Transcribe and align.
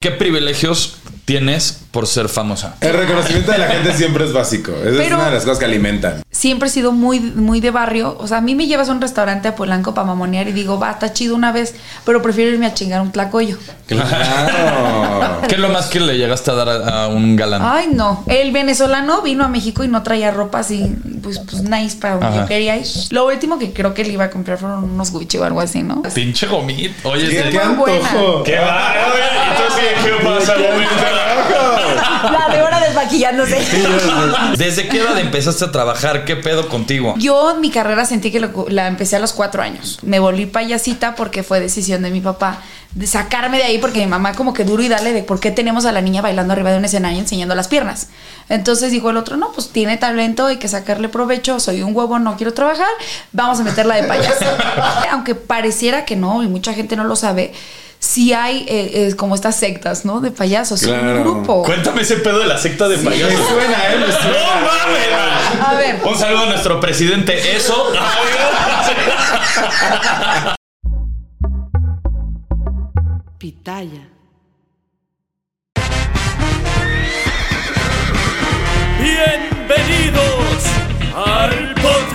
¿Qué 0.00 0.12
privilegios 0.12 0.94
tienes 1.24 1.80
por 1.90 2.06
ser 2.06 2.28
famosa? 2.28 2.76
El 2.80 2.92
reconocimiento 2.92 3.50
de 3.50 3.58
la 3.58 3.66
gente 3.66 3.92
siempre 3.94 4.24
es 4.26 4.32
básico. 4.32 4.70
Esa 4.70 5.02
es 5.02 5.10
una 5.12 5.24
de 5.26 5.32
las 5.34 5.42
cosas 5.42 5.58
que 5.58 5.64
alimentan. 5.64 6.22
Siempre 6.30 6.68
he 6.68 6.70
sido 6.70 6.92
muy, 6.92 7.18
muy 7.18 7.58
de 7.60 7.72
barrio. 7.72 8.16
O 8.20 8.28
sea, 8.28 8.38
a 8.38 8.40
mí 8.40 8.54
me 8.54 8.68
llevas 8.68 8.88
a 8.90 8.92
un 8.92 9.00
restaurante 9.00 9.48
a 9.48 9.56
Polanco 9.56 9.94
para 9.94 10.06
mamonear 10.06 10.46
y 10.46 10.52
digo, 10.52 10.78
va, 10.78 10.92
está 10.92 11.12
chido 11.12 11.34
una 11.34 11.50
vez, 11.50 11.74
pero 12.04 12.22
prefiero 12.22 12.52
irme 12.52 12.66
a 12.66 12.74
chingar 12.74 13.00
un 13.00 13.10
tlacoyo. 13.10 13.58
Claro. 13.88 15.40
¿Qué 15.48 15.56
es 15.56 15.60
lo 15.60 15.68
más 15.70 15.86
que 15.86 15.98
le 15.98 16.16
llegaste 16.16 16.52
a 16.52 16.54
dar 16.54 16.68
a, 16.68 17.02
a 17.04 17.08
un 17.08 17.34
galán? 17.34 17.62
Ay, 17.64 17.88
no. 17.92 18.22
El 18.28 18.52
venezolano 18.52 19.22
vino 19.22 19.42
a 19.44 19.48
México 19.48 19.82
y 19.82 19.88
no 19.88 20.04
traía 20.04 20.30
ropa 20.30 20.60
así, 20.60 20.94
pues, 21.24 21.40
pues 21.40 21.62
nice 21.64 21.96
para 21.96 22.14
donde 22.14 22.28
Ajá. 22.28 22.40
yo 22.42 22.46
quería 22.46 22.76
ir. 22.76 22.86
Lo 23.10 23.26
último 23.26 23.58
que 23.58 23.72
creo 23.72 23.94
que 23.94 24.04
le 24.04 24.12
iba 24.12 24.26
a 24.26 24.30
comprar 24.30 24.58
fueron 24.58 24.84
unos 24.84 25.10
Gucci 25.10 25.38
o 25.38 25.44
algo 25.44 25.60
así, 25.60 25.82
¿no? 25.82 26.02
Pinche 26.02 26.46
gomit. 26.46 26.92
Oye, 27.04 27.28
¿Qué, 27.28 27.42
sí. 27.42 27.48
qué 27.58 27.64
muy 27.66 27.76
buena. 27.76 28.08
antojo? 28.08 28.42
¿Qué 28.44 28.58
va? 28.60 28.94
Entonces, 29.50 29.87
¿qué 30.04 30.24
pasa, 30.24 30.54
La 32.32 32.54
de 32.54 32.62
hora 32.62 32.80
desmaquillándose. 32.80 33.58
¿Desde 34.56 34.88
qué 34.88 34.98
edad 35.00 35.18
empezaste 35.18 35.64
a 35.64 35.72
trabajar? 35.72 36.24
¿Qué 36.24 36.36
pedo 36.36 36.68
contigo? 36.68 37.14
Yo 37.18 37.52
en 37.52 37.60
mi 37.60 37.70
carrera 37.70 38.04
sentí 38.04 38.30
que 38.30 38.40
lo- 38.40 38.66
la 38.68 38.86
empecé 38.86 39.16
a 39.16 39.18
los 39.18 39.32
cuatro 39.32 39.62
años. 39.62 39.98
Me 40.02 40.18
volví 40.18 40.46
payasita 40.46 41.14
porque 41.14 41.42
fue 41.42 41.60
decisión 41.60 42.02
de 42.02 42.10
mi 42.10 42.20
papá 42.20 42.58
de 42.94 43.06
sacarme 43.06 43.58
de 43.58 43.64
ahí 43.64 43.78
porque 43.78 44.00
mi 44.00 44.06
mamá 44.06 44.32
como 44.34 44.54
que 44.54 44.64
duro 44.64 44.82
y 44.82 44.88
dale 44.88 45.12
de 45.12 45.22
por 45.22 45.40
qué 45.40 45.50
tenemos 45.50 45.84
a 45.84 45.92
la 45.92 46.00
niña 46.00 46.22
bailando 46.22 46.54
arriba 46.54 46.70
de 46.72 46.78
un 46.78 46.84
escenario 46.86 47.18
enseñando 47.18 47.54
las 47.54 47.68
piernas. 47.68 48.08
Entonces 48.48 48.90
dijo 48.90 49.10
el 49.10 49.16
otro, 49.18 49.36
no, 49.36 49.52
pues 49.52 49.68
tiene 49.70 49.98
talento, 49.98 50.46
hay 50.46 50.56
que 50.56 50.68
sacarle 50.68 51.08
provecho, 51.10 51.60
soy 51.60 51.82
un 51.82 51.94
huevo, 51.94 52.18
no 52.18 52.36
quiero 52.36 52.54
trabajar, 52.54 52.86
vamos 53.32 53.60
a 53.60 53.62
meterla 53.62 53.94
de 53.96 54.04
payasa. 54.04 54.56
Aunque 55.12 55.34
pareciera 55.34 56.04
que 56.06 56.16
no, 56.16 56.42
y 56.42 56.46
mucha 56.48 56.72
gente 56.72 56.96
no 56.96 57.04
lo 57.04 57.14
sabe, 57.14 57.52
sí 57.98 58.32
hay 58.32 58.64
eh, 58.68 59.08
eh, 59.08 59.16
como 59.16 59.34
estas 59.34 59.56
sectas, 59.56 60.04
¿no? 60.04 60.20
De 60.20 60.30
payasos, 60.30 60.82
un 60.84 61.20
grupo. 61.22 61.62
Cuéntame 61.64 62.02
ese 62.02 62.16
pedo 62.16 62.38
de 62.40 62.46
la 62.46 62.58
secta 62.58 62.88
de 62.88 62.96
Me 62.98 63.04
payasos. 63.10 63.46
suena, 63.48 63.92
¿eh? 63.92 63.96
Me 63.98 64.06
¡No 64.06 64.14
mames! 64.66 65.66
A 65.66 65.74
ver. 65.74 66.00
Un 66.04 66.16
saludo 66.18 66.44
a 66.44 66.46
nuestro 66.46 66.80
presidente. 66.80 67.56
Eso. 67.56 67.92
Pitaya. 73.38 74.04
Bienvenidos 79.28 80.64
al 81.14 81.74
potrero. 81.74 82.07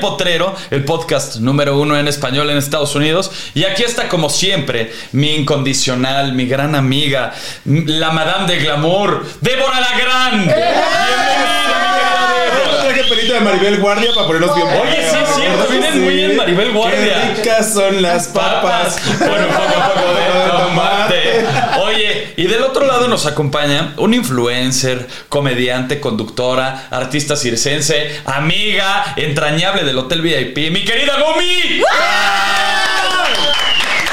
El 0.00 0.06
Potrero, 0.06 0.54
el 0.70 0.82
podcast 0.86 1.36
número 1.40 1.78
uno 1.78 1.94
en 1.98 2.08
español 2.08 2.48
en 2.48 2.56
Estados 2.56 2.94
Unidos. 2.94 3.30
Y 3.52 3.64
aquí 3.64 3.82
está, 3.82 4.08
como 4.08 4.30
siempre, 4.30 4.90
mi 5.12 5.34
incondicional, 5.34 6.32
mi 6.32 6.46
gran 6.46 6.74
amiga, 6.74 7.34
la 7.66 8.10
Madame 8.10 8.50
de 8.50 8.60
Glamour, 8.60 9.26
Débora 9.42 9.78
la 9.78 9.98
Gran. 9.98 10.46
Bienvenida, 10.46 11.60
mi 11.76 12.00
querida 12.00 12.64
Yo 12.64 12.64
Débora. 12.64 12.79
Traje 12.92 13.08
pelito 13.08 13.34
de 13.34 13.40
Maribel 13.40 13.78
Guardia 13.78 14.10
para 14.14 14.26
ponernos 14.26 14.54
bien 14.54 14.66
Oye, 14.68 14.96
sí, 15.10 15.16
es 15.22 15.34
cierto, 15.34 15.58
¿Verdad 15.58 15.66
que 15.66 15.78
vienen 15.78 16.04
muy 16.04 16.14
bien 16.14 16.36
Maribel 16.36 16.72
Guardia. 16.72 17.32
Qué 17.34 17.42
ricas 17.42 17.72
son 17.72 18.02
las 18.02 18.28
papas. 18.28 19.00
Un 19.10 19.18
poco, 19.18 19.28
poco 19.28 20.14
de 20.14 20.50
tomate. 20.50 21.46
Oye, 21.82 22.34
y 22.36 22.46
del 22.46 22.62
otro 22.62 22.86
lado 22.86 23.08
nos 23.08 23.26
acompaña 23.26 23.94
un 23.96 24.14
influencer, 24.14 25.06
comediante, 25.28 26.00
conductora, 26.00 26.88
artista 26.90 27.36
circense, 27.36 28.20
amiga 28.24 29.14
entrañable 29.16 29.84
del 29.84 29.98
Hotel 29.98 30.22
VIP, 30.22 30.70
mi 30.70 30.84
querida 30.84 31.18
Gomi. 31.18 31.82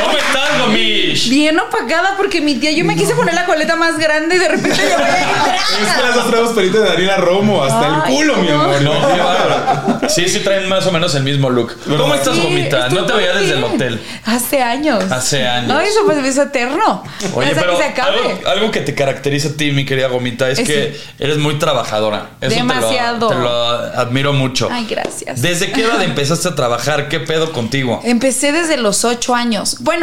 ¿Cómo 0.08 0.18
estás, 0.18 0.60
Gomi? 0.60 1.14
Bien 1.30 1.60
opacada 1.60 2.16
porque 2.18 2.42
mi 2.42 2.56
tía, 2.56 2.72
yo 2.72 2.86
me 2.86 2.96
quise 2.96 3.14
poner 3.16 3.34
la 3.34 3.46
coleta 3.46 3.76
más 3.76 3.98
grande 3.98 4.36
y 4.36 4.40
de 4.40 4.48
repente 4.48 4.78
ya 4.78 4.98
voy 4.98 5.06
a 5.06 5.56
Es 5.56 5.96
que 5.96 6.02
las 6.04 6.16
dos 6.16 6.28
traemos 6.30 6.52
pelito 6.54 6.80
de 6.80 6.90
Daniela 6.90 7.18
Romo 7.18 7.64
hasta 7.64 7.88
el 8.08 8.14
culo, 8.14 8.36
mi 8.38 8.50
amor. 8.50 8.82
No, 8.82 8.92
qué 8.92 9.20
bárbaro. 9.22 10.10
Sí, 10.10 10.28
sí 10.30 10.40
traen 10.40 10.70
más 10.70 10.86
o 10.88 10.92
menos 10.92 11.14
el 11.16 11.24
mismo 11.24 11.50
look. 11.50 11.76
¿Cómo 11.86 12.14
estás, 12.16 12.36
Sí, 12.36 12.42
Gomita? 12.44 12.90
No 12.90 13.06
te 13.06 13.14
veía 13.14 13.34
desde 13.34 13.54
el 13.58 13.64
hotel. 13.64 14.02
Hace 14.26 14.62
años. 14.62 15.04
Hace 15.12 15.46
años. 15.48 15.68
No, 15.68 15.80
eso 15.80 16.00
pues 16.06 16.18
es 16.26 16.38
eterno. 16.38 17.04
Oye, 17.34 17.50
Hasta 17.50 17.62
pero 17.62 17.78
que 17.78 17.84
se 17.84 17.90
acabe. 17.90 18.18
algo, 18.18 18.48
algo 18.48 18.72
que 18.72 18.82
te 18.82 18.94
caracteriza 18.96 19.50
a 19.50 19.52
ti, 19.54 19.72
mi 19.72 19.86
querida 19.86 20.08
Gomita, 20.08 20.50
es 20.50 20.60
Es- 20.60 20.68
que 20.68 21.00
eres 21.20 21.38
muy 21.38 21.58
trabajadora. 21.60 22.30
Eso 22.42 22.56
te 22.56 22.64
lo- 22.64 22.74
Demasiado. 22.74 23.28
Te 23.30 23.36
lo, 23.36 23.58
admiro 24.00 24.34
mucho. 24.34 24.70
Ay, 24.72 24.86
gracias. 24.90 25.42
¿Desde 25.42 25.72
qué 25.72 25.82
edad 25.84 26.02
empezaste 26.04 26.48
a 26.50 26.56
trabajar? 26.56 27.10
¿Qué 27.10 27.20
pedo 27.20 27.52
contigo? 27.52 28.02
Empecé 28.04 28.52
desde 28.52 28.78
los 28.78 29.04
ocho 29.06 29.36
años. 29.36 29.78
Bueno, 29.80 29.97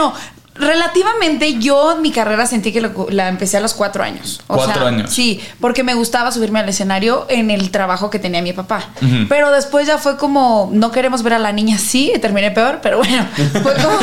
relativamente 0.56 1.59
yo 1.59 1.97
mi 2.00 2.12
carrera 2.12 2.47
sentí 2.47 2.71
que 2.72 2.81
lo- 2.81 3.09
la 3.10 3.28
empecé 3.28 3.56
a 3.56 3.60
los 3.60 3.75
cuatro 3.75 4.05
años. 4.05 4.41
O 4.47 4.55
Cuatro 4.55 4.75
sea, 4.82 4.87
años. 4.88 5.12
Sí, 5.12 5.41
porque 5.60 5.82
me 5.82 5.94
gustaba 5.94 6.31
subirme 6.31 6.60
al 6.60 6.69
escenario 6.69 7.27
en 7.28 7.50
el 7.50 7.72
trabajo 7.72 8.09
que 8.09 8.21
tenía 8.21 8.41
mi 8.41 8.53
papá. 8.53 8.84
Pero 9.28 9.50
después 9.50 9.88
ya 9.88 9.99
fue 9.99 10.16
como, 10.16 10.71
no 10.72 10.93
queremos 10.93 11.25
ver 11.25 11.33
a 11.34 11.38
la 11.41 11.50
niña 11.50 11.75
así, 11.75 12.12
y 12.15 12.19
terminé 12.21 12.53
peor, 12.53 12.78
pero 12.83 12.99
bueno, 12.99 13.27
fue 13.37 13.75
como, 13.75 13.99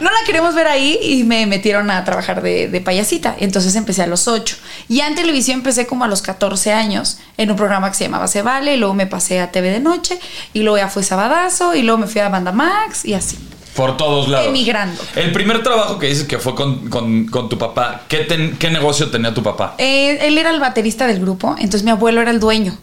no 0.00 0.10
la 0.10 0.26
queremos 0.26 0.52
ver 0.56 0.66
ahí 0.66 0.98
y 1.00 1.22
me 1.22 1.46
metieron 1.46 1.92
a 1.92 2.04
trabajar 2.04 2.42
de, 2.42 2.66
de 2.66 2.80
payasita. 2.80 3.36
Entonces 3.38 3.76
empecé 3.76 4.02
a 4.02 4.08
los 4.08 4.26
ocho. 4.26 4.56
Y 4.88 4.98
en 5.00 5.14
televisión 5.14 5.58
empecé 5.58 5.86
como 5.86 6.04
a 6.04 6.08
los 6.08 6.22
14 6.22 6.72
años 6.72 7.18
en 7.36 7.52
un 7.52 7.56
programa 7.56 7.88
que 7.90 7.96
se 7.96 8.04
llamaba 8.04 8.26
Se 8.26 8.42
Vale, 8.42 8.74
y 8.74 8.78
luego 8.78 8.94
me 8.94 9.06
pasé 9.06 9.38
a 9.40 9.52
TV 9.52 9.70
de 9.70 9.78
noche, 9.80 10.18
y 10.52 10.62
luego 10.62 10.78
ya 10.78 10.88
fue 10.88 11.04
Sabadazo, 11.04 11.76
y 11.76 11.82
luego 11.82 11.98
me 11.98 12.08
fui 12.08 12.20
a 12.20 12.28
Banda 12.28 12.50
Max, 12.50 13.04
y 13.04 13.14
así. 13.14 13.38
Por 13.76 13.96
todos 13.96 14.28
lados. 14.28 14.48
Emigrando. 14.48 15.00
El 15.14 15.32
primer 15.32 15.62
trabajo 15.62 15.98
que 15.98 16.06
dices 16.06 16.24
que 16.26 16.38
fue 16.38 16.54
con, 16.54 16.88
con- 16.88 17.26
con 17.26 17.48
tu 17.48 17.58
papá, 17.58 18.02
¿qué, 18.08 18.18
ten- 18.24 18.56
qué 18.58 18.70
negocio 18.70 19.10
tenía 19.10 19.34
tu 19.34 19.42
papá? 19.42 19.74
Eh, 19.78 20.18
él 20.26 20.38
era 20.38 20.50
el 20.50 20.60
baterista 20.60 21.06
del 21.06 21.20
grupo, 21.20 21.54
entonces 21.58 21.82
mi 21.84 21.90
abuelo 21.90 22.20
era 22.22 22.30
el 22.30 22.40
dueño. 22.40 22.76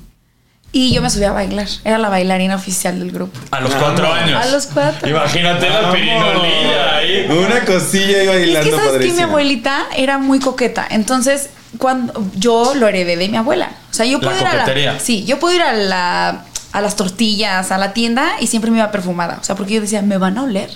Y 0.75 0.91
yo 0.91 1.03
me 1.03 1.09
subía 1.11 1.29
a 1.29 1.33
bailar. 1.33 1.67
Era 1.83 1.99
la 1.99 2.09
bailarina 2.09 2.55
oficial 2.55 2.97
del 2.99 3.11
grupo. 3.11 3.39
A 3.51 3.59
los 3.61 3.75
cuatro 3.75 4.11
años. 4.11 4.43
A 4.43 4.49
los 4.49 4.65
cuatro. 4.67 5.07
Imagínate 5.07 5.69
la 5.69 5.91
pirinolilla 5.91 6.95
ahí. 6.97 7.27
Una 7.29 7.63
cosilla 7.63 8.23
iba 8.23 8.33
Es 8.33 8.39
bailando 8.39 8.69
que 8.71 8.75
sabes 8.77 9.05
que 9.05 9.13
mi 9.13 9.21
abuelita 9.21 9.85
era 9.95 10.17
muy 10.17 10.39
coqueta. 10.39 10.87
Entonces, 10.89 11.49
cuando 11.77 12.25
yo 12.35 12.73
lo 12.75 12.87
heredé 12.87 13.17
de 13.17 13.29
mi 13.29 13.37
abuela. 13.37 13.71
O 13.91 13.93
sea, 13.93 14.07
yo 14.07 14.17
La 14.17 14.27
puedo 14.29 14.41
ir 14.41 14.47
a 14.47 14.51
coquetería. 14.51 14.93
la. 14.93 14.99
Sí, 14.99 15.25
yo 15.25 15.39
puedo 15.39 15.55
ir 15.55 15.61
a 15.61 15.73
la 15.73 16.45
a 16.71 16.81
las 16.81 16.95
tortillas, 16.95 17.71
a 17.71 17.77
la 17.77 17.93
tienda 17.93 18.31
y 18.39 18.47
siempre 18.47 18.71
me 18.71 18.77
iba 18.79 18.89
perfumada. 18.89 19.37
O 19.39 19.43
sea, 19.43 19.53
porque 19.55 19.75
yo 19.75 19.81
decía, 19.81 20.01
me 20.01 20.17
van 20.17 20.39
a 20.39 20.43
oler. 20.43 20.71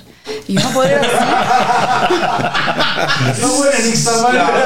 Y 0.47 0.53
yo 0.53 0.61
no 0.61 0.69
puedo 0.71 0.89
ir 0.89 0.97
así. 0.97 1.07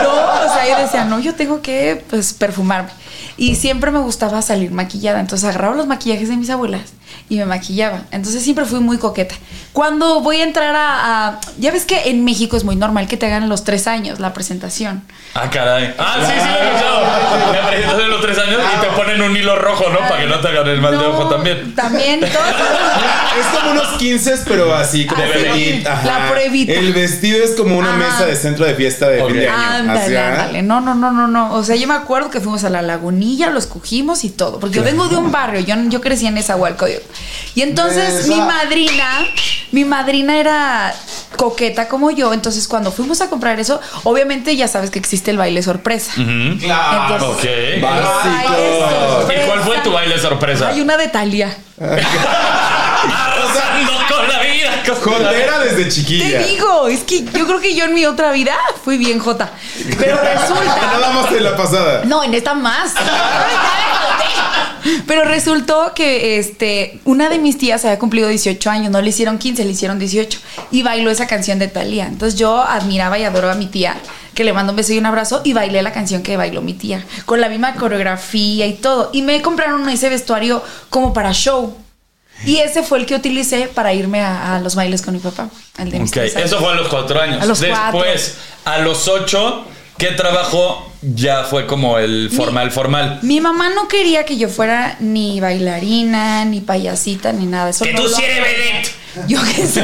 No, 0.03 0.45
o 0.45 0.53
sea, 0.53 0.67
yo 0.69 0.77
decía, 0.81 1.05
no, 1.05 1.19
yo 1.19 1.35
tengo 1.35 1.61
que 1.61 2.03
pues 2.09 2.33
perfumarme. 2.33 2.89
Y 3.37 3.55
siempre 3.55 3.91
me 3.91 3.99
gustaba 3.99 4.41
salir 4.41 4.71
maquillada. 4.71 5.19
Entonces 5.19 5.47
agarraba 5.49 5.75
los 5.75 5.87
maquillajes 5.87 6.29
de 6.29 6.37
mis 6.37 6.49
abuelas 6.49 6.81
y 7.29 7.37
me 7.37 7.45
maquillaba. 7.45 8.01
Entonces 8.11 8.43
siempre 8.43 8.65
fui 8.65 8.79
muy 8.79 8.97
coqueta. 8.97 9.35
Cuando 9.73 10.19
voy 10.21 10.41
a 10.41 10.43
entrar 10.43 10.75
a, 10.75 11.27
a- 11.29 11.39
Ya 11.59 11.71
ves 11.71 11.85
que 11.85 12.09
en 12.09 12.25
México 12.25 12.57
es 12.57 12.63
muy 12.63 12.75
normal 12.75 13.07
que 13.07 13.17
te 13.17 13.25
hagan 13.25 13.43
a 13.43 13.47
los 13.47 13.63
tres 13.63 13.87
años 13.87 14.19
la 14.19 14.33
presentación. 14.33 15.03
Ah, 15.33 15.49
caray. 15.49 15.93
Ah, 15.97 16.17
sí, 16.19 16.31
sí, 16.31 16.47
lo 16.47 16.59
he 16.59 16.67
escuchado. 16.67 17.01
La 17.53 17.67
presentación 17.69 17.97
de 17.99 18.07
los 18.07 18.21
tres 18.21 18.37
años 18.37 18.61
y 18.77 18.81
te 18.81 18.87
ponen 18.87 19.21
un 19.21 19.35
hilo 19.37 19.55
rojo, 19.57 19.85
¿no? 19.89 19.99
Para 19.99 20.19
que 20.19 20.27
no 20.27 20.39
te 20.39 20.47
hagan 20.49 20.67
el 20.67 20.81
mal 20.81 20.91
de 20.99 21.05
ojo 21.05 21.29
también. 21.29 21.73
También. 21.75 22.19
todo- 22.19 22.29
Es 22.29 23.45
como 23.59 23.71
unos 23.71 23.87
15, 23.97 24.39
pero 24.45 24.75
así 24.75 25.05
como 25.05 25.23
Así, 25.23 25.81
la 26.03 26.27
pruebita. 26.29 26.73
El 26.73 26.91
vestido 26.93 27.41
es 27.41 27.51
como 27.51 27.77
una 27.77 27.89
Ajá. 27.95 27.97
mesa 27.97 28.25
de 28.25 28.35
centro 28.35 28.65
de 28.65 28.75
fiesta 28.75 29.07
de 29.07 29.23
fin 29.25 29.33
de 29.37 29.47
año. 29.49 29.89
Ándale, 29.91 30.19
¿ah? 30.19 30.27
ándale. 30.33 30.61
No, 30.63 30.81
no, 30.81 30.95
no, 30.95 31.11
no, 31.11 31.27
no. 31.29 31.53
O 31.53 31.63
sea, 31.63 31.77
yo 31.77 31.87
me 31.87 31.93
acuerdo 31.93 32.29
que 32.29 32.41
fuimos 32.41 32.65
a 32.65 32.69
la 32.69 32.81
lagunilla, 32.81 33.49
lo 33.49 33.59
escogimos 33.59 34.25
y 34.25 34.29
todo. 34.31 34.59
Porque 34.59 34.75
yo 34.77 34.83
vengo 34.83 35.07
de 35.07 35.15
un 35.15 35.31
barrio, 35.31 35.61
yo, 35.61 35.75
yo 35.87 36.01
crecí 36.01 36.27
en 36.27 36.37
Y 37.55 37.61
entonces 37.63 38.27
mi 38.27 38.35
madrina, 38.35 39.25
mi 39.71 39.83
madrina 39.85 40.37
era 40.39 40.93
coqueta 41.35 41.87
como 41.89 42.11
yo. 42.11 42.33
Entonces 42.33 42.67
cuando 42.67 42.91
fuimos 42.91 43.19
a 43.21 43.29
comprar 43.29 43.59
eso, 43.59 43.79
obviamente 44.03 44.55
ya 44.55 44.67
sabes 44.67 44.89
que 44.89 44.99
existe 44.99 45.31
el 45.31 45.37
baile 45.37 45.61
sorpresa. 45.63 46.13
Claro. 46.59 47.15
Entonces, 47.15 47.39
Ok. 47.39 47.45
el 47.75 47.81
Básico. 47.81 48.21
baile 48.23 48.79
sorpresa. 48.79 49.43
¿Y 49.43 49.47
cuál 49.47 49.59
fue 49.61 49.77
tu 49.79 49.91
baile 49.91 50.19
sorpresa? 50.19 50.67
Hay 50.69 50.81
una 50.81 50.97
de 50.97 51.07
Talia. 51.09 51.57
Arrasando 53.03 53.91
con 54.09 54.27
la 54.27 54.39
vida. 54.41 54.83
con 55.03 55.23
la 55.23 55.31
vida. 55.31 55.41
Jotera 55.41 55.59
desde 55.59 55.83
Te 55.85 55.91
chiquilla. 55.91 56.39
digo, 56.43 56.87
es 56.87 57.01
que 57.01 57.23
yo 57.25 57.45
creo 57.47 57.59
que 57.59 57.75
yo 57.75 57.85
en 57.85 57.93
mi 57.93 58.05
otra 58.05 58.31
vida 58.31 58.55
fui 58.83 58.97
bien 58.97 59.19
jota. 59.19 59.51
Pero 59.97 60.17
resulta. 60.21 60.75
Nada 60.93 61.11
más 61.11 61.31
en 61.31 61.43
la 61.43 61.55
pasada. 61.57 62.03
No, 62.05 62.23
en 62.23 62.33
esta 62.33 62.53
más. 62.53 62.93
Pero 65.07 65.23
resultó 65.25 65.93
que 65.93 66.37
este, 66.39 66.99
una 67.05 67.29
de 67.29 67.39
mis 67.39 67.57
tías 67.57 67.83
había 67.85 67.99
cumplido 67.99 68.27
18 68.27 68.69
años, 68.69 68.91
no 68.91 69.01
le 69.01 69.09
hicieron 69.09 69.37
15, 69.37 69.63
le 69.65 69.71
hicieron 69.71 69.99
18 69.99 70.39
y 70.71 70.83
bailó 70.83 71.11
esa 71.11 71.27
canción 71.27 71.59
de 71.59 71.67
Thalía. 71.67 72.07
Entonces 72.07 72.39
yo 72.39 72.61
admiraba 72.61 73.17
y 73.19 73.23
adoro 73.23 73.49
a 73.51 73.55
mi 73.55 73.67
tía, 73.67 73.95
que 74.33 74.43
le 74.43 74.53
mando 74.53 74.71
un 74.71 74.77
beso 74.77 74.93
y 74.93 74.97
un 74.97 75.05
abrazo 75.05 75.41
y 75.43 75.53
bailé 75.53 75.81
la 75.81 75.91
canción 75.91 76.23
que 76.23 76.37
bailó 76.37 76.61
mi 76.61 76.73
tía, 76.73 77.05
con 77.25 77.41
la 77.41 77.49
misma 77.49 77.75
coreografía 77.75 78.65
y 78.67 78.73
todo. 78.73 79.09
Y 79.13 79.21
me 79.21 79.41
compraron 79.41 79.87
ese 79.89 80.09
vestuario 80.09 80.63
como 80.89 81.13
para 81.13 81.33
show. 81.33 81.77
Y 82.45 82.57
ese 82.57 82.81
fue 82.81 82.97
el 82.97 83.05
que 83.05 83.13
utilicé 83.13 83.67
para 83.67 83.93
irme 83.93 84.21
a, 84.21 84.55
a 84.55 84.59
los 84.59 84.73
bailes 84.73 85.03
con 85.03 85.13
mi 85.13 85.19
papá. 85.19 85.49
El 85.77 85.91
de 85.91 85.99
mis 85.99 86.09
Ok, 86.09 86.13
tres 86.15 86.35
años. 86.35 86.47
eso 86.47 86.59
fue 86.59 86.71
a 86.71 86.75
los 86.75 86.87
cuatro 86.87 87.21
años. 87.21 87.39
A 87.41 87.45
los 87.45 87.59
Después, 87.59 88.35
a 88.65 88.79
los 88.79 89.07
ocho, 89.07 89.63
¿qué 90.01 90.11
trabajo 90.13 90.91
ya 91.03 91.43
fue 91.43 91.67
como 91.67 91.99
el 91.99 92.31
formal, 92.35 92.71
formal? 92.71 93.19
Mi 93.21 93.39
mamá 93.39 93.69
no 93.69 93.87
quería 93.87 94.25
que 94.25 94.35
yo 94.35 94.49
fuera 94.49 94.97
ni 94.99 95.39
bailarina, 95.39 96.43
ni 96.45 96.59
payasita, 96.59 97.31
ni 97.31 97.45
nada. 97.45 97.69
Eso 97.69 97.85
Que 97.85 97.93
no 97.93 98.01
tú 98.01 98.09
sí 98.09 98.23
eres 98.23 98.41
vedette. 98.41 98.91
Yo 99.27 99.39
qué 99.43 99.67
sé. 99.67 99.83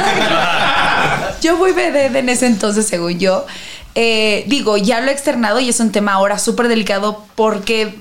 yo 1.41 1.57
fui 1.57 1.71
vedette 1.71 2.15
en 2.15 2.29
ese 2.29 2.47
entonces, 2.47 2.87
según 2.87 3.19
yo. 3.19 3.45
Eh, 3.93 4.43
digo, 4.47 4.77
ya 4.77 5.01
lo 5.01 5.09
he 5.09 5.13
externado 5.13 5.59
y 5.59 5.69
es 5.69 5.79
un 5.79 5.91
tema 5.91 6.13
ahora 6.13 6.39
súper 6.39 6.67
delicado 6.67 7.23
porque 7.35 7.93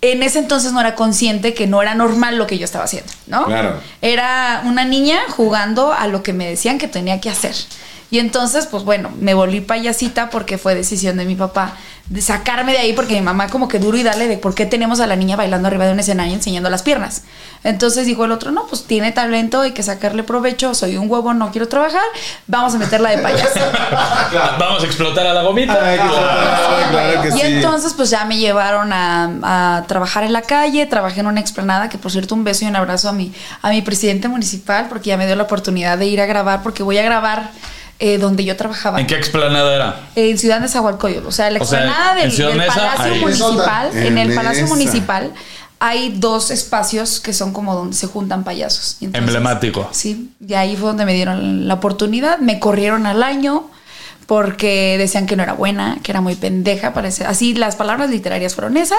en 0.00 0.22
ese 0.22 0.38
entonces 0.38 0.72
no 0.72 0.80
era 0.80 0.94
consciente 0.94 1.52
que 1.52 1.66
no 1.66 1.82
era 1.82 1.94
normal 1.94 2.38
lo 2.38 2.46
que 2.46 2.56
yo 2.56 2.64
estaba 2.64 2.84
haciendo, 2.84 3.12
¿no? 3.26 3.44
Claro. 3.44 3.80
Era 4.00 4.62
una 4.64 4.86
niña 4.86 5.18
jugando 5.28 5.92
a 5.92 6.06
lo 6.06 6.22
que 6.22 6.32
me 6.32 6.48
decían 6.48 6.78
que 6.78 6.88
tenía 6.88 7.20
que 7.20 7.28
hacer. 7.28 7.54
Y 8.10 8.18
entonces, 8.18 8.66
pues 8.66 8.84
bueno, 8.84 9.10
me 9.20 9.34
volví 9.34 9.60
payasita 9.60 10.30
porque 10.30 10.58
fue 10.58 10.74
decisión 10.74 11.16
de 11.16 11.24
mi 11.24 11.36
papá 11.36 11.76
de 12.10 12.20
sacarme 12.20 12.72
de 12.72 12.78
ahí 12.78 12.92
porque 12.92 13.14
mi 13.14 13.20
mamá 13.20 13.48
como 13.48 13.68
que 13.68 13.78
duro 13.78 13.96
y 13.96 14.02
dale 14.02 14.26
de 14.26 14.36
por 14.36 14.52
qué 14.52 14.66
tenemos 14.66 14.98
a 14.98 15.06
la 15.06 15.14
niña 15.14 15.36
bailando 15.36 15.68
arriba 15.68 15.86
de 15.86 15.92
un 15.92 16.00
escenario 16.00 16.34
enseñando 16.34 16.68
las 16.68 16.82
piernas. 16.82 17.22
Entonces 17.62 18.04
dijo 18.04 18.24
el 18.24 18.32
otro, 18.32 18.50
no, 18.50 18.66
pues 18.66 18.84
tiene 18.84 19.12
talento, 19.12 19.60
hay 19.60 19.70
que 19.70 19.84
sacarle 19.84 20.24
provecho, 20.24 20.74
soy 20.74 20.96
un 20.96 21.08
huevo, 21.08 21.32
no 21.34 21.52
quiero 21.52 21.68
trabajar, 21.68 22.02
vamos 22.48 22.74
a 22.74 22.78
meterla 22.78 23.10
de 23.10 23.18
payasa. 23.18 23.60
Vamos 24.58 24.82
a 24.82 24.86
explotar 24.86 25.26
a 25.26 25.34
la 25.34 25.42
gomita. 25.42 25.78
Ay, 25.80 25.98
claro, 25.98 26.90
claro 26.90 27.22
que 27.22 27.28
y 27.28 27.32
sí. 27.32 27.40
entonces 27.42 27.94
pues 27.94 28.10
ya 28.10 28.24
me 28.24 28.38
llevaron 28.38 28.92
a, 28.92 29.78
a 29.78 29.84
trabajar 29.86 30.24
en 30.24 30.32
la 30.32 30.42
calle, 30.42 30.86
trabajé 30.86 31.20
en 31.20 31.26
una 31.26 31.40
explanada, 31.40 31.88
que 31.88 31.98
por 31.98 32.10
cierto 32.10 32.34
un 32.34 32.42
beso 32.42 32.64
y 32.64 32.68
un 32.68 32.76
abrazo 32.76 33.08
a 33.08 33.12
mi, 33.12 33.32
a 33.62 33.70
mi 33.70 33.82
presidente 33.82 34.26
municipal 34.28 34.86
porque 34.88 35.10
ya 35.10 35.16
me 35.16 35.26
dio 35.26 35.36
la 35.36 35.44
oportunidad 35.44 35.96
de 35.96 36.06
ir 36.06 36.20
a 36.20 36.26
grabar, 36.26 36.62
porque 36.62 36.82
voy 36.82 36.98
a 36.98 37.02
grabar 37.02 37.50
eh, 38.00 38.18
donde 38.18 38.44
yo 38.44 38.56
trabajaba. 38.56 38.98
¿En 38.98 39.06
qué 39.06 39.14
explanada 39.14 39.74
era? 39.74 40.00
En 40.16 40.38
Ciudad 40.38 40.60
de 40.60 40.68
Zahualcoyot, 40.68 41.24
o 41.26 41.30
sea, 41.30 41.50
la 41.50 41.60
O 41.60 41.64
sea, 41.64 41.84
explanada 41.84 42.14
del, 42.14 42.66
Palacio 42.66 43.04
ahí. 43.04 43.20
Municipal, 43.20 43.90
en, 43.92 44.06
En 44.06 44.18
el 44.18 44.34
Palacio. 44.34 44.66
Municipal 44.66 45.32
hay 45.80 46.14
dos 46.16 46.50
espacios 46.50 47.20
que 47.20 47.32
son 47.32 47.52
como 47.54 47.74
donde 47.74 47.96
se 47.96 48.06
juntan 48.06 48.44
payasos. 48.44 48.98
Entonces, 49.00 49.28
Emblemático. 49.28 49.88
Sí, 49.92 50.30
y 50.46 50.52
ahí 50.54 50.76
fue 50.76 50.88
donde 50.88 51.06
me 51.06 51.14
dieron 51.14 51.68
la 51.68 51.74
oportunidad, 51.74 52.38
me 52.38 52.60
corrieron 52.60 53.06
al 53.06 53.22
año 53.22 53.70
porque 54.26 54.96
decían 54.96 55.26
que 55.26 55.36
no 55.36 55.42
era 55.42 55.54
buena, 55.54 55.98
que 56.02 56.12
era 56.12 56.20
muy 56.20 56.36
pendeja, 56.36 56.92
parece. 56.92 57.24
Así 57.24 57.54
las 57.54 57.76
palabras 57.76 58.10
literarias 58.10 58.54
fueron 58.54 58.76
esas, 58.76 58.98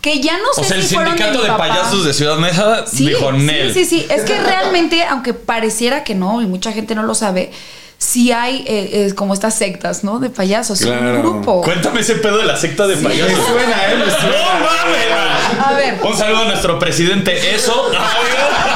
que 0.00 0.20
ya 0.20 0.38
no 0.38 0.54
sé 0.54 0.60
O 0.60 0.64
sea, 0.64 0.76
el 0.76 0.84
si 0.84 0.94
fueron 0.94 1.18
sindicato 1.18 1.42
mi 1.42 1.50
de 1.50 1.56
payasos 1.56 2.04
de 2.04 2.14
Ciudad 2.14 2.38
Mesa 2.38 2.86
Sí, 2.86 3.08
dijo 3.08 3.30
sí, 3.32 3.38
Nel. 3.38 3.74
Sí, 3.74 3.84
sí, 3.84 4.06
es 4.08 4.22
que 4.22 4.40
realmente, 4.40 5.04
aunque 5.04 5.34
pareciera 5.34 6.02
que 6.04 6.14
no, 6.14 6.40
y 6.40 6.46
mucha 6.46 6.72
gente 6.72 6.94
no 6.94 7.02
lo 7.02 7.14
sabe, 7.14 7.52
sí 8.00 8.32
hay 8.32 8.64
eh, 8.66 9.06
eh, 9.06 9.14
como 9.14 9.34
estas 9.34 9.54
sectas, 9.54 10.02
¿no? 10.02 10.18
De 10.18 10.30
payasos, 10.30 10.80
Claro. 10.80 11.06
un 11.16 11.20
grupo. 11.20 11.60
Cuéntame 11.62 12.00
ese 12.00 12.14
pedo 12.16 12.38
de 12.38 12.46
la 12.46 12.56
secta 12.56 12.86
de 12.86 12.96
Me 12.96 13.02
payasos. 13.10 13.46
suena, 13.46 13.84
¿eh? 13.92 13.96
Me 13.96 14.06
¡No 14.06 14.42
mames! 14.60 15.66
A 15.66 15.72
ver. 15.74 16.00
Un 16.02 16.16
saludo 16.16 16.42
a 16.42 16.44
nuestro 16.46 16.78
presidente. 16.78 17.54
Eso. 17.54 17.90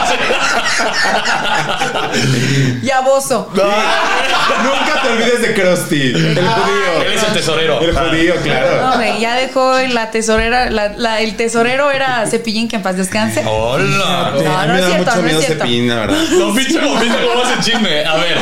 Y 2.82 2.90
a 2.90 3.00
Bozo. 3.00 3.49
Nunca 3.55 5.02
te 5.02 5.08
olvides 5.08 5.40
de 5.43 5.55
Krusty, 5.55 6.00
el 6.11 6.38
Él 6.38 6.46
judío. 6.46 7.11
es 7.14 7.22
el 7.22 7.32
tesorero. 7.32 7.81
El 7.81 7.96
judío, 7.96 8.34
claro. 8.43 8.87
No, 8.87 8.94
güey, 8.96 9.20
ya 9.20 9.34
dejó 9.34 9.78
la 9.81 10.11
tesorera, 10.11 10.70
la- 10.70 10.88
la- 10.96 11.20
el 11.20 11.37
tesorero 11.37 11.90
era 11.90 12.26
Cepillín, 12.26 12.69
que 12.69 12.76
en 12.76 12.82
paz 12.82 12.96
descanse. 12.96 13.43
Hola. 13.46 14.32
No, 14.34 14.66
no 14.66 14.76
es 14.76 14.84
cierto, 14.87 15.05
mucho 15.05 15.11
no 15.12 15.19
es 15.19 15.25
miedo 15.25 15.40
cierto. 15.40 15.64
Cepillín, 15.64 15.88
la 15.88 15.94
verdad. 15.96 16.17
No, 16.32 16.55
pinche 16.55 16.81
momento, 16.81 17.17
¿cómo 17.28 17.43
hace 17.44 17.70
chisme? 17.70 18.05
A 18.05 18.14
ver, 18.17 18.38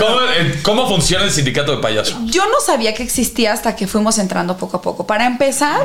¿cómo, 0.00 0.20
eh, 0.36 0.60
cómo 0.62 0.88
funciona 0.88 1.24
el 1.24 1.30
sindicato 1.30 1.76
de 1.76 1.82
payasos? 1.82 2.16
Yo 2.24 2.44
no 2.46 2.60
sabía 2.64 2.94
que 2.94 3.02
existía 3.02 3.52
hasta 3.52 3.74
que 3.76 3.86
fuimos 3.86 4.18
entrando 4.18 4.56
poco 4.56 4.76
a 4.78 4.82
poco. 4.82 5.06
Para 5.06 5.26
empezar, 5.26 5.80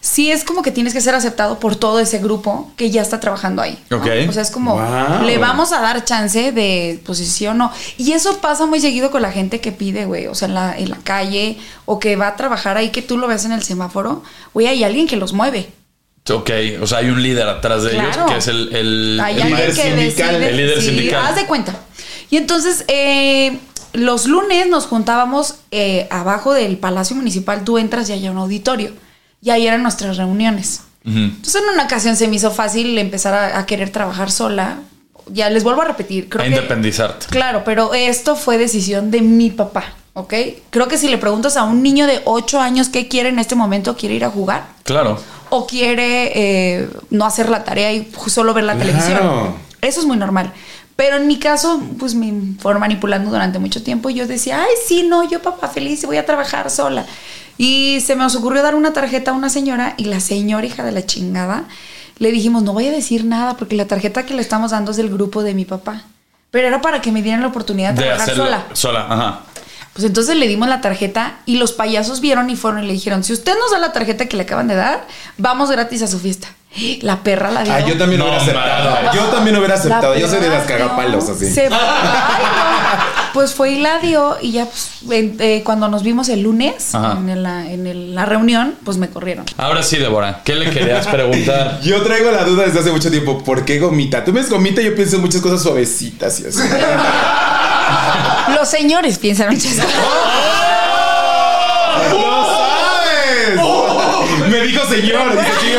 sí 0.00 0.30
es 0.30 0.44
como 0.44 0.62
que 0.62 0.70
tienes 0.70 0.92
que 0.94 1.00
ser 1.00 1.14
aceptado 1.14 1.58
por 1.58 1.76
todo 1.76 2.00
ese 2.00 2.18
grupo 2.18 2.70
que 2.76 2.90
ya 2.90 3.02
está 3.02 3.20
trabajando 3.20 3.60
ahí. 3.62 3.78
¿no? 3.90 3.98
Ok. 3.98 4.06
O 4.28 4.32
sea, 4.32 4.42
es 4.42 4.50
como, 4.50 4.74
Wow. 4.76 5.24
le 5.26 5.36
vamos 5.38 5.72
a 5.72 5.80
dar 5.80 6.04
chance 6.04 6.52
de 6.52 7.00
posición 7.04 7.60
o 7.60 7.66
no. 7.66 7.72
Y 7.98 8.12
eso 8.12 8.38
pasa 8.38 8.66
muy 8.66 8.80
seguido 8.80 9.10
con 9.10 9.22
la 9.22 9.30
gente 9.32 9.60
que 9.60 9.72
pide, 9.72 10.06
güey. 10.06 10.26
O 10.26 10.34
sea, 10.34 10.48
en 10.48 10.54
la, 10.54 10.78
en 10.78 10.90
la 10.90 10.96
calle 10.96 11.58
o 11.84 11.98
que 11.98 12.16
va 12.16 12.28
a 12.28 12.36
trabajar 12.36 12.76
ahí, 12.76 12.88
que 12.90 13.02
tú 13.02 13.18
lo 13.18 13.26
ves 13.28 13.44
en 13.44 13.52
el 13.52 13.62
semáforo. 13.62 14.22
Güey, 14.54 14.66
hay 14.68 14.84
alguien 14.84 15.06
que 15.06 15.16
los 15.16 15.32
mueve. 15.32 15.68
Ok, 16.30 16.50
o 16.82 16.86
sea, 16.86 16.98
hay 16.98 17.08
un 17.10 17.22
líder 17.22 17.48
atrás 17.48 17.82
de 17.82 17.92
ellos 17.94 18.16
que 18.28 18.36
es 18.36 18.46
el, 18.48 18.74
el, 18.76 19.20
Hay 19.22 19.36
el 19.36 19.42
alguien 19.42 19.58
líder 19.58 19.74
que 19.74 19.82
sindical, 19.82 20.30
decide- 20.34 20.48
el 20.50 20.56
líder 20.56 20.80
sí, 20.80 20.86
sindical. 20.88 21.26
Haz 21.26 21.34
de 21.36 21.46
cuenta. 21.46 21.74
Y 22.30 22.36
entonces, 22.36 22.84
eh, 22.88 23.58
los 23.94 24.26
lunes 24.26 24.68
nos 24.68 24.86
juntábamos 24.86 25.56
eh, 25.72 26.06
abajo 26.10 26.52
del 26.52 26.76
Palacio 26.78 27.16
Municipal. 27.16 27.64
Tú 27.64 27.78
entras 27.78 28.08
y 28.10 28.12
hay 28.12 28.28
un 28.28 28.36
auditorio. 28.38 28.92
Y 29.42 29.50
ahí 29.50 29.66
eran 29.66 29.82
nuestras 29.82 30.16
reuniones. 30.16 30.82
Entonces, 31.04 31.62
en 31.62 31.72
una 31.74 31.84
ocasión 31.84 32.14
se 32.16 32.28
me 32.28 32.36
hizo 32.36 32.50
fácil 32.50 32.96
empezar 32.98 33.32
a, 33.34 33.58
a 33.58 33.66
querer 33.66 33.90
trabajar 33.90 34.30
sola. 34.30 34.80
Ya 35.32 35.48
les 35.48 35.64
vuelvo 35.64 35.80
a 35.82 35.86
repetir. 35.86 36.28
Creo 36.28 36.42
A 36.42 36.44
que- 36.48 36.50
independizarte. 36.54 37.26
Claro, 37.30 37.62
pero 37.64 37.94
esto 37.94 38.36
fue 38.36 38.58
decisión 38.58 39.10
de 39.10 39.22
mi 39.22 39.50
papá. 39.50 39.84
¿Ok? 40.12 40.34
Creo 40.70 40.88
que 40.88 40.98
si 40.98 41.08
le 41.08 41.18
preguntas 41.18 41.56
a 41.56 41.62
un 41.62 41.82
niño 41.82 42.06
de 42.06 42.20
8 42.24 42.60
años 42.60 42.88
qué 42.88 43.06
quiere 43.08 43.28
en 43.28 43.38
este 43.38 43.54
momento, 43.54 43.96
quiere 43.96 44.16
ir 44.16 44.24
a 44.24 44.28
jugar 44.30 44.66
Claro. 44.82 45.18
o 45.50 45.66
quiere 45.68 46.32
eh, 46.34 46.88
no 47.10 47.24
hacer 47.24 47.48
la 47.48 47.62
tarea 47.62 47.92
y 47.92 48.10
solo 48.26 48.52
ver 48.52 48.64
la 48.64 48.74
Claro. 48.74 48.90
televisión. 48.90 49.54
Eso 49.80 50.00
es 50.00 50.06
muy 50.06 50.16
normal. 50.16 50.52
Pero 50.96 51.16
en 51.16 51.28
mi 51.28 51.38
caso, 51.38 51.80
pues 51.98 52.14
me 52.16 52.32
fueron 52.58 52.80
manipulando 52.80 53.30
durante 53.30 53.58
mucho 53.60 53.82
tiempo 53.84 54.10
y 54.10 54.14
yo 54.14 54.26
decía, 54.26 54.60
ay, 54.62 54.74
sí, 54.86 55.04
no, 55.08 55.26
yo 55.30 55.40
papá 55.40 55.68
feliz 55.68 56.04
voy 56.04 56.16
a 56.18 56.26
trabajar 56.26 56.68
sola. 56.70 57.06
Y 57.62 58.00
se 58.00 58.16
me 58.16 58.24
ocurrió 58.24 58.62
dar 58.62 58.74
una 58.74 58.94
tarjeta 58.94 59.32
a 59.32 59.34
una 59.34 59.50
señora 59.50 59.92
y 59.98 60.04
la 60.06 60.18
señora, 60.20 60.64
hija 60.66 60.82
de 60.82 60.92
la 60.92 61.04
chingada, 61.04 61.64
le 62.18 62.32
dijimos, 62.32 62.62
no 62.62 62.72
voy 62.72 62.86
a 62.86 62.90
decir 62.90 63.26
nada 63.26 63.58
porque 63.58 63.76
la 63.76 63.84
tarjeta 63.86 64.24
que 64.24 64.32
le 64.32 64.40
estamos 64.40 64.70
dando 64.70 64.92
es 64.92 64.96
del 64.96 65.10
grupo 65.10 65.42
de 65.42 65.52
mi 65.52 65.66
papá. 65.66 66.04
Pero 66.50 66.68
era 66.68 66.80
para 66.80 67.02
que 67.02 67.12
me 67.12 67.20
dieran 67.20 67.42
la 67.42 67.48
oportunidad 67.48 67.92
de, 67.92 68.00
De 68.02 68.08
trabajar 68.08 68.34
sola. 68.34 68.64
sola. 68.72 69.06
Ajá. 69.10 69.40
Pues 69.92 70.06
entonces 70.06 70.36
le 70.36 70.48
dimos 70.48 70.70
la 70.70 70.80
tarjeta 70.80 71.34
y 71.44 71.58
los 71.58 71.72
payasos 71.72 72.22
vieron 72.22 72.48
y 72.48 72.56
fueron 72.56 72.82
y 72.82 72.86
le 72.86 72.94
dijeron, 72.94 73.24
si 73.24 73.34
usted 73.34 73.52
nos 73.58 73.72
da 73.72 73.78
la 73.78 73.92
tarjeta 73.92 74.24
que 74.24 74.38
le 74.38 74.44
acaban 74.44 74.66
de 74.66 74.76
dar, 74.76 75.06
vamos 75.36 75.70
gratis 75.70 76.00
a 76.00 76.06
su 76.06 76.18
fiesta. 76.18 76.48
La 77.02 77.18
perra 77.18 77.50
la 77.50 77.62
dio. 77.64 77.74
Ah, 77.74 77.80
yo 77.80 77.98
también 77.98 78.20
No, 78.20 78.24
hubiera 78.26 78.40
aceptado. 78.40 79.12
Yo 79.12 79.24
también 79.26 79.56
hubiera 79.56 79.74
La 79.74 79.80
aceptado. 79.80 80.16
Yo 80.16 80.26
soy 80.28 80.40
de 80.40 80.48
las 80.48 80.64
cagapalos 80.66 81.28
así. 81.28 81.52
Se- 81.52 81.66
Ay, 81.66 81.70
no. 81.70 83.19
Pues 83.34 83.54
fue 83.54 83.72
y 83.72 83.78
la 83.80 83.98
dio 83.98 84.36
y 84.40 84.52
ya 84.52 84.66
pues, 84.66 84.90
en- 85.10 85.36
eh, 85.40 85.62
cuando 85.64 85.88
nos 85.88 86.02
vimos 86.02 86.28
el 86.28 86.42
lunes 86.42 86.94
Ajá. 86.94 87.18
en, 87.18 87.42
la, 87.42 87.70
en 87.70 87.86
el- 87.86 88.14
la 88.14 88.26
reunión, 88.26 88.74
pues 88.84 88.96
me 88.96 89.08
corrieron. 89.08 89.44
Ahora 89.56 89.82
sí, 89.82 89.96
Débora, 89.98 90.42
¿qué 90.44 90.54
le 90.54 90.70
querías 90.70 91.06
preguntar? 91.06 91.80
Yo 91.82 92.02
traigo 92.02 92.30
la 92.30 92.44
duda 92.44 92.64
desde 92.64 92.80
hace 92.80 92.90
mucho 92.92 93.10
tiempo. 93.10 93.42
¿Por 93.44 93.64
qué 93.64 93.78
gomita? 93.78 94.24
Tú 94.24 94.32
ves 94.32 94.50
gomita 94.50 94.80
y 94.82 94.86
yo 94.86 94.94
pienso 94.94 95.16
en 95.16 95.22
muchas 95.22 95.40
cosas 95.40 95.62
suavecitas 95.62 96.40
y 96.40 96.46
así. 96.46 96.58
Los 98.56 98.68
señores 98.68 99.18
piensan 99.18 99.54
muchas 99.54 99.74
cosas. 99.74 99.86
¡Lo 102.12 102.46
sabes! 102.46 103.60
Me 104.50 104.60
dijo 104.66 104.84
señor. 104.86 105.32
Dice, 105.32 105.44
"Sí, 105.60 105.66
me 105.68 105.74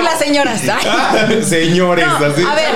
Y 0.00 0.04
las 0.04 0.18
señoras. 0.18 0.60
ay. 0.62 0.86
pasa". 0.86 1.42
Señores, 1.48 2.06
No, 2.06 2.26
así. 2.26 2.42
a 2.42 2.54
ver, 2.54 2.66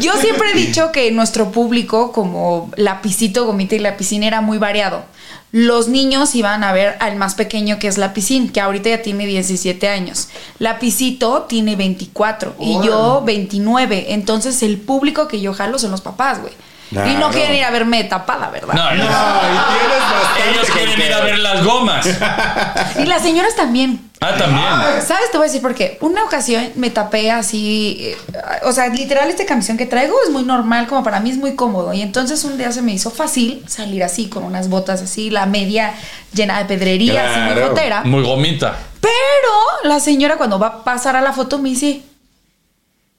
yo 0.00 0.12
siempre 0.16 0.50
he 0.52 0.54
dicho 0.54 0.92
que 0.92 1.10
nuestro 1.10 1.50
público, 1.50 2.12
como 2.12 2.70
lapicito, 2.76 3.44
gomita 3.46 3.74
y 3.74 3.78
lapicín, 3.80 4.22
era 4.22 4.40
muy 4.40 4.58
variado. 4.58 5.04
Los 5.52 5.86
niños 5.86 6.34
iban 6.34 6.64
a 6.64 6.72
ver 6.72 6.96
al 6.98 7.14
más 7.14 7.36
pequeño 7.36 7.78
que 7.78 7.86
es 7.86 7.96
Lapicín, 7.96 8.48
que 8.48 8.60
ahorita 8.60 8.88
ya 8.88 9.02
tiene 9.02 9.24
17 9.24 9.88
años. 9.88 10.28
Lapicito 10.58 11.42
tiene 11.42 11.76
24 11.76 12.56
y 12.58 12.84
yo 12.84 13.22
29. 13.24 14.06
Entonces 14.14 14.64
el 14.64 14.78
público 14.78 15.28
que 15.28 15.40
yo 15.40 15.54
jalo 15.54 15.78
son 15.78 15.92
los 15.92 16.00
papás, 16.00 16.40
güey. 16.40 16.52
Y 16.90 16.96
no 16.96 17.02
Claro. 17.02 17.30
quieren 17.30 17.54
ir 17.56 17.64
a 17.64 17.70
verme 17.70 18.04
tapada, 18.04 18.50
¿verdad? 18.50 18.74
No, 18.74 18.90
no. 18.94 19.04
No, 19.04 19.04
y 19.04 19.78
tienes 19.78 20.00
bastante. 20.00 20.50
Ellos 20.50 20.70
quieren 20.70 21.00
ir 21.00 21.12
a 21.12 21.20
ver 21.20 21.38
las 21.38 21.64
gomas. 21.64 22.06
Y 22.98 23.06
las 23.06 23.22
señoras 23.22 23.56
también. 23.56 24.10
Ah, 24.20 24.34
también. 24.38 25.02
¿Sabes? 25.06 25.30
Te 25.30 25.36
voy 25.36 25.46
a 25.46 25.48
decir 25.48 25.60
por 25.60 25.74
qué. 25.74 25.98
Una 26.00 26.24
ocasión 26.24 26.70
me 26.76 26.88
tapé 26.90 27.30
así, 27.30 27.96
eh, 28.00 28.16
o 28.62 28.72
sea, 28.72 28.86
literal 28.88 29.28
esta 29.28 29.44
camisón 29.44 29.76
que 29.76 29.86
traigo 29.86 30.14
es 30.24 30.30
muy 30.30 30.44
normal, 30.44 30.86
como 30.86 31.02
para 31.02 31.20
mí 31.20 31.30
es 31.30 31.36
muy 31.36 31.56
cómodo. 31.56 31.92
Y 31.92 32.00
entonces 32.02 32.42
un 32.44 32.56
día 32.56 32.70
se 32.72 32.80
me 32.82 32.92
hizo 32.92 33.10
fácil 33.10 33.64
salir 33.68 34.02
así, 34.04 34.28
con 34.28 34.44
unas 34.44 34.68
botas 34.68 35.02
así, 35.02 35.30
la 35.30 35.46
media 35.46 35.94
llena 36.32 36.58
de 36.58 36.64
pedrería, 36.66 37.30
así 37.30 37.40
muy 37.40 37.52
Claro. 37.54 37.68
gotera. 37.70 38.02
Muy 38.04 38.22
gomita. 38.22 38.76
Pero 39.00 39.52
la 39.90 39.98
señora 40.00 40.36
cuando 40.36 40.58
va 40.58 40.66
a 40.68 40.84
pasar 40.84 41.16
a 41.16 41.20
la 41.20 41.32
foto 41.32 41.58
me 41.58 41.70
dice, 41.70 41.86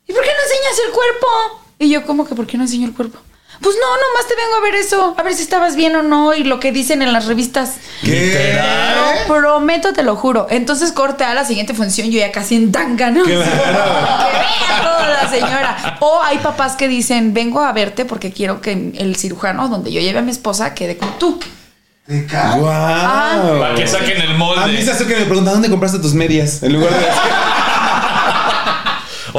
¿y 0.08 0.14
por 0.14 0.24
qué 0.24 0.30
no 0.30 0.44
enseñas 0.44 0.80
el 0.88 0.92
cuerpo? 0.94 1.28
Y 1.78 1.90
yo, 1.90 2.06
¿cómo 2.06 2.26
que 2.26 2.34
por 2.36 2.48
qué 2.48 2.58
no 2.58 2.64
enseño 2.64 2.88
el 2.88 2.94
cuerpo? 2.94 3.20
Pues 3.62 3.76
no, 3.80 3.88
nomás 3.88 4.28
te 4.28 4.36
vengo 4.36 4.56
a 4.58 4.62
ver 4.62 4.76
eso, 4.76 5.16
a 5.18 5.24
ver 5.24 5.34
si 5.34 5.44
estabas 5.44 5.76
bien 5.76 5.96
o 5.96 6.04
no 6.04 6.34
y 6.34 6.44
lo 6.44 6.60
que 6.60 6.72
dicen 6.72 7.02
en 7.02 7.14
las 7.14 7.26
revistas. 7.26 7.76
¿Qué? 8.04 8.60
Lo 8.96 9.34
prometo, 9.34 9.94
te 9.94 10.04
lo 10.04 10.16
juro. 10.16 10.48
Entonces 10.50 10.92
corte 10.92 11.24
a 11.24 11.34
la 11.34 11.46
siguiente 11.46 11.74
función, 11.74 12.10
yo 12.12 12.20
ya 12.20 12.32
casi 12.32 12.56
en 12.56 12.72
tanga, 12.72 13.12
¿no? 13.12 13.24
Que 13.26 13.38
vea 13.38 14.82
toda 14.84 15.08
la 15.08 15.30
señora. 15.30 15.98
O 16.00 16.22
hay 16.22 16.38
papás 16.40 16.76
que 16.76 16.88
dicen, 16.88 17.34
vengo 17.34 17.62
a 17.62 17.72
verte 17.72 18.06
porque 18.06 18.32
quiero 18.32 18.62
que 18.62 18.92
el 18.98 19.16
cirujano 19.16 19.68
donde 19.68 19.92
yo 19.92 20.02
lleve 20.02 20.20
a 20.20 20.22
mi 20.22 20.32
esposa 20.32 20.74
quede 20.74 20.98
como 20.98 21.14
tú. 21.14 21.40
¡Wow! 22.08 23.60
Para 23.60 23.76
que 23.76 23.88
saquen 23.88 24.22
el 24.22 24.30
A 24.30 24.68
mí 24.68 24.78
se 24.78 24.86
molde. 24.86 24.92
hace 24.92 25.08
que 25.08 25.16
me 25.16 25.26
preguntan 25.26 25.54
dónde 25.56 25.70
compraste 25.70 25.98
tus 26.00 26.14
medias. 26.14 26.62
En 26.62 26.74
lugar 26.74 26.92
de. 26.92 27.06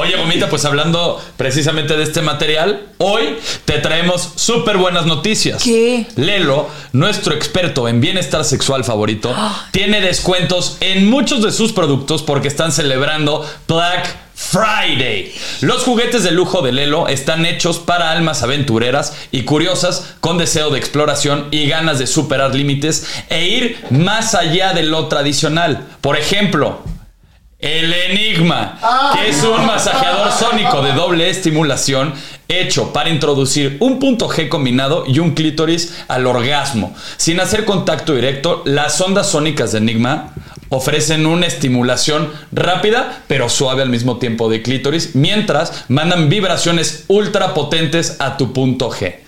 Oye, 0.06 0.16
Gomita, 0.16 0.48
pues 0.48 0.64
hablando 0.64 1.20
precisamente 1.36 1.96
de 1.96 2.04
este 2.04 2.22
material, 2.22 2.86
hoy 2.98 3.38
te 3.64 3.78
traemos 3.78 4.34
súper 4.36 4.76
buenas 4.76 5.04
noticias. 5.04 5.64
¿Qué? 5.64 6.06
Lelo, 6.14 6.68
nuestro 6.92 7.34
experto 7.34 7.88
en 7.88 8.00
bienestar 8.00 8.44
sexual 8.44 8.84
favorito, 8.84 9.34
tiene 9.72 10.00
descuentos 10.00 10.76
en 10.78 11.10
muchos 11.10 11.42
de 11.42 11.50
sus 11.50 11.72
productos 11.72 12.22
porque 12.22 12.46
están 12.46 12.70
celebrando 12.70 13.44
Black 13.66 14.16
Friday. 14.36 15.34
Los 15.62 15.82
juguetes 15.82 16.22
de 16.22 16.30
lujo 16.30 16.62
de 16.62 16.70
Lelo 16.70 17.08
están 17.08 17.44
hechos 17.44 17.80
para 17.80 18.12
almas 18.12 18.44
aventureras 18.44 19.12
y 19.32 19.42
curiosas 19.42 20.14
con 20.20 20.38
deseo 20.38 20.70
de 20.70 20.78
exploración 20.78 21.48
y 21.50 21.66
ganas 21.66 21.98
de 21.98 22.06
superar 22.06 22.54
límites 22.54 23.08
e 23.28 23.48
ir 23.48 23.84
más 23.90 24.36
allá 24.36 24.72
de 24.72 24.84
lo 24.84 25.08
tradicional. 25.08 25.84
Por 26.00 26.16
ejemplo, 26.16 26.80
el 27.58 27.92
Enigma, 27.92 28.78
que 29.14 29.30
es 29.30 29.42
un 29.42 29.64
masajeador 29.64 30.30
sónico 30.30 30.82
de 30.82 30.92
doble 30.92 31.30
estimulación 31.30 32.12
hecho 32.48 32.92
para 32.92 33.08
introducir 33.08 33.78
un 33.80 33.98
punto 33.98 34.28
G 34.28 34.48
combinado 34.48 35.04
y 35.06 35.18
un 35.20 35.32
clítoris 35.32 36.04
al 36.08 36.26
orgasmo. 36.26 36.94
Sin 37.16 37.40
hacer 37.40 37.64
contacto 37.64 38.14
directo, 38.14 38.62
las 38.66 39.00
ondas 39.00 39.30
sónicas 39.30 39.72
de 39.72 39.78
Enigma 39.78 40.34
ofrecen 40.68 41.26
una 41.26 41.46
estimulación 41.46 42.30
rápida 42.52 43.22
pero 43.26 43.48
suave 43.48 43.82
al 43.82 43.88
mismo 43.88 44.18
tiempo 44.18 44.50
de 44.50 44.62
clítoris, 44.62 45.14
mientras 45.14 45.84
mandan 45.88 46.28
vibraciones 46.28 47.04
ultra 47.08 47.54
potentes 47.54 48.16
a 48.18 48.36
tu 48.36 48.52
punto 48.52 48.90
G. 48.90 49.25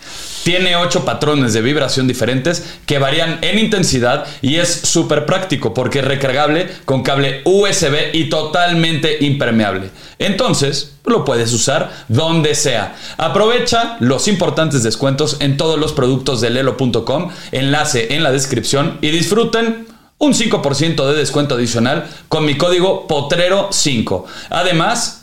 Tiene 0.49 0.77
8 0.77 1.05
patrones 1.05 1.53
de 1.53 1.61
vibración 1.61 2.09
diferentes 2.09 2.65
que 2.87 2.99
varían 2.99 3.39
en 3.43 3.59
intensidad 3.59 4.25
y 4.41 4.57
es 4.57 4.73
súper 4.73 5.27
práctico 5.27 5.75
porque 5.75 5.99
es 5.99 6.07
recargable 6.07 6.71
con 6.87 7.03
cable 7.03 7.43
USB 7.45 8.15
y 8.15 8.31
totalmente 8.31 9.19
impermeable. 9.21 9.91
Entonces, 10.19 10.95
lo 11.05 11.27
puedes 11.27 11.53
usar 11.53 11.93
donde 12.09 12.55
sea. 12.55 12.97
Aprovecha 13.19 13.99
los 14.01 14.27
importantes 14.27 14.83
descuentos 14.83 15.37
en 15.41 15.59
todos 15.59 15.79
los 15.79 15.93
productos 15.93 16.41
de 16.41 16.49
lelo.com, 16.49 17.29
enlace 17.53 18.15
en 18.15 18.23
la 18.23 18.33
descripción 18.33 18.97
y 19.03 19.11
disfruten 19.11 19.87
un 20.17 20.33
5% 20.33 21.09
de 21.09 21.15
descuento 21.15 21.57
adicional 21.57 22.09
con 22.29 22.47
mi 22.47 22.57
código 22.57 23.07
POTRERO5. 23.07 24.25
Además, 24.49 25.18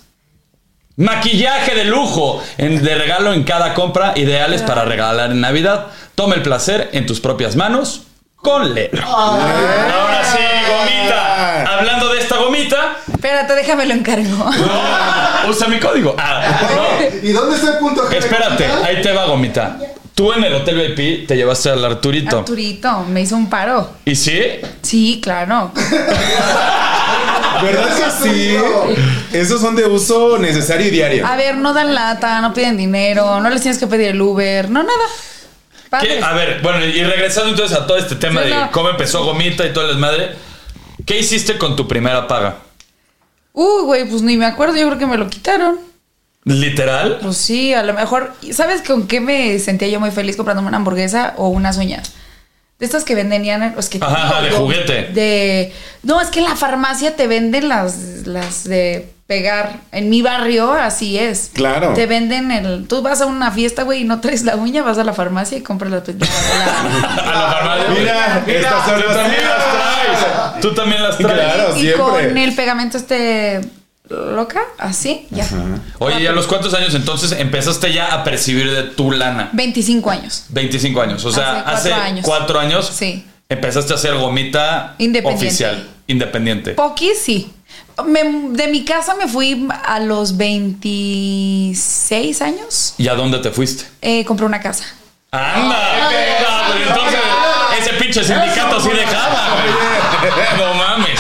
Maquillaje 0.98 1.76
de 1.76 1.84
lujo 1.86 2.42
en- 2.58 2.82
de 2.84 2.96
regalo 2.96 3.34
en 3.34 3.44
cada 3.44 3.74
compra, 3.74 4.14
ideales 4.16 4.62
para 4.62 4.86
regalar 4.86 5.32
en 5.32 5.42
Navidad. 5.42 5.88
Toma 6.16 6.36
el 6.36 6.42
placer 6.42 6.90
en 6.94 7.06
tus 7.06 7.20
propias 7.20 7.56
manos 7.58 8.04
con 8.38 8.74
Lelo. 8.74 9.06
Ahora 9.06 10.24
sí, 10.24 10.38
gomita. 10.70 11.76
Hablando 11.78 12.14
de 12.14 12.20
esta 12.20 12.38
gomita, 12.38 12.96
Espérate, 13.12 13.56
déjame 13.56 13.86
lo 13.88 13.94
encargo. 13.94 14.50
usa 15.50 15.68
mi 15.68 15.80
código. 15.80 16.16
Ah, 16.18 16.42
no. 16.76 17.28
¿Y 17.28 17.32
dónde 17.34 17.56
está 17.58 17.72
el 17.74 17.78
punto 17.80 18.04
G? 18.10 18.14
Espérate, 18.18 18.66
ahí 18.86 19.02
te 19.02 19.12
va, 19.12 19.26
gomita. 19.26 19.78
Tú 20.14 20.32
en 20.32 20.46
el 20.46 20.54
Hotel 20.54 20.76
VIP 20.96 21.28
te 21.28 21.36
llevaste 21.36 21.70
al 21.72 21.84
Arturito. 21.84 22.40
Arturito, 22.40 23.04
me 23.10 23.22
hizo 23.22 23.36
un 23.36 23.50
paro. 23.50 23.96
¿Y 24.06 24.16
sí? 24.16 24.42
Sí, 24.82 25.20
claro. 25.22 25.72
¿Verdad 27.64 27.96
que 27.96 28.30
sí? 28.30 28.56
Esos 29.34 29.62
son 29.62 29.76
de 29.76 29.86
uso 29.86 30.38
necesario 30.38 30.88
y 30.88 30.90
diario. 30.92 31.26
A 31.26 31.36
ver, 31.36 31.58
no 31.58 31.74
dan 31.74 31.94
lata, 31.96 32.42
no 32.42 32.54
piden 32.54 32.78
dinero, 32.78 33.40
no 33.40 33.50
les 33.50 33.62
tienes 33.62 33.80
que 33.80 33.88
pedir 33.88 34.10
el 34.10 34.22
Uber, 34.22 34.70
no 34.70 34.84
nada. 34.84 35.06
A 36.30 36.34
ver, 36.34 36.62
bueno, 36.62 36.84
y 36.86 37.04
regresando 37.04 37.52
entonces 37.52 37.78
a 37.78 37.88
todo 37.88 37.98
este 37.98 38.16
tema 38.16 38.42
Sí, 38.44 38.50
de 38.50 38.56
no. 38.56 38.72
cómo 38.72 38.90
empezó 38.90 39.24
Gomita 39.24 39.66
y 39.66 39.72
toda 39.72 39.88
la 39.94 39.98
madre, 39.98 40.36
¿qué 41.06 41.20
hiciste 41.20 41.58
con 41.58 41.76
tu 41.76 41.88
primera 41.88 42.28
paga? 42.28 42.58
Uy, 43.54 43.84
güey, 43.84 44.06
pues 44.10 44.22
ni 44.22 44.36
me 44.36 44.46
acuerdo, 44.46 44.76
yo 44.76 44.88
creo 44.88 45.00
que 45.00 45.06
me 45.08 45.18
lo 45.18 45.30
quitaron. 45.30 45.80
¿Literal? 46.44 47.20
Pues 47.22 47.38
sí, 47.38 47.74
a 47.74 47.82
lo 47.82 47.94
mejor. 47.94 48.34
¿Sabes 48.52 48.82
con 48.82 49.08
qué 49.08 49.20
me 49.22 49.58
sentía 49.60 49.88
yo 49.88 50.00
muy 50.00 50.12
feliz 50.12 50.36
comprándome 50.36 50.68
una 50.68 50.78
hamburguesa 50.78 51.34
o 51.38 51.48
unas 51.48 51.78
uñas? 51.78 52.12
De 52.80 52.86
estas 52.86 53.04
que 53.06 53.16
venden 53.16 53.44
ya, 53.46 53.58
los 53.76 53.88
que 53.88 54.00
Ajá, 54.02 54.28
ajá, 54.28 54.42
de 54.42 54.50
yo- 54.50 54.58
juguete. 54.58 55.04
De. 55.14 55.74
No, 56.04 56.20
es 56.20 56.28
que 56.30 56.40
en 56.40 56.46
la 56.46 56.56
farmacia 56.58 57.16
te 57.16 57.26
venden 57.28 57.70
las, 57.70 57.98
las 58.26 58.66
de 58.66 59.08
pegar. 59.28 59.80
En 59.94 60.10
mi 60.10 60.22
barrio 60.22 60.74
así 60.74 61.18
es. 61.18 61.52
Claro. 61.54 61.94
Te 61.94 62.06
venden 62.06 62.52
el. 62.52 62.86
Tú 62.88 63.02
vas 63.02 63.22
a 63.22 63.28
una 63.28 63.50
fiesta, 63.52 63.84
güey, 63.84 64.02
y 64.02 64.04
no 64.04 64.20
traes 64.20 64.44
la 64.44 64.58
uña, 64.58 64.84
vas 64.84 64.98
a 64.98 65.06
la 65.06 65.14
farmacia 65.14 65.58
y 65.58 65.62
compras 65.62 65.90
la. 65.90 66.00
la- 66.00 66.04
A 67.18 67.34
la 67.34 67.52
farmacia. 67.54 67.94
Mira, 67.98 68.44
estas 68.46 68.86
son 68.86 69.00
las 69.00 69.16
también 69.16 69.44
las 69.44 69.58
traes. 69.72 70.62
Tú 70.62 70.74
también 70.74 71.02
las 71.04 71.18
traes. 71.18 71.34
Claro, 71.34 71.78
y 71.78 71.80
siempre. 71.80 72.02
con 72.02 72.38
el 72.38 72.56
pegamento 72.56 72.98
este. 72.98 73.62
Loca, 74.10 74.62
así, 74.78 75.28
ya. 75.32 75.48
Oye, 76.00 76.22
¿y 76.22 76.28
a 76.28 76.32
los 76.32 76.46
cuántos 76.46 76.74
años 76.76 76.94
entonces 76.94 77.32
empezaste 77.32 77.92
ya 77.92 78.14
a 78.14 78.24
percibir 78.24 78.72
de 78.72 78.84
tu 78.84 79.12
lana? 79.12 79.50
25 79.54 80.12
años. 80.12 80.46
25 80.50 81.02
años. 81.02 81.26
O 81.26 81.32
sea, 81.32 81.62
Hace 81.62 81.62
hace 81.62 81.90
cuatro 81.92 82.04
años. 82.04 82.26
cuatro 82.26 82.60
años 82.60 82.92
Sí. 82.94 83.26
empezaste 83.50 83.94
a 83.94 83.96
hacer 83.96 84.14
gomita 84.16 84.94
Independiente. 85.00 85.48
oficial, 85.48 85.88
independiente. 86.08 86.72
Pocky, 86.72 87.12
sí. 87.20 87.52
Me- 88.06 88.50
de 88.52 88.68
mi 88.68 88.84
casa 88.86 89.16
me 89.16 89.28
fui 89.28 89.68
a 89.86 90.00
los 90.00 90.38
26 90.38 92.42
años. 92.42 92.94
¿Y 92.98 93.08
a 93.08 93.16
dónde 93.16 93.40
te 93.40 93.52
fuiste? 93.52 93.86
Eh, 94.02 94.24
compré 94.26 94.46
una 94.46 94.60
casa. 94.60 94.84
¡Anda! 95.32 96.10
No, 96.42 96.74
pero 96.74 96.90
entonces 96.90 97.20
ese 97.80 97.94
pinche 97.94 98.24
sindicato 98.24 98.80
sí 98.80 98.90
dejaba. 98.90 99.35
No 100.58 100.74
mames. 100.74 101.20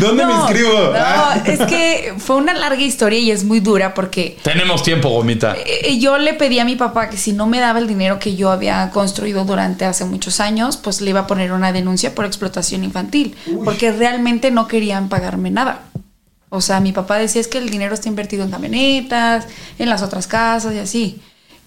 ¿Dónde 0.00 0.24
me 0.26 0.32
inscribo? 0.34 0.72
No, 0.72 0.92
Ah. 0.96 1.40
es 1.44 1.60
que 1.60 2.14
fue 2.18 2.36
una 2.36 2.54
larga 2.54 2.80
historia 2.82 3.18
y 3.18 3.30
es 3.30 3.44
muy 3.44 3.60
dura 3.60 3.94
porque 3.94 4.38
Tenemos 4.42 4.82
tiempo, 4.82 5.08
gomita. 5.10 5.54
eh, 5.64 5.98
yo 5.98 6.18
le 6.18 6.34
pedí 6.34 6.58
a 6.58 6.64
mi 6.64 6.76
papá 6.76 7.08
que 7.10 7.16
si 7.16 7.32
no 7.32 7.46
me 7.46 7.60
daba 7.60 7.78
el 7.78 7.86
dinero 7.86 8.18
que 8.18 8.34
yo 8.36 8.50
había 8.50 8.90
construido 8.90 9.44
durante 9.44 9.84
hace 9.84 10.04
muchos 10.04 10.40
años, 10.40 10.76
pues 10.76 11.00
le 11.00 11.10
iba 11.10 11.20
a 11.20 11.26
poner 11.26 11.52
una 11.52 11.72
denuncia 11.72 12.14
por 12.14 12.24
explotación 12.24 12.82
infantil, 12.84 13.36
porque 13.64 13.92
realmente 13.92 14.50
no 14.50 14.66
querían 14.66 15.08
pagarme 15.08 15.50
nada. 15.50 15.82
O 16.48 16.60
sea, 16.60 16.80
mi 16.80 16.92
papá 16.92 17.18
decía 17.18 17.40
es 17.40 17.46
que 17.48 17.58
el 17.58 17.70
dinero 17.70 17.94
está 17.94 18.08
invertido 18.08 18.42
en 18.44 18.50
camionetas, 18.50 19.46
en 19.78 19.88
las 19.88 20.02
otras 20.02 20.26
casas 20.26 20.74
y 20.74 20.78
así. 20.78 21.20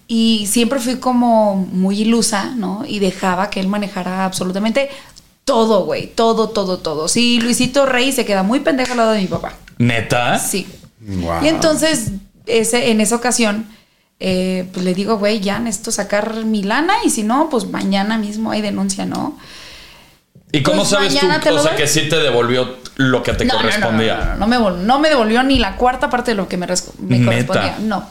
Y 0.06 0.46
siempre 0.50 0.78
fui 0.80 0.96
como 0.96 1.54
muy 1.56 2.02
ilusa, 2.02 2.52
¿no? 2.54 2.84
Y 2.86 2.98
dejaba 2.98 3.48
que 3.48 3.60
él 3.60 3.68
manejara 3.68 4.26
absolutamente 4.26 4.90
todo, 5.44 5.84
güey. 5.84 6.06
Todo, 6.08 6.48
todo, 6.50 6.78
todo. 6.78 7.08
Sí, 7.08 7.40
Luisito 7.40 7.86
Rey 7.86 8.12
se 8.12 8.24
queda 8.24 8.42
muy 8.42 8.60
pendejo 8.60 8.92
al 8.92 8.98
lado 8.98 9.12
de 9.12 9.20
mi 9.20 9.26
papá. 9.26 9.54
¿Neta? 9.78 10.38
Sí. 10.38 10.66
Wow. 11.00 11.42
Y 11.44 11.48
entonces, 11.48 12.12
ese, 12.46 12.90
en 12.90 13.00
esa 13.00 13.16
ocasión, 13.16 13.66
eh, 14.20 14.68
pues 14.72 14.84
le 14.84 14.94
digo, 14.94 15.18
güey, 15.18 15.40
ya 15.40 15.58
necesito 15.58 15.90
sacar 15.92 16.44
mi 16.44 16.62
lana 16.62 16.94
y 17.04 17.10
si 17.10 17.22
no, 17.22 17.48
pues 17.50 17.66
mañana 17.68 18.16
mismo 18.18 18.50
hay 18.52 18.62
denuncia, 18.62 19.04
¿no? 19.04 19.38
¿Y 20.52 20.62
cómo 20.62 20.78
Pues 20.78 20.90
sabes 20.90 21.18
tú, 21.18 21.26
o 21.26 21.58
sea, 21.58 21.72
doy. 21.72 21.76
que 21.76 21.86
sí 21.88 22.08
te 22.08 22.16
devolvió 22.16 22.76
lo 22.96 23.22
que 23.24 23.32
te 23.32 23.44
No, 23.44 23.54
no, 23.54 23.58
no, 23.58 23.64
correspondía? 23.64 24.36
No, 24.38 24.46
no, 24.46 24.46
no, 24.46 24.70
no 24.70 24.70
me, 24.70 24.84
no 24.86 24.98
me 25.00 25.08
devolvió 25.08 25.42
ni 25.42 25.58
la 25.58 25.76
cuarta 25.76 26.08
parte 26.08 26.30
de 26.30 26.36
lo 26.36 26.48
que 26.48 26.56
me, 26.56 26.66
me 26.66 27.18
Neta. 27.18 27.24
correspondía. 27.26 27.76
No. 27.80 28.08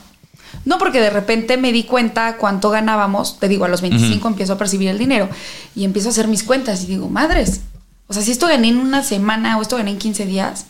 No, 0.65 0.77
porque 0.77 0.99
de 1.01 1.09
repente 1.09 1.57
me 1.57 1.71
di 1.71 1.83
cuenta 1.83 2.37
cuánto 2.37 2.69
ganábamos. 2.69 3.39
Te 3.39 3.47
digo, 3.47 3.65
a 3.65 3.67
los 3.67 3.81
25 3.81 4.27
empiezo 4.27 4.53
a 4.53 4.57
percibir 4.57 4.89
el 4.89 4.97
dinero 4.97 5.29
y 5.75 5.83
empiezo 5.83 6.09
a 6.09 6.11
hacer 6.11 6.27
mis 6.27 6.43
cuentas 6.43 6.83
y 6.83 6.87
digo, 6.87 7.09
madres. 7.09 7.61
O 8.07 8.13
sea, 8.13 8.23
si 8.23 8.31
esto 8.31 8.47
gané 8.47 8.69
en 8.69 8.77
una 8.77 9.03
semana 9.03 9.57
o 9.57 9.61
esto 9.61 9.77
gané 9.77 9.91
en 9.91 9.97
15 9.97 10.25
días, 10.25 10.65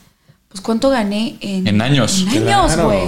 pues 0.49 0.61
cuánto 0.61 0.89
gané 0.89 1.35
en, 1.41 1.67
En 1.67 1.81
años. 1.81 2.25
En 2.31 2.47
años, 2.47 2.73
Claro. 2.73 2.85
güey. 2.89 3.01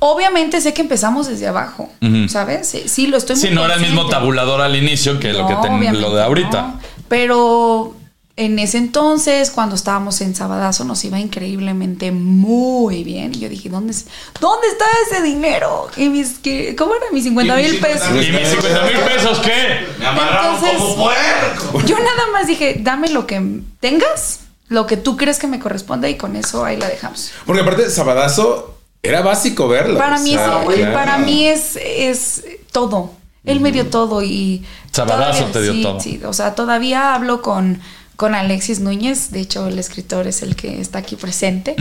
Obviamente 0.00 0.60
sé 0.60 0.72
que 0.74 0.82
empezamos 0.82 1.26
desde 1.28 1.46
abajo. 1.48 1.88
¿sabes? 2.28 2.66
Sí, 2.68 2.82
Sí, 2.86 3.06
lo 3.06 3.16
estoy 3.16 3.36
Sí, 3.36 3.48
no 3.52 3.64
era 3.64 3.74
el 3.74 3.80
mismo 3.80 4.06
tabulador 4.08 4.60
al 4.60 4.74
inicio 4.76 5.18
que 5.20 5.32
lo 5.32 5.46
que 5.46 5.54
No, 5.54 5.60
ten- 5.60 5.72
obviamente 5.74 6.00
lo 6.00 6.14
de 6.14 6.22
ahorita. 6.22 6.62
no. 6.62 6.80
Pero 7.08 7.94
en 8.40 8.58
ese 8.58 8.78
entonces, 8.78 9.50
cuando 9.50 9.74
estábamos 9.74 10.22
en 10.22 10.34
Sabadazo, 10.34 10.84
nos 10.84 11.04
iba 11.04 11.18
increíblemente 11.20 12.10
muy 12.10 13.04
bien. 13.04 13.34
Y 13.34 13.40
yo 13.40 13.50
dije, 13.50 13.68
¿dónde, 13.68 13.94
¿dónde 14.40 14.66
está 14.68 14.86
ese 15.06 15.22
dinero? 15.22 15.88
Y 15.98 16.08
mis, 16.08 16.38
que, 16.38 16.74
¿Cómo 16.74 16.94
era? 16.94 17.04
Mis 17.12 17.24
50 17.24 17.54
mil 17.56 17.78
pesos. 17.80 18.08
¿Y 18.08 18.32
mis 18.32 18.48
50 18.48 18.82
mil 18.84 18.96
pesos 19.00 19.38
qué? 19.40 19.86
Entonces, 19.98 21.86
yo 21.86 21.98
nada 21.98 22.26
más 22.32 22.46
dije, 22.46 22.76
dame 22.80 23.10
lo 23.10 23.26
que 23.26 23.60
tengas, 23.78 24.40
lo 24.68 24.86
que 24.86 24.96
tú 24.96 25.18
crees 25.18 25.38
que 25.38 25.46
me 25.46 25.60
corresponde 25.60 26.08
y 26.08 26.16
con 26.16 26.34
eso 26.34 26.64
ahí 26.64 26.78
la 26.78 26.88
dejamos. 26.88 27.32
Porque 27.44 27.60
aparte, 27.60 27.90
Sabadazo 27.90 28.78
era 29.02 29.20
básico 29.20 29.68
verlo. 29.68 29.98
Para 29.98 30.16
o 30.16 30.20
mí, 30.20 30.30
sea, 30.32 30.62
es, 30.62 30.74
claro. 30.76 30.94
para 30.94 31.18
mí 31.18 31.46
es, 31.46 31.76
es 31.76 32.44
todo. 32.72 33.12
Él 33.44 33.60
me 33.60 33.70
dio 33.70 33.86
todo 33.86 34.22
y... 34.22 34.64
Sabadazo 34.92 35.44
todavía- 35.46 35.52
te 35.52 35.62
dio 35.62 35.72
sí, 35.72 35.82
todo. 35.82 36.00
Sí, 36.00 36.20
o 36.24 36.32
sea, 36.32 36.54
todavía 36.54 37.14
hablo 37.14 37.42
con, 37.42 37.80
con 38.20 38.34
Alexis 38.34 38.80
Núñez, 38.80 39.30
de 39.30 39.40
hecho 39.40 39.66
el 39.66 39.78
escritor 39.78 40.26
es 40.26 40.42
el 40.42 40.54
que 40.54 40.78
está 40.78 40.98
aquí 40.98 41.16
presente, 41.16 41.74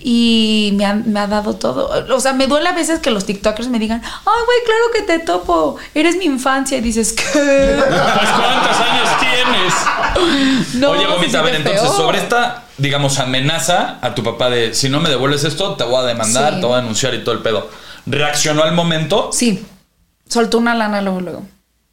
y 0.00 0.74
me 0.74 0.84
ha, 0.84 0.92
me 0.92 1.18
ha 1.18 1.26
dado 1.26 1.54
todo. 1.56 1.88
O 2.14 2.20
sea, 2.20 2.34
me 2.34 2.46
duele 2.46 2.68
a 2.68 2.74
veces 2.74 3.00
que 3.00 3.10
los 3.10 3.24
TikTokers 3.24 3.68
me 3.68 3.78
digan, 3.78 4.02
ay, 4.04 4.20
güey, 4.44 4.58
claro 4.66 4.84
que 4.94 5.00
te 5.10 5.18
topo, 5.24 5.76
eres 5.94 6.18
mi 6.18 6.26
infancia, 6.26 6.76
y 6.76 6.82
dices, 6.82 7.14
¿qué? 7.14 7.22
Pues 7.32 7.84
¿cuántos 7.86 8.80
años 8.80 9.08
tienes? 9.18 10.74
No, 10.74 10.90
Oye, 10.90 11.00
se 11.00 11.06
Gomita, 11.06 11.38
a 11.38 11.42
ver, 11.42 11.54
entonces, 11.54 11.90
sobre 11.92 12.18
esta, 12.18 12.64
digamos, 12.76 13.18
amenaza 13.18 13.98
a 14.02 14.14
tu 14.14 14.22
papá 14.22 14.50
de 14.50 14.74
si 14.74 14.90
no 14.90 15.00
me 15.00 15.08
devuelves 15.08 15.44
esto, 15.44 15.74
te 15.76 15.84
voy 15.84 15.96
a 15.96 16.02
demandar, 16.02 16.54
Sí. 16.54 16.60
te 16.60 16.66
voy 16.66 16.74
a 16.74 16.80
denunciar 16.82 17.14
y 17.14 17.24
todo 17.24 17.34
el 17.34 17.40
pedo. 17.40 17.70
¿Reaccionó 18.04 18.62
al 18.62 18.72
momento? 18.74 19.30
Sí, 19.32 19.64
soltó 20.28 20.58
una 20.58 20.74
lana 20.74 21.00
luego, 21.00 21.22
luego. 21.22 21.46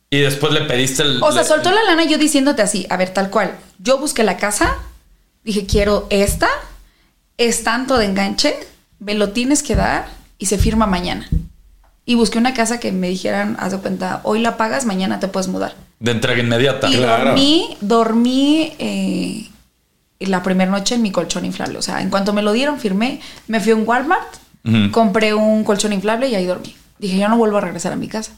Y 0.09 0.19
después 0.19 0.51
le 0.51 0.61
pediste 0.61 1.03
el. 1.03 1.23
O 1.23 1.31
sea, 1.31 1.45
soltó 1.45 1.71
la 1.71 1.83
lana 1.83 2.03
yo 2.03 2.17
diciéndote 2.17 2.61
así, 2.61 2.85
a 2.89 2.97
ver, 2.97 3.11
tal 3.11 3.29
cual. 3.29 3.55
Yo 3.79 3.97
busqué 3.97 4.23
la 4.23 4.37
casa, 4.37 4.75
dije, 5.43 5.65
quiero 5.65 6.07
esta, 6.09 6.47
es 7.37 7.63
tanto 7.63 7.97
de 7.97 8.05
enganche, 8.05 8.55
me 8.99 9.13
lo 9.13 9.29
tienes 9.29 9.63
que 9.63 9.75
dar 9.75 10.07
y 10.37 10.45
se 10.47 10.57
firma 10.57 10.85
mañana. 10.87 11.27
Y 12.05 12.15
busqué 12.15 12.37
una 12.37 12.53
casa 12.53 12.79
que 12.79 12.91
me 12.91 13.09
dijeran, 13.09 13.57
haz 13.59 13.71
de 13.71 13.79
cuenta, 13.79 14.21
hoy 14.23 14.39
la 14.39 14.57
pagas, 14.57 14.85
mañana 14.85 15.19
te 15.19 15.27
puedes 15.27 15.47
mudar. 15.47 15.75
De 15.99 16.11
entrega 16.11 16.39
inmediata. 16.41 16.87
Y 16.89 16.97
Claro. 16.97 17.25
dormí, 17.31 17.77
dormí 17.81 18.73
eh, 18.79 19.49
la 20.19 20.43
primera 20.43 20.69
noche 20.71 20.95
en 20.95 21.01
mi 21.01 21.11
colchón 21.11 21.45
inflable. 21.45 21.77
O 21.79 21.81
sea, 21.81 22.01
en 22.01 22.09
cuanto 22.09 22.31
me 22.31 22.41
lo 22.43 22.53
dieron, 22.53 22.79
firmé, 22.79 23.21
me 23.47 23.59
fui 23.59 23.71
a 23.71 23.75
un 23.75 23.87
Walmart, 23.87 24.35
compré 24.91 25.33
un 25.33 25.63
colchón 25.63 25.93
inflable 25.93 26.27
y 26.27 26.35
ahí 26.35 26.45
dormí. 26.45 26.75
Dije, 26.99 27.17
yo 27.17 27.27
no 27.29 27.37
vuelvo 27.37 27.57
a 27.57 27.61
regresar 27.61 27.91
a 27.93 27.95
mi 27.95 28.07
casa. 28.07 28.31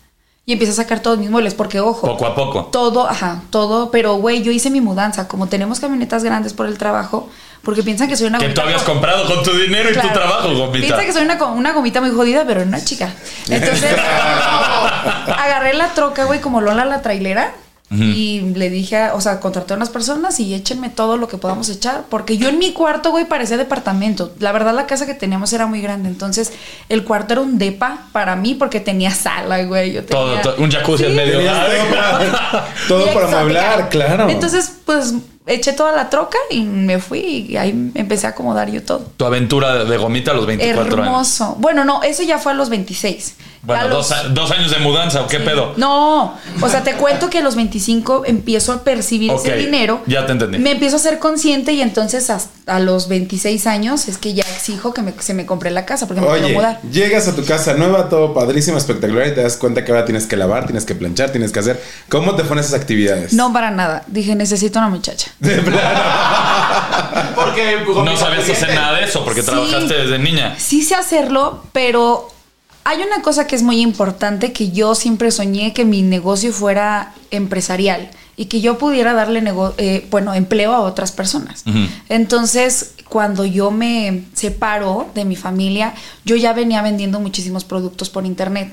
Y 0.50 0.54
empecé 0.54 0.72
a 0.72 0.75
sacar 0.75 1.01
todos 1.01 1.20
mis 1.20 1.30
muebles, 1.30 1.54
porque 1.54 1.82
ojo. 1.82 2.08
Poco 2.08 2.25
a 2.25 2.34
poco. 2.34 2.63
Todo, 2.72 3.06
ajá, 3.10 3.42
todo. 3.50 3.92
Pero, 3.92 4.13
güey, 4.16 4.44
yo 4.44 4.51
hice 4.54 4.70
mi 4.70 4.80
mudanza. 4.80 5.27
Como 5.27 5.48
tenemos 5.48 5.82
camionetas 5.82 6.24
grandes 6.24 6.54
por 6.54 6.68
el 6.68 6.77
trabajo, 6.77 7.27
porque 7.63 7.84
piensan 7.84 8.08
que 8.08 8.16
soy 8.16 8.27
una 8.27 8.38
Que 8.38 8.46
tú 8.46 8.51
gomita 8.51 8.62
habías 8.63 8.84
co- 8.84 8.94
comprado 8.94 9.25
con 9.27 9.44
tu 9.44 9.51
dinero 9.51 9.89
y 9.92 9.94
tu 9.94 10.08
trabajo, 10.08 10.48
Gomita. 10.56 10.72
Piensa 10.88 11.04
que 11.06 11.12
soy 11.12 11.24
una, 11.24 11.44
una 11.48 11.74
gomita 11.74 12.00
muy 12.00 12.12
jodida, 12.12 12.46
pero 12.48 12.62
una 12.62 12.82
chica. 12.82 13.13
Entonces, 13.50 13.92
agarré 15.38 15.74
la 15.74 15.89
troca, 15.94 16.24
güey, 16.24 16.40
como 16.40 16.62
Lola 16.62 16.86
la 16.86 17.01
trailera. 17.01 17.51
Y 17.89 18.41
le 18.53 18.69
dije, 18.69 18.97
a- 18.97 19.13
o 19.15 19.21
sea, 19.21 19.39
contraté 19.39 19.73
a 19.73 19.77
unas 19.77 19.89
personas 19.89 20.41
y 20.41 20.53
échenme 20.53 20.89
todo 20.89 21.15
lo 21.15 21.29
que 21.29 21.37
podamos 21.37 21.69
echar. 21.69 22.03
Porque 22.09 22.37
yo 22.37 22.50
en 22.50 22.59
mi 22.59 22.73
cuarto, 22.73 23.11
güey, 23.11 23.23
parecía 23.23 23.55
departamento. 23.55 24.33
La 24.39 24.51
verdad, 24.51 24.75
la 24.75 24.85
casa 24.87 25.05
que 25.05 25.13
teníamos 25.13 25.53
era 25.53 25.67
muy 25.67 25.79
grande. 25.81 26.09
Entonces, 26.09 26.51
el 26.89 27.05
cuarto 27.05 27.33
era 27.35 27.41
un 27.41 27.57
depa 27.57 28.07
para 28.11 28.35
mí 28.35 28.55
porque 28.55 28.81
tenía 28.81 29.11
sala, 29.11 29.63
güey. 29.63 29.93
Yo 29.93 30.03
tenía- 30.03 30.41
todo- 30.41 30.55
un 30.57 30.69
jacuzzi 30.69 31.05
en 31.05 31.15
medio. 31.15 31.39
Todo 32.87 33.00
para, 33.05 33.11
exótica. 33.13 33.39
amueblar, 33.39 33.89
claro. 33.89 34.29
Entonces, 34.29 34.72
pues 34.85 35.13
eché 35.46 35.72
toda 35.72 35.93
la 35.93 36.09
troca 36.09 36.37
y 36.50 36.61
me 36.63 37.00
fui 37.00 37.20
y 37.50 37.55
ahí 37.57 37.91
empecé 37.96 38.27
a 38.27 38.31
acomodar 38.31 38.70
yo 38.70 38.83
todo. 38.83 39.00
Tu 39.15 39.24
aventura 39.24 39.85
de, 39.85 39.98
Gomita 39.98 40.31
a 40.31 40.33
los 40.33 40.46
24 40.46 40.81
años. 40.83 40.98
Hermoso. 41.07 41.55
Bueno, 41.59 41.85
no, 41.85 42.03
eso 42.03 42.22
ya 42.24 42.37
fue 42.37 42.51
a 42.51 42.55
los 42.55 42.70
26. 42.70 43.35
Bueno, 43.63 43.87
los- 43.89 44.13
dos, 44.33 44.51
años 44.51 44.72
de 44.72 44.79
mudanza, 44.79 45.22
¿o 45.22 45.27
qué 45.27 45.39
pedo? 45.39 45.74
No, 45.77 46.35
o 46.61 46.70
sea, 46.70 46.83
te 46.83 46.93
cuento 46.93 47.29
que 47.29 47.39
a 47.39 47.41
los 47.41 47.55
25 47.55 48.24
empiezo 48.25 48.72
a 48.72 48.83
percibir 48.83 49.31
Ok, 49.31 49.46
ese 49.46 49.55
dinero. 49.57 50.01
ya 50.05 50.25
te 50.25 50.33
entendí. 50.33 50.57
Me 50.57 50.72
empiezo 50.72 50.98
a 50.98 51.00
ser 51.00 51.20
consciente 51.20 51.74
y 51.74 51.81
entonces 51.81 52.29
hasta 52.29 52.75
a 52.75 52.79
los 52.81 53.07
26 53.07 53.67
años 53.67 54.07
es 54.09 54.17
que 54.17 54.33
ya 54.33 54.43
exijo 54.43 54.93
que 54.93 55.01
me- 55.01 55.13
se 55.20 55.33
me 55.33 55.46
compre 55.46 55.72
la 55.72 55.85
casa 55.85 56.07
porque 56.07 56.22
me 56.22 56.27
quiero 56.27 56.46
Oye, 56.46 56.53
mudar. 56.55 56.81
llegas 56.91 57.27
a 57.29 57.35
tu 57.35 57.43
casa 57.46 57.74
nueva, 57.74 58.09
todo 58.09 58.33
padrísimo, 58.33 58.77
espectacular, 58.77 59.27
y 59.27 59.33
te 59.35 59.41
das 59.43 59.55
cuenta 59.57 59.83
que 59.85 59.91
ahora 59.91 60.03
tienes 60.05 60.27
que 60.27 60.35
lavar, 60.37 60.65
tienes 60.65 60.85
que 60.85 60.93
planchar, 60.96 61.31
tienes 61.31 61.51
que 61.51 61.59
hacer. 61.59 61.81
¿Cómo 62.09 62.35
te 62.35 62.43
ponen 62.48 62.64
esas 62.64 62.79
actividades? 62.79 63.33
No 63.33 63.51
para 63.53 63.72
nada. 63.72 64.03
Dije, 64.07 64.36
necesito 64.36 64.79
una 64.79 64.90
muchacha. 64.90 65.31
Porque 67.36 67.77
No 67.88 68.18
sabías 68.18 68.50
hacer 68.50 68.74
nada 68.74 68.98
de 69.00 69.05
eso 69.05 69.24
porque 69.24 69.42
Sí. 69.42 69.48
trabajaste 69.48 69.94
desde 69.94 70.20
niña. 70.20 70.55
Sí 70.57 70.83
sé 70.83 70.96
hacerlo, 70.96 71.64
pero 71.72 72.29
hay 72.83 73.01
una 73.01 73.22
cosa 73.22 73.48
que 73.48 73.55
es 73.55 73.64
muy 73.64 73.81
importante 73.81 74.51
que 74.53 74.72
yo 74.72 74.96
siempre 74.96 75.31
soñé 75.31 75.74
que 75.74 75.86
mi 75.86 76.01
negocio 76.01 76.51
fuera 76.53 77.14
empresarial 77.31 78.10
y 78.36 78.46
que 78.46 78.62
yo 78.62 78.77
pudiera 78.77 79.14
darle 79.14 79.42
nego- 79.42 79.74
eh, 79.77 80.07
bueno, 80.10 80.33
empleo 80.33 80.74
a 80.74 80.79
otras 80.81 81.12
personas. 81.12 81.64
Entonces, 82.10 82.94
cuando 83.10 83.46
yo 83.46 83.72
me 83.72 84.24
separo 84.33 85.07
de 85.16 85.25
mi 85.25 85.36
familia, 85.36 85.94
yo 86.25 86.36
ya 86.36 86.53
venía 86.53 86.81
vendiendo 86.81 87.20
muchísimos 87.20 87.64
productos 87.66 88.10
por 88.10 88.25
internet. 88.25 88.72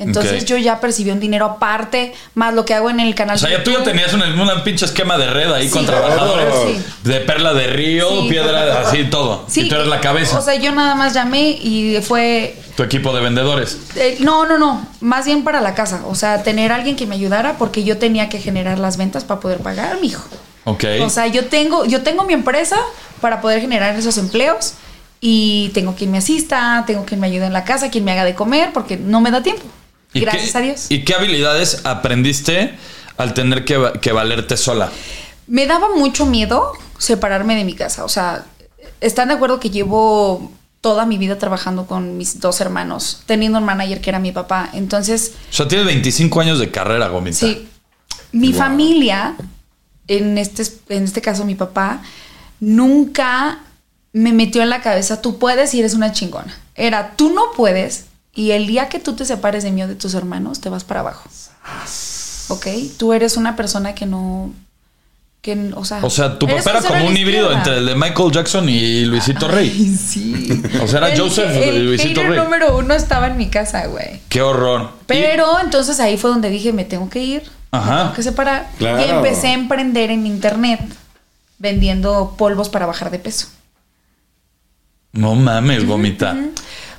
Entonces 0.00 0.44
yo 0.46 0.56
ya 0.56 0.80
percibí 0.80 1.10
un 1.10 1.20
dinero 1.20 1.44
aparte, 1.46 2.12
más 2.34 2.52
lo 2.54 2.64
que 2.64 2.74
hago 2.74 2.90
en 2.90 2.98
el 3.00 3.14
canal. 3.14 3.36
O 3.36 3.38
sea, 3.38 3.50
ya 3.50 3.62
tú 3.62 3.70
ya 3.70 3.82
tenías 3.84 4.12
un, 4.14 4.22
un 4.22 4.62
pinche 4.64 4.84
esquema 4.86 5.16
de 5.18 5.28
red 5.30 5.52
ahí 5.52 5.68
Sí. 5.68 5.74
con 5.74 5.86
trabajadores. 5.86 6.54
Sí. 6.66 6.82
De 7.08 7.20
perla 7.20 7.52
de 7.54 7.66
río, 7.68 8.08
Sí. 8.22 8.28
piedra, 8.30 8.80
así 8.80 9.04
todo. 9.04 9.44
Sí, 9.48 9.62
y 9.62 9.68
tú 9.68 9.74
eres 9.76 9.86
la 9.86 10.00
cabeza. 10.00 10.38
O 10.38 10.42
sea, 10.42 10.54
yo 10.56 10.72
nada 10.72 10.94
más 10.94 11.14
llamé 11.14 11.50
y 11.50 11.98
fue 12.02 12.56
tu 12.76 12.82
equipo 12.82 13.12
de 13.14 13.20
vendedores. 13.20 13.76
Eh, 13.96 14.16
no, 14.20 14.46
no, 14.46 14.58
no. 14.58 14.86
Más 15.00 15.26
bien 15.26 15.44
para 15.44 15.60
la 15.60 15.74
casa. 15.74 16.02
O 16.08 16.14
sea, 16.14 16.42
tener 16.42 16.72
alguien 16.72 16.96
que 16.96 17.06
me 17.06 17.14
ayudara 17.14 17.58
porque 17.58 17.84
yo 17.84 17.98
tenía 17.98 18.28
que 18.28 18.38
generar 18.40 18.78
las 18.78 18.96
ventas 18.96 19.24
para 19.24 19.40
poder 19.40 19.58
pagar 19.58 19.92
a 19.92 19.96
mi 19.98 20.08
hijo. 20.08 20.24
Ok. 20.64 20.84
O 21.02 21.10
sea, 21.10 21.26
yo 21.26 21.44
tengo, 21.46 21.84
yo 21.84 22.02
tengo 22.02 22.24
mi 22.24 22.32
empresa 22.32 22.76
para 23.20 23.40
poder 23.40 23.60
generar 23.60 23.94
esos 23.96 24.16
empleos 24.18 24.74
y 25.20 25.68
tengo 25.74 25.94
quien 25.94 26.10
me 26.10 26.18
asista, 26.18 26.84
tengo 26.86 27.04
quien 27.04 27.20
me 27.20 27.26
ayude 27.26 27.44
en 27.46 27.52
la 27.52 27.64
casa, 27.64 27.90
quien 27.90 28.04
me 28.04 28.12
haga 28.12 28.24
de 28.24 28.34
comer 28.34 28.70
porque 28.72 28.96
no 28.96 29.20
me 29.20 29.30
da 29.30 29.42
tiempo. 29.42 29.62
¿Y 30.12 30.20
Gracias 30.20 30.52
qué- 30.52 30.58
a 30.58 30.60
Dios. 30.60 30.86
¿Y 30.88 31.04
qué 31.04 31.14
habilidades 31.14 31.82
aprendiste 31.84 32.74
al 33.16 33.34
tener 33.34 33.64
que, 33.64 33.76
va- 33.76 33.92
que 33.94 34.12
valerte 34.12 34.56
sola? 34.56 34.90
Me 35.46 35.66
daba 35.66 35.88
mucho 35.96 36.26
miedo 36.26 36.72
separarme 36.98 37.54
de 37.56 37.64
mi 37.64 37.74
casa. 37.74 38.04
O 38.04 38.08
sea, 38.08 38.44
están 39.00 39.28
de 39.28 39.34
acuerdo 39.34 39.60
que 39.60 39.70
llevo 39.70 40.50
toda 40.80 41.04
mi 41.06 41.18
vida 41.18 41.38
trabajando 41.38 41.86
con 41.86 42.16
mis 42.16 42.40
dos 42.40 42.60
hermanos, 42.60 43.22
teniendo 43.26 43.58
un 43.58 43.64
manager 43.64 44.00
que 44.00 44.10
era 44.10 44.18
mi 44.18 44.32
papá. 44.32 44.70
Entonces, 44.72 45.32
O 45.50 45.52
sea, 45.54 45.68
tienes 45.68 45.86
25 45.86 46.40
años 46.40 46.58
de 46.58 46.70
carrera, 46.70 47.08
Gomita. 47.08 47.36
Sí. 47.38 47.68
Mi 48.32 48.52
familia, 48.52 49.34
en 50.08 50.38
este, 50.38 50.62
en 50.88 51.04
este 51.04 51.20
caso 51.20 51.44
mi 51.44 51.54
papá, 51.54 52.00
nunca 52.60 53.58
me 54.12 54.32
metió 54.32 54.62
en 54.62 54.70
la 54.70 54.80
cabeza, 54.82 55.20
tú 55.22 55.38
puedes 55.38 55.74
y 55.74 55.80
eres 55.80 55.94
una 55.94 56.12
chingona. 56.12 56.56
Era, 56.74 57.14
tú 57.16 57.32
no 57.32 57.42
puedes 57.56 58.06
y 58.34 58.52
el 58.52 58.66
día 58.66 58.88
que 58.88 58.98
tú 59.00 59.14
te 59.14 59.24
separes 59.24 59.64
de 59.64 59.70
mí 59.70 59.82
o 59.82 59.88
de 59.88 59.94
tus 59.96 60.14
hermanos, 60.14 60.60
te 60.60 60.68
vas 60.68 60.84
para 60.84 61.00
abajo. 61.00 61.28
¿Ok? 62.48 62.66
Tú 62.98 63.12
eres 63.12 63.36
una 63.36 63.56
persona 63.56 63.94
que 63.94 64.06
no... 64.06 64.52
Que, 65.42 65.72
o 65.74 65.84
sea, 65.86 66.00
O 66.04 66.10
sea, 66.10 66.38
tu 66.38 66.46
papá 66.46 66.70
era 66.70 66.82
como 66.82 67.06
un 67.06 67.16
híbrido 67.16 67.50
entre 67.50 67.78
el 67.78 67.86
de 67.86 67.94
Michael 67.94 68.30
Jackson 68.30 68.68
y 68.68 69.06
Luisito 69.06 69.48
Rey. 69.48 69.72
Ay, 69.74 69.96
sí. 69.96 70.62
O 70.82 70.86
sea, 70.86 70.98
era 70.98 71.12
El- 71.14 71.18
Joseph 71.20 71.48
de 71.50 71.68
el 71.70 71.86
Luisito 71.86 72.20
hater 72.20 72.30
Rey. 72.30 72.40
número 72.40 72.76
uno 72.76 72.92
estaba 72.92 73.26
en 73.28 73.38
mi 73.38 73.48
casa, 73.48 73.86
güey. 73.86 74.20
Qué 74.28 74.42
horror. 74.42 74.90
Pero 75.06 75.58
entonces 75.60 75.98
ahí 75.98 76.18
fue 76.18 76.28
donde 76.28 76.50
dije, 76.50 76.74
me 76.74 76.84
tengo 76.84 77.08
que 77.08 77.20
ir, 77.24 77.42
Ajá. 77.70 77.90
me 77.94 78.00
tengo 78.02 78.14
que 78.16 78.22
separar. 78.22 78.68
Claro. 78.76 79.00
Y 79.00 79.08
empecé 79.08 79.48
a 79.48 79.52
emprender 79.54 80.10
en 80.10 80.26
internet 80.26 80.80
vendiendo 81.58 82.34
polvos 82.36 82.68
para 82.68 82.84
bajar 82.84 83.10
de 83.10 83.18
peso. 83.18 83.48
Y- 85.14 85.20
no 85.20 85.34
mames, 85.36 85.86
gomita. 85.86 86.36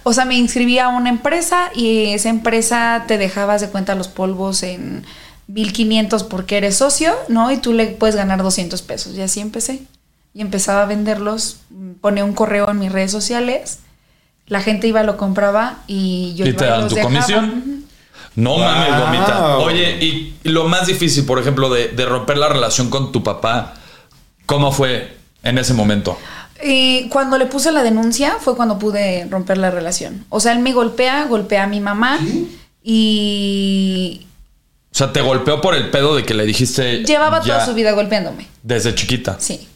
O 0.04 0.14
sea, 0.14 0.26
me 0.26 0.36
inscribí 0.36 0.80
a 0.80 0.88
una 0.90 1.10
empresa 1.10 1.70
y 1.76 2.08
esa 2.08 2.30
empresa 2.30 3.06
te 3.08 3.18
dejabas 3.18 3.62
de 3.62 3.70
cuenta 3.70 3.96
los 3.96 4.08
polvos 4.08 4.64
en 4.64 5.04
1500 5.48 6.24
porque 6.24 6.58
eres 6.58 6.78
socio, 6.78 7.14
¿no? 7.28 7.52
Y 7.52 7.58
tú 7.58 7.74
le 7.74 7.88
puedes 7.88 8.16
ganar 8.16 8.42
200 8.42 8.82
pesos. 8.82 9.16
Y 9.16 9.22
así 9.22 9.40
empecé. 9.42 9.84
Y 10.34 10.42
empezaba 10.42 10.84
a 10.84 10.86
venderlos, 10.86 11.58
ponía 12.00 12.24
un 12.26 12.34
correo 12.34 12.70
en 12.70 12.80
mis 12.80 12.92
redes 12.92 13.12
sociales, 13.12 13.80
la 14.48 14.62
gente 14.62 14.88
iba, 14.88 15.04
lo 15.04 15.18
compraba 15.18 15.80
y 15.88 16.34
yo 16.36 16.46
¿Y 16.46 16.50
iba 16.50 16.58
te 16.58 16.66
dan 16.66 16.80
los 16.82 16.90
tu 16.90 16.96
dejaba. 16.96 17.14
comisión? 17.14 17.86
No 18.36 18.52
Wow. 18.52 18.60
mames, 18.60 18.98
gomita. 19.00 19.58
Oye, 19.58 19.98
y 20.04 20.34
lo 20.44 20.68
más 20.70 20.88
difícil, 20.88 21.26
por 21.26 21.38
ejemplo, 21.38 21.70
de, 21.70 21.90
de 21.90 22.06
romper 22.06 22.38
la 22.38 22.48
relación 22.48 22.90
con 22.90 23.12
tu 23.12 23.24
papá, 23.24 23.74
¿cómo 24.46 24.72
fue 24.72 25.18
en 25.44 25.58
ese 25.58 25.74
momento? 25.74 26.18
Y 26.64 27.08
cuando 27.10 27.38
le 27.38 27.46
puse 27.48 27.72
la 27.72 27.84
denuncia 27.84 28.38
fue 28.40 28.56
cuando 28.56 28.78
pude 28.80 29.26
romper 29.30 29.58
la 29.58 29.72
relación. 29.72 30.26
O 30.30 30.40
sea, 30.40 30.52
él 30.52 30.60
me 30.60 30.74
golpea, 30.74 31.26
golpea 31.26 31.64
a 31.64 31.68
mi 31.68 31.80
mamá 31.80 32.20
y 32.84 34.28
O 34.92 34.96
sea, 34.96 35.14
te 35.14 35.22
golpeó 35.22 35.62
por 35.62 35.76
el 35.76 35.90
pedo 35.90 36.16
de 36.16 36.24
que 36.24 36.34
le 36.34 36.46
dijiste. 36.46 37.04
llevaba 37.04 37.40
ya 37.40 37.54
toda 37.54 37.66
su 37.66 37.74
vida 37.74 37.92
golpeándome. 37.94 38.48
Desde 38.64 38.94
chiquita. 38.96 39.38
Sí. 39.40 39.68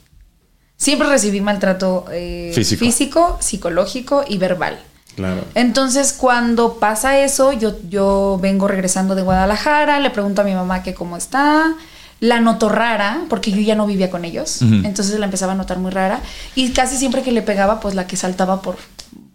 Siempre 0.77 1.07
recibí 1.07 1.39
maltrato 1.39 2.05
eh, 2.11 2.51
Físico. 2.53 2.83
físico, 2.83 3.37
psicológico 3.39 4.25
y 4.27 4.37
verbal. 4.37 4.77
Claro. 5.15 5.45
Entonces, 5.55 6.11
cuando 6.11 6.73
pasa 6.77 7.19
eso, 7.19 7.53
yo, 7.53 7.75
yo 7.89 8.37
vengo 8.41 8.67
regresando 8.67 9.15
de 9.15 9.21
Guadalajara, 9.21 10.01
le 10.01 10.09
pregunto 10.09 10.41
a 10.41 10.43
mi 10.43 10.53
mamá 10.53 10.83
que 10.83 10.93
cómo 10.93 11.15
está. 11.15 11.73
La 12.21 12.39
noto 12.39 12.69
rara, 12.69 13.21
porque 13.29 13.51
yo 13.51 13.59
ya 13.61 13.75
no 13.75 13.85
vivía 13.85 14.09
con 14.09 14.23
ellos. 14.25 14.61
Entonces 14.61 15.19
la 15.19 15.25
empezaba 15.25 15.51
a 15.51 15.55
notar 15.55 15.79
muy 15.79 15.91
rara. 15.91 16.21
Y 16.55 16.71
casi 16.71 16.97
siempre 16.97 17.21
que 17.23 17.31
le 17.31 17.41
pegaba, 17.41 17.79
pues 17.79 17.93
la 17.93 18.07
que 18.07 18.15
saltaba 18.17 18.61
por, 18.61 18.77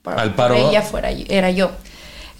por- 0.02 0.18
Al 0.18 0.28
por 0.30 0.36
paro. 0.36 0.54
ella 0.56 0.82
fuera, 0.82 1.10
era 1.10 1.50
yo. 1.50 1.70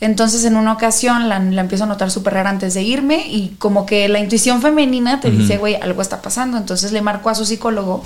Entonces, 0.02 0.46
en 0.46 0.56
una 0.56 0.72
ocasión 0.72 1.28
la, 1.28 1.38
la 1.38 1.60
empiezo 1.60 1.84
a 1.84 1.86
notar 1.86 2.10
súper 2.10 2.32
rara 2.32 2.48
antes 2.48 2.72
de 2.72 2.82
irme. 2.82 3.26
Y 3.28 3.50
como 3.58 3.84
que 3.84 4.08
la 4.08 4.18
intuición 4.18 4.62
femenina 4.62 5.20
te 5.20 5.30
dice, 5.30 5.58
güey, 5.58 5.74
algo 5.76 6.00
está 6.00 6.22
pasando. 6.22 6.56
Entonces 6.56 6.90
le 6.92 7.02
marco 7.02 7.28
a 7.28 7.34
su 7.34 7.44
psicólogo 7.44 8.02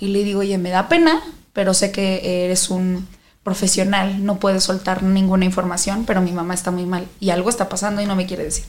y 0.00 0.08
le 0.08 0.24
digo, 0.24 0.40
oye, 0.40 0.58
me 0.58 0.70
da 0.70 0.88
pena, 0.88 1.20
pero 1.52 1.72
sé 1.72 1.92
que 1.92 2.44
eres 2.46 2.68
un 2.68 3.06
profesional, 3.44 4.24
no 4.24 4.40
puedes 4.40 4.64
soltar 4.64 5.04
ninguna 5.04 5.44
información, 5.44 6.04
pero 6.04 6.20
mi 6.20 6.32
mamá 6.32 6.52
está 6.52 6.72
muy 6.72 6.84
mal 6.84 7.06
y 7.20 7.30
algo 7.30 7.48
está 7.48 7.68
pasando 7.68 8.02
y 8.02 8.06
no 8.06 8.16
me 8.16 8.26
quiere 8.26 8.42
decir. 8.42 8.64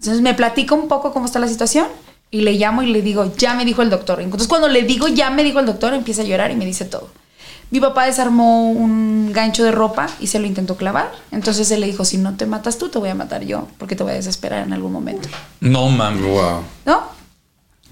Entonces 0.00 0.22
me 0.22 0.32
platica 0.32 0.74
un 0.74 0.88
poco 0.88 1.12
cómo 1.12 1.26
está 1.26 1.38
la 1.38 1.46
situación 1.46 1.86
y 2.34 2.40
le 2.40 2.54
llamo 2.54 2.82
y 2.82 2.86
le 2.86 3.00
digo, 3.00 3.32
ya 3.36 3.54
me 3.54 3.64
dijo 3.64 3.80
el 3.80 3.90
doctor. 3.90 4.20
Entonces 4.20 4.48
cuando 4.48 4.66
le 4.66 4.82
digo, 4.82 5.06
ya 5.06 5.30
me 5.30 5.44
dijo 5.44 5.60
el 5.60 5.66
doctor, 5.66 5.94
empieza 5.94 6.22
a 6.22 6.24
llorar 6.24 6.50
y 6.50 6.56
me 6.56 6.66
dice 6.66 6.84
todo. 6.84 7.08
Mi 7.70 7.78
papá 7.78 8.06
desarmó 8.06 8.72
un 8.72 9.30
gancho 9.32 9.62
de 9.62 9.70
ropa 9.70 10.08
y 10.18 10.26
se 10.26 10.40
lo 10.40 10.46
intentó 10.48 10.76
clavar. 10.76 11.12
Entonces 11.30 11.70
él 11.70 11.80
le 11.80 11.86
dijo, 11.86 12.04
si 12.04 12.18
no 12.18 12.34
te 12.34 12.46
matas 12.46 12.76
tú, 12.76 12.88
te 12.88 12.98
voy 12.98 13.08
a 13.08 13.14
matar 13.14 13.44
yo, 13.44 13.68
porque 13.78 13.94
te 13.94 14.02
voy 14.02 14.14
a 14.14 14.16
desesperar 14.16 14.66
en 14.66 14.72
algún 14.72 14.90
momento. 14.90 15.28
No 15.60 15.88
mames. 15.90 16.22
Wow. 16.24 16.64
¿No? 16.86 17.04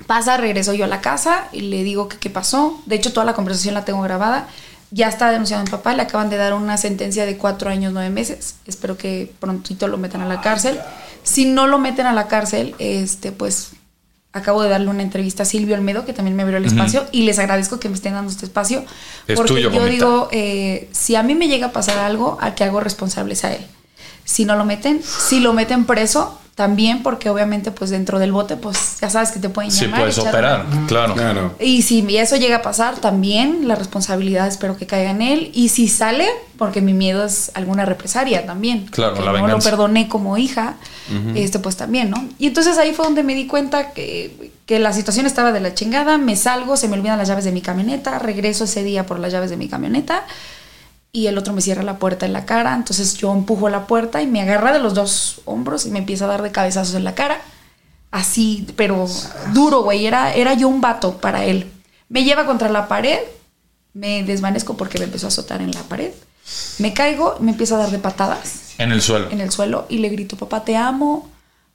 Pasa, 0.09 0.37
regreso 0.39 0.75
yo 0.75 0.87
a 0.87 0.89
la 0.89 1.01
casa 1.01 1.47
y 1.53 1.61
le 1.61 1.85
digo 1.85 2.09
que 2.09 2.17
qué 2.17 2.29
pasó. 2.29 2.83
De 2.87 2.97
hecho, 2.97 3.13
toda 3.13 3.25
la 3.25 3.35
conversación 3.35 3.75
la 3.75 3.85
tengo 3.85 4.03
grabada. 4.03 4.49
Ya 4.91 5.09
está 5.09 5.31
denunciado 5.31 5.61
a 5.61 5.65
mi 5.65 5.71
papá, 5.71 5.95
le 5.95 6.03
acaban 6.03 6.31
de 6.31 6.37
dar 6.37 6.53
una 6.53 6.79
sentencia 6.79 7.27
de 7.27 7.39
cuatro 7.39 7.71
años, 7.71 7.93
nueve 7.93 8.11
meses. 8.11 8.57
Espero 8.67 8.99
que 8.99 9.33
prontito 9.39 9.87
lo 9.87 9.99
metan 9.99 10.21
a 10.21 10.27
la 10.27 10.41
cárcel. 10.41 10.81
Si 11.23 11.45
no 11.45 11.69
lo 11.69 11.79
meten 11.79 12.07
a 12.07 12.13
la 12.13 12.27
cárcel, 12.27 12.75
este, 12.81 13.31
pues 13.31 13.75
acabo 14.33 14.63
de 14.63 14.69
darle 14.69 14.89
una 14.89 15.03
entrevista 15.03 15.43
a 15.43 15.47
Silvio 15.47 15.75
Almedo, 15.75 16.05
que 16.05 16.13
también 16.13 16.37
me 16.37 16.43
abrió 16.43 16.59
el 16.59 16.65
espacio, 16.65 17.07
y 17.13 17.23
les 17.23 17.39
agradezco 17.39 17.79
que 17.79 17.89
me 17.89 17.95
estén 17.95 18.15
dando 18.15 18.31
este 18.31 18.47
espacio. 18.47 18.85
Es 19.27 19.37
porque 19.37 19.55
tuyo, 19.55 19.71
yo 19.71 19.85
digo, 19.85 20.29
eh, 20.33 20.89
si 20.93 21.17
a 21.17 21.23
mí 21.23 21.35
me 21.35 21.49
llega 21.49 21.69
a 21.69 21.73
pasar 21.73 21.99
algo, 21.99 22.39
al 22.41 22.55
que 22.55 22.65
hago 22.65 22.81
responsable 22.81 23.35
es 23.35 23.45
a 23.45 23.53
él. 23.53 23.65
Si 24.25 24.45
no 24.45 24.57
lo 24.57 24.65
meten, 24.65 25.03
si 25.03 25.41
lo 25.41 25.53
meten 25.53 25.85
preso, 25.85 26.39
también 26.55 27.03
porque 27.03 27.31
obviamente 27.31 27.71
pues 27.71 27.91
dentro 27.91 28.19
del 28.19 28.31
bote 28.31 28.57
pues 28.57 28.99
ya 29.01 29.09
sabes 29.09 29.31
que 29.31 29.41
te 29.41 29.49
pueden 29.49 29.71
Sí, 29.71 29.87
llamar. 29.87 30.01
puedes 30.01 30.19
echar- 30.19 30.29
operar, 30.29 30.67
claro. 30.87 31.15
Claro. 31.15 31.55
Y 31.59 31.81
si 31.83 32.05
eso 32.17 32.37
llega 32.37 32.57
a 32.57 32.63
pasar, 32.63 32.99
también 32.99 33.67
la 33.67 33.75
responsabilidad 33.75 34.47
espero 34.49 34.77
que 34.77 34.87
caiga 34.87 35.11
en 35.11 35.23
él. 35.23 35.51
Y 35.55 35.71
si 35.71 35.89
sale, 35.89 36.29
porque 36.59 36.83
mi 36.83 36.93
miedo 36.93 37.25
es 37.25 37.51
alguna 37.55 37.87
represalia 37.87 38.45
también. 38.45 38.87
Claro, 38.87 39.15
que 39.15 39.21
la 39.23 39.33
no 39.33 39.47
lo 39.49 39.59
perdoné 39.61 40.09
como 40.09 40.37
hija, 40.37 40.75
este 41.35 41.59
pues 41.59 41.77
también, 41.77 42.11
¿no? 42.11 42.23
Y 42.39 42.47
entonces 42.49 42.77
ahí 42.79 42.93
fue 42.93 43.07
donde 43.07 43.23
me 43.23 43.35
di 43.35 43.47
cuenta 43.47 43.93
que, 43.93 44.53
que 44.67 44.79
la 44.79 44.93
situación 44.93 45.25
estaba 45.27 45.53
de 45.53 45.61
la 45.61 45.73
chingada, 45.75 46.19
me 46.19 46.37
salgo, 46.37 46.77
se 46.77 46.87
me 46.87 46.95
olvidan 46.99 47.17
las 47.19 47.29
llaves 47.29 47.45
de 47.45 47.53
mi 47.53 47.63
camioneta, 47.63 48.19
regreso 48.19 48.65
ese 48.65 48.83
día 48.83 49.07
por 49.07 49.19
las 49.19 49.33
llaves 49.33 49.49
de 49.51 49.57
mi 49.57 49.69
camioneta 49.69 50.25
y 51.13 51.27
el 51.27 51.37
otro 51.37 51.53
me 51.53 51.61
cierra 51.61 51.83
la 51.83 51.99
puerta 51.99 52.25
en 52.25 52.33
la 52.33 52.47
cara, 52.47 52.75
entonces 52.75 53.15
yo 53.19 53.33
empujo 53.33 53.69
la 53.69 53.87
puerta 53.87 54.23
y 54.23 54.27
me 54.27 54.41
agarra 54.41 54.73
de 54.73 54.79
los 54.79 54.95
dos 54.95 55.43
hombros 55.45 55.85
y 55.85 55.91
me 55.91 55.99
empieza 55.99 56.25
a 56.25 56.29
dar 56.29 56.43
de 56.43 56.51
cabezazos 56.51 56.95
en 56.95 57.05
la 57.05 57.15
cara. 57.15 57.41
Así, 58.11 58.67
pero 58.77 59.07
duro, 59.53 59.83
güey, 59.83 60.07
era, 60.07 60.35
era 60.35 60.55
yo 60.55 60.69
un 60.69 60.81
vato 60.81 61.19
para 61.19 61.45
él. 61.45 61.71
Me 62.09 62.25
lleva 62.25 62.47
contra 62.47 62.69
la 62.71 62.89
pared, 62.89 63.19
me 63.95 64.23
desvanezco 64.23 64.77
porque 64.77 64.99
me 64.99 65.05
empezó 65.05 65.27
a 65.27 65.29
azotar 65.29 65.61
en 65.61 65.71
la 65.73 65.83
pared. 65.83 66.13
Me 66.79 66.95
caigo, 66.95 67.37
me 67.41 67.53
empieza 67.53 67.77
a 67.77 67.79
dar 67.79 67.91
de 67.91 67.99
patadas 67.99 68.73
En 68.79 68.91
el 68.91 69.01
suelo. 69.01 69.31
en 69.31 69.41
el 69.41 69.51
suelo 69.51 69.87
y 69.89 69.99
le 69.99 70.09
grito, 70.09 70.37
papá, 70.37 70.65
te 70.65 70.77
amo, 70.77 71.31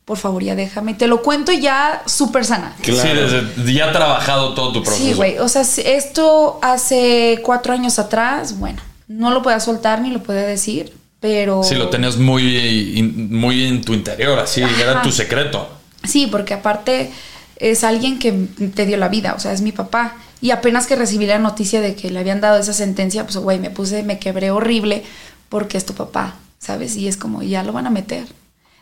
por 0.06 0.18
favor 0.18 0.44
ya 0.44 0.56
déjame. 0.56 0.94
Te 0.96 1.08
lo 1.08 1.22
cuento 1.22 1.52
ya 1.52 2.02
súper 2.06 2.44
sana. 2.46 2.76
Sí, 2.84 2.92
desde 2.92 3.74
ya 3.74 3.90
ha 3.90 3.92
trabajado 3.92 4.54
todo 4.56 4.74
tu 4.74 4.84
proceso. 4.84 5.06
Sí, 5.06 5.14
güey. 5.14 5.38
O 5.40 5.48
sea, 5.48 5.62
esto 5.62 6.60
hace 6.62 7.40
cuatro 7.44 7.74
años 7.74 7.98
atrás, 8.00 8.58
bueno, 8.60 8.82
no 9.08 9.32
lo 9.32 9.42
podía 9.42 9.60
soltar 9.60 10.02
ni 10.02 10.12
lo 10.12 10.22
podía 10.24 10.42
decir, 10.42 10.94
pero. 11.20 11.64
Sí, 11.64 11.76
lo 11.76 11.90
tenías 11.90 12.18
muy, 12.18 13.02
muy 13.30 13.66
en 13.66 13.82
tu 13.82 13.94
interior, 13.94 14.40
así, 14.40 14.62
era 14.62 15.02
tu 15.02 15.12
secreto. 15.12 15.70
Sí, 16.04 16.28
porque 16.28 16.54
aparte 16.54 17.12
es 17.58 17.84
alguien 17.84 18.20
que 18.20 18.32
te 18.76 18.86
dio 18.86 18.98
la 18.98 19.10
vida, 19.10 19.34
o 19.34 19.40
sea, 19.40 19.54
es 19.54 19.62
mi 19.62 19.72
papá. 19.72 20.16
Y 20.40 20.52
apenas 20.52 20.86
que 20.86 20.96
recibí 20.96 21.26
la 21.26 21.40
noticia 21.40 21.82
de 21.82 21.96
que 21.96 22.12
le 22.12 22.20
habían 22.20 22.42
dado 22.42 22.60
esa 22.60 22.74
sentencia, 22.74 23.24
pues, 23.24 23.38
güey, 23.38 23.60
me 23.60 23.72
puse, 23.72 24.04
me 24.04 24.20
quebré 24.20 24.52
horrible 24.52 25.04
porque 25.50 25.78
es 25.78 25.86
tu 25.86 25.94
papá, 25.94 26.36
¿sabes? 26.60 26.96
Y 26.96 27.08
es 27.08 27.18
como, 27.18 27.42
ya 27.42 27.64
lo 27.64 27.74
van 27.74 27.88
a 27.88 27.90
meter. 27.90 28.26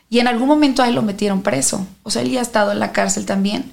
Y 0.09 0.19
en 0.19 0.27
algún 0.27 0.47
momento 0.47 0.83
a 0.83 0.89
él 0.89 0.95
lo 0.95 1.01
metieron 1.01 1.41
preso. 1.41 1.87
O 2.03 2.11
sea, 2.11 2.21
él 2.21 2.31
ya 2.31 2.39
ha 2.39 2.43
estado 2.43 2.71
en 2.71 2.79
la 2.79 2.91
cárcel 2.91 3.25
también. 3.25 3.71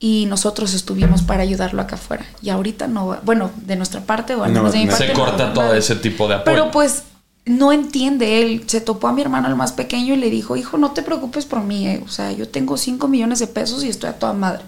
Y 0.00 0.26
nosotros 0.26 0.74
estuvimos 0.74 1.22
para 1.22 1.42
ayudarlo 1.42 1.82
acá 1.82 1.96
afuera. 1.96 2.24
Y 2.40 2.50
ahorita 2.50 2.86
no, 2.86 3.16
bueno, 3.24 3.50
de 3.56 3.74
nuestra 3.76 4.00
parte 4.02 4.34
o 4.36 4.44
al 4.44 4.52
No, 4.52 4.60
menos 4.60 4.72
de 4.72 4.78
mi 4.78 4.84
no. 4.84 4.90
parte. 4.92 5.06
Se 5.08 5.12
no 5.12 5.18
corta 5.18 5.52
todo 5.52 5.74
ese 5.74 5.96
tipo 5.96 6.28
de 6.28 6.34
apoyo. 6.36 6.44
Pero 6.56 6.70
pues 6.70 7.02
no 7.46 7.72
entiende 7.72 8.42
él. 8.42 8.62
Se 8.68 8.80
topó 8.80 9.08
a 9.08 9.12
mi 9.12 9.22
hermano 9.22 9.48
el 9.48 9.56
más 9.56 9.72
pequeño 9.72 10.14
y 10.14 10.18
le 10.18 10.30
dijo, 10.30 10.54
hijo, 10.56 10.78
no 10.78 10.92
te 10.92 11.02
preocupes 11.02 11.46
por 11.46 11.60
mí. 11.62 11.88
eh. 11.88 12.02
O 12.04 12.08
sea, 12.08 12.30
yo 12.30 12.46
tengo 12.48 12.76
5 12.76 13.08
millones 13.08 13.40
de 13.40 13.48
pesos 13.48 13.82
y 13.82 13.88
estoy 13.88 14.10
a 14.10 14.18
toda 14.18 14.34
madre. 14.34 14.60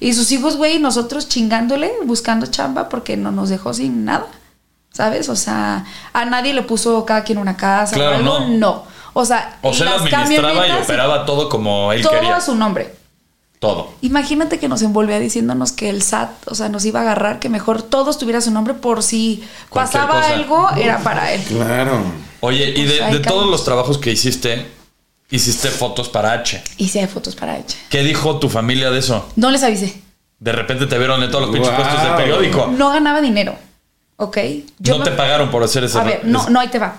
Y 0.00 0.14
sus 0.14 0.32
hijos, 0.32 0.56
güey, 0.56 0.80
nosotros 0.80 1.28
chingándole, 1.28 1.92
buscando 2.04 2.46
chamba 2.46 2.88
porque 2.88 3.16
no 3.16 3.30
nos 3.30 3.50
dejó 3.50 3.72
sin 3.74 4.04
nada. 4.04 4.26
¿Sabes? 4.92 5.28
O 5.28 5.36
sea, 5.36 5.86
a 6.12 6.24
nadie 6.24 6.52
le 6.52 6.62
puso 6.62 7.04
cada 7.06 7.22
quien 7.24 7.38
una 7.38 7.56
casa 7.56 7.94
Claro, 7.94 8.16
o 8.16 8.18
algo. 8.18 8.40
no. 8.40 8.48
No. 8.58 8.84
O 9.14 9.24
sea, 9.24 9.58
o 9.62 9.72
sea, 9.72 9.84
las 9.86 10.12
administraba 10.12 10.66
y 10.66 10.72
operaba 10.72 11.24
todo 11.24 11.48
como 11.48 11.92
él 11.92 12.02
todo 12.02 12.12
quería. 12.14 12.36
a 12.36 12.40
su 12.40 12.54
nombre. 12.56 12.94
Todo. 13.62 13.92
Imagínate 14.00 14.58
que 14.58 14.66
nos 14.66 14.82
envolvía 14.82 15.20
diciéndonos 15.20 15.70
que 15.70 15.88
el 15.88 16.02
SAT, 16.02 16.30
o 16.48 16.54
sea, 16.56 16.68
nos 16.68 16.84
iba 16.84 16.98
a 16.98 17.02
agarrar, 17.04 17.38
que 17.38 17.48
mejor 17.48 17.80
todo 17.80 18.10
estuviera 18.10 18.40
a 18.40 18.42
su 18.42 18.50
nombre 18.50 18.74
por 18.74 19.04
si 19.04 19.44
Cualquier 19.68 20.02
pasaba 20.02 20.20
cosa. 20.20 20.34
algo, 20.34 20.70
era 20.76 20.98
para 20.98 21.32
él. 21.32 21.40
Claro. 21.44 22.02
Oye, 22.40 22.70
y 22.70 22.84
Pues 22.84 22.88
de, 22.88 22.98
cada- 22.98 23.22
todos 23.22 23.48
los 23.48 23.64
trabajos 23.64 23.98
que 23.98 24.10
hiciste, 24.10 24.66
hiciste 25.30 25.68
fotos 25.70 26.08
para 26.08 26.32
H. 26.32 26.60
Hay 26.80 27.06
fotos 27.06 27.36
para 27.36 27.56
ella. 27.56 27.76
¿Qué 27.88 28.02
dijo 28.02 28.40
tu 28.40 28.48
familia 28.48 28.90
de 28.90 28.98
eso? 28.98 29.28
No 29.36 29.48
les 29.52 29.62
avisé. 29.62 29.94
De 30.40 30.50
repente 30.50 30.86
te 30.88 30.98
vieron 30.98 31.22
en 31.22 31.30
todos 31.30 31.42
los 31.46 31.52
pinches 31.54 31.72
Wow. 31.72 31.84
puestos 31.84 32.02
de 32.02 32.10
periódico. 32.16 32.66
No 32.76 32.90
ganaba 32.90 33.20
dinero. 33.20 33.54
¿Ok? 34.16 34.38
no 34.80 34.98
me- 34.98 35.04
te 35.04 35.12
pagaron 35.12 35.52
por 35.52 35.62
hacer 35.62 35.84
ese 35.84 36.00
A 36.00 36.02
ver, 36.02 36.22
no, 36.24 36.48
no, 36.48 36.58
ahí 36.58 36.66
te 36.66 36.80
va. 36.80 36.96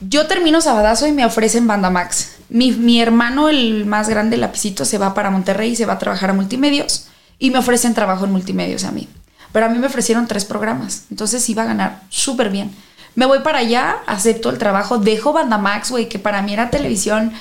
Yo 0.00 0.28
termino 0.28 0.60
Sabadazo 0.60 1.08
y 1.08 1.12
me 1.12 1.26
ofrecen 1.26 1.66
Banda 1.66 1.90
Max. 1.90 2.36
Mi, 2.48 2.72
mi 2.72 3.00
hermano, 3.00 3.48
el 3.48 3.86
más 3.86 4.08
grande, 4.08 4.36
lapicito, 4.36 4.84
se 4.84 4.98
va 4.98 5.14
para 5.14 5.30
Monterrey 5.30 5.72
y 5.72 5.76
se 5.76 5.86
va 5.86 5.94
a 5.94 5.98
trabajar 5.98 6.30
a 6.30 6.32
multimedios. 6.32 7.08
Y 7.38 7.50
me 7.50 7.58
ofrecen 7.58 7.94
trabajo 7.94 8.24
en 8.24 8.32
multimedios 8.32 8.84
a 8.84 8.90
mí. 8.90 9.08
Pero 9.52 9.66
a 9.66 9.68
mí 9.68 9.78
me 9.78 9.86
ofrecieron 9.86 10.26
tres 10.26 10.44
programas. 10.44 11.04
Entonces 11.10 11.48
iba 11.48 11.62
a 11.62 11.66
ganar 11.66 12.02
súper 12.08 12.50
bien. 12.50 12.70
Me 13.14 13.26
voy 13.26 13.40
para 13.40 13.58
allá, 13.58 13.98
acepto 14.06 14.50
el 14.50 14.58
trabajo, 14.58 14.98
dejo 14.98 15.32
Banda 15.32 15.58
Max, 15.58 15.90
güey, 15.90 16.08
que 16.08 16.18
para 16.18 16.42
mí 16.42 16.52
era 16.52 16.70
televisión, 16.70 17.32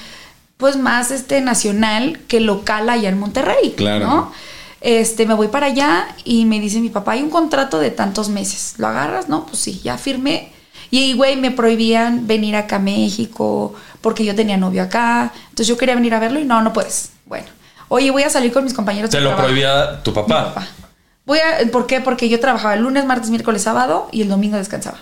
pues 0.58 0.76
más 0.76 1.12
este 1.12 1.41
nacional 1.41 2.20
que 2.28 2.39
local 2.39 2.89
allá 2.89 3.10
en 3.10 3.20
Monterrey. 3.20 3.74
Claro. 3.76 4.08
¿no? 4.08 4.32
Este, 4.82 5.26
me 5.26 5.34
voy 5.34 5.48
para 5.48 5.67
allá 5.67 6.08
y 6.24 6.46
me 6.46 6.60
dice 6.60 6.80
mi 6.80 6.89
papá, 6.89 7.13
hay 7.13 7.24
un 7.24 7.30
contrato 7.30 7.80
de 7.80 7.91
tantos 7.91 8.30
meses. 8.30 8.76
¿Lo 8.78 8.88
agarras? 8.88 9.30
No, 9.30 9.46
pues 9.46 9.60
sí, 9.60 9.82
ya 9.84 9.98
firmé. 9.98 10.52
Y, 10.89 11.13
güey, 11.13 11.36
me 11.36 11.52
prohibían 11.52 12.28
venir 12.28 12.56
acá 12.56 12.78
a 12.78 12.80
México 12.80 13.76
porque 14.02 14.23
yo 14.23 14.36
tenía 14.36 14.58
novio 14.58 14.84
acá. 14.84 15.34
Entonces 15.50 15.67
yo 15.67 15.78
quería 15.78 15.95
venir 15.95 16.13
a 16.13 16.19
verlo 16.19 16.39
y 16.39 16.45
no, 16.45 16.62
no 16.62 16.71
puedes. 16.73 17.12
Bueno, 17.26 17.47
oye, 17.89 18.10
voy 18.12 18.23
a 18.23 18.30
salir 18.30 18.54
con 18.54 18.63
mis 18.63 18.73
compañeros 18.73 19.10
Te 19.10 19.17
de 19.17 19.23
lo 19.23 19.30
trabajo. 19.30 19.47
prohibía 19.47 20.02
tu 20.04 20.12
Mi 20.12 20.15
papá. 20.15 20.67
Voy 21.26 21.39
a, 21.39 21.69
¿Por 21.71 21.88
qué? 21.88 22.00
Porque 22.00 22.30
yo 22.30 22.39
trabajaba 22.39 22.73
el 22.76 22.82
lunes, 22.84 23.06
martes, 23.06 23.30
miércoles, 23.30 23.62
sábado 23.63 24.08
y 24.13 24.21
el 24.21 24.30
domingo 24.30 24.56
descansaba. 24.58 25.00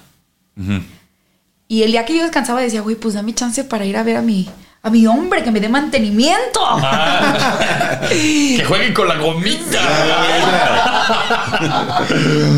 Y 1.67 1.83
el 1.83 1.91
día 1.91 2.05
que 2.05 2.15
yo 2.15 2.23
descansaba 2.23 2.61
decía, 2.61 2.81
güey, 2.81 2.95
pues 2.95 3.13
dame 3.13 3.33
chance 3.33 3.63
para 3.63 3.85
ir 3.85 3.97
a 3.97 4.03
ver 4.03 4.17
a 4.17 4.21
mi, 4.21 4.49
a 4.85 4.91
mi 4.91 5.07
hombre, 5.07 5.43
que 5.43 5.49
me 5.49 5.59
dé 5.59 5.67
mantenimiento. 5.67 6.59
Ah. 6.63 8.01
que 8.09 8.63
jueguen 8.63 8.93
con 8.93 9.07
la 9.07 9.15
gomita. 9.15 9.79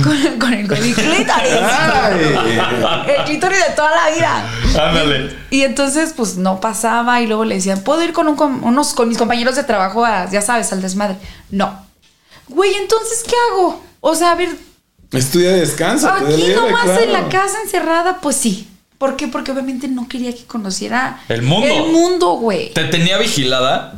con, 0.03 0.37
con 0.37 0.53
el, 0.53 0.67
con 0.67 0.81
mi 0.81 0.91
clítoris. 0.91 1.53
el 3.07 3.23
clítoris 3.23 3.59
de 3.65 3.73
toda 3.73 3.91
la 3.91 4.13
vida. 4.13 4.45
Ándale. 4.89 5.37
Y 5.51 5.61
entonces, 5.61 6.13
pues 6.17 6.35
no 6.35 6.59
pasaba. 6.59 7.21
Y 7.21 7.27
luego 7.27 7.45
le 7.45 7.55
decían, 7.55 7.79
¿puedo 7.79 8.03
ir 8.03 8.11
con, 8.11 8.27
un 8.27 8.37
unos, 8.61 8.93
con 8.93 9.07
mis 9.07 9.17
compañeros 9.17 9.55
de 9.55 9.63
trabajo 9.63 10.03
a, 10.03 10.29
ya 10.29 10.41
sabes, 10.41 10.73
al 10.73 10.81
desmadre? 10.81 11.15
No. 11.49 11.81
Güey, 12.49 12.73
entonces, 12.75 13.23
¿qué 13.23 13.35
hago? 13.51 13.81
O 14.01 14.15
sea, 14.15 14.31
a 14.31 14.35
ver, 14.35 14.49
Estudia 15.13 15.51
de 15.51 15.61
descanso. 15.61 16.09
aquí 16.09 16.53
nomás 16.53 16.83
claro. 16.83 17.03
en 17.03 17.13
la 17.13 17.29
casa 17.29 17.61
encerrada, 17.63 18.19
pues 18.19 18.35
sí. 18.35 18.67
¿Por 18.97 19.15
qué? 19.15 19.27
Porque 19.27 19.51
obviamente 19.51 19.88
no 19.88 20.07
quería 20.07 20.33
que 20.33 20.45
conociera 20.45 21.21
El 21.29 21.43
mundo. 21.43 21.67
El 21.67 21.91
mundo, 21.91 22.31
güey. 22.33 22.73
Te 22.73 22.86
tenía 22.86 23.17
vigilada. 23.17 23.93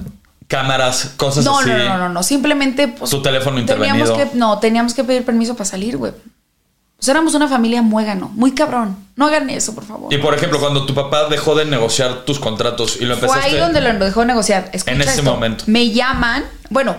Cámaras, 0.47 1.11
cosas 1.15 1.45
No, 1.45 1.59
así. 1.59 1.69
no, 1.69 1.77
no, 1.77 1.97
no, 1.97 2.09
no. 2.09 2.23
Simplemente, 2.23 2.87
pues. 2.87 3.11
Tu 3.11 3.21
teléfono 3.21 3.63
teníamos 3.63 3.99
intervenido. 4.09 4.31
que, 4.31 4.37
No, 4.37 4.59
teníamos 4.59 4.93
que 4.93 5.03
pedir 5.03 5.23
permiso 5.23 5.53
para 5.53 5.65
salir, 5.69 5.95
güey. 5.97 6.11
O 6.11 7.01
sea, 7.01 7.13
éramos 7.13 7.33
una 7.35 7.47
familia 7.47 7.81
muégano, 7.81 8.29
muy 8.33 8.51
cabrón. 8.51 8.97
No 9.15 9.27
hagan 9.27 9.49
eso, 9.49 9.73
por 9.73 9.85
favor. 9.85 10.13
Y 10.13 10.17
por 10.17 10.33
ejemplo, 10.33 10.59
cuando 10.59 10.85
tu 10.85 10.93
papá 10.93 11.29
dejó 11.29 11.55
de 11.55 11.63
negociar 11.65 12.25
tus 12.25 12.39
contratos 12.39 12.97
y 12.99 13.05
lo 13.05 13.15
Fue 13.15 13.27
empezaste. 13.29 13.55
ahí 13.55 13.61
donde 13.61 13.79
lo 13.79 14.03
dejó 14.03 14.25
negociar. 14.25 14.69
Escucha 14.73 14.95
En 14.95 15.01
ese 15.01 15.11
esto. 15.11 15.23
momento. 15.23 15.63
Me 15.67 15.91
llaman. 15.91 16.43
Bueno, 16.69 16.97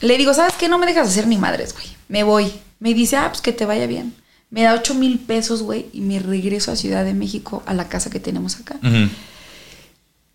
le 0.00 0.16
digo, 0.18 0.32
¿sabes 0.34 0.54
qué? 0.58 0.68
No 0.68 0.78
me 0.78 0.86
dejas 0.86 1.08
hacer 1.08 1.26
ni 1.26 1.38
madres, 1.38 1.72
güey. 1.72 1.86
Me 2.08 2.22
voy. 2.22 2.52
Me 2.78 2.94
dice, 2.94 3.16
ah, 3.16 3.28
pues 3.30 3.40
que 3.40 3.52
te 3.52 3.64
vaya 3.64 3.86
bien. 3.86 4.14
Me 4.52 4.62
da 4.62 4.74
8 4.74 4.94
mil 4.94 5.18
pesos, 5.18 5.62
güey, 5.62 5.86
y 5.94 6.02
me 6.02 6.18
regreso 6.18 6.70
a 6.70 6.76
Ciudad 6.76 7.04
de 7.04 7.14
México, 7.14 7.62
a 7.64 7.72
la 7.72 7.88
casa 7.88 8.10
que 8.10 8.20
tenemos 8.20 8.60
acá. 8.60 8.76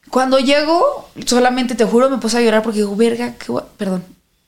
Cuando 0.09 0.39
llego, 0.39 1.07
solamente 1.25 1.75
te 1.75 1.85
juro, 1.85 2.09
me 2.09 2.17
puse 2.17 2.37
a 2.37 2.41
llorar 2.41 2.63
porque 2.63 2.79
digo, 2.79 2.95
verga, 2.95 3.35
¿qué 3.35 3.53
perdón, 3.77 4.03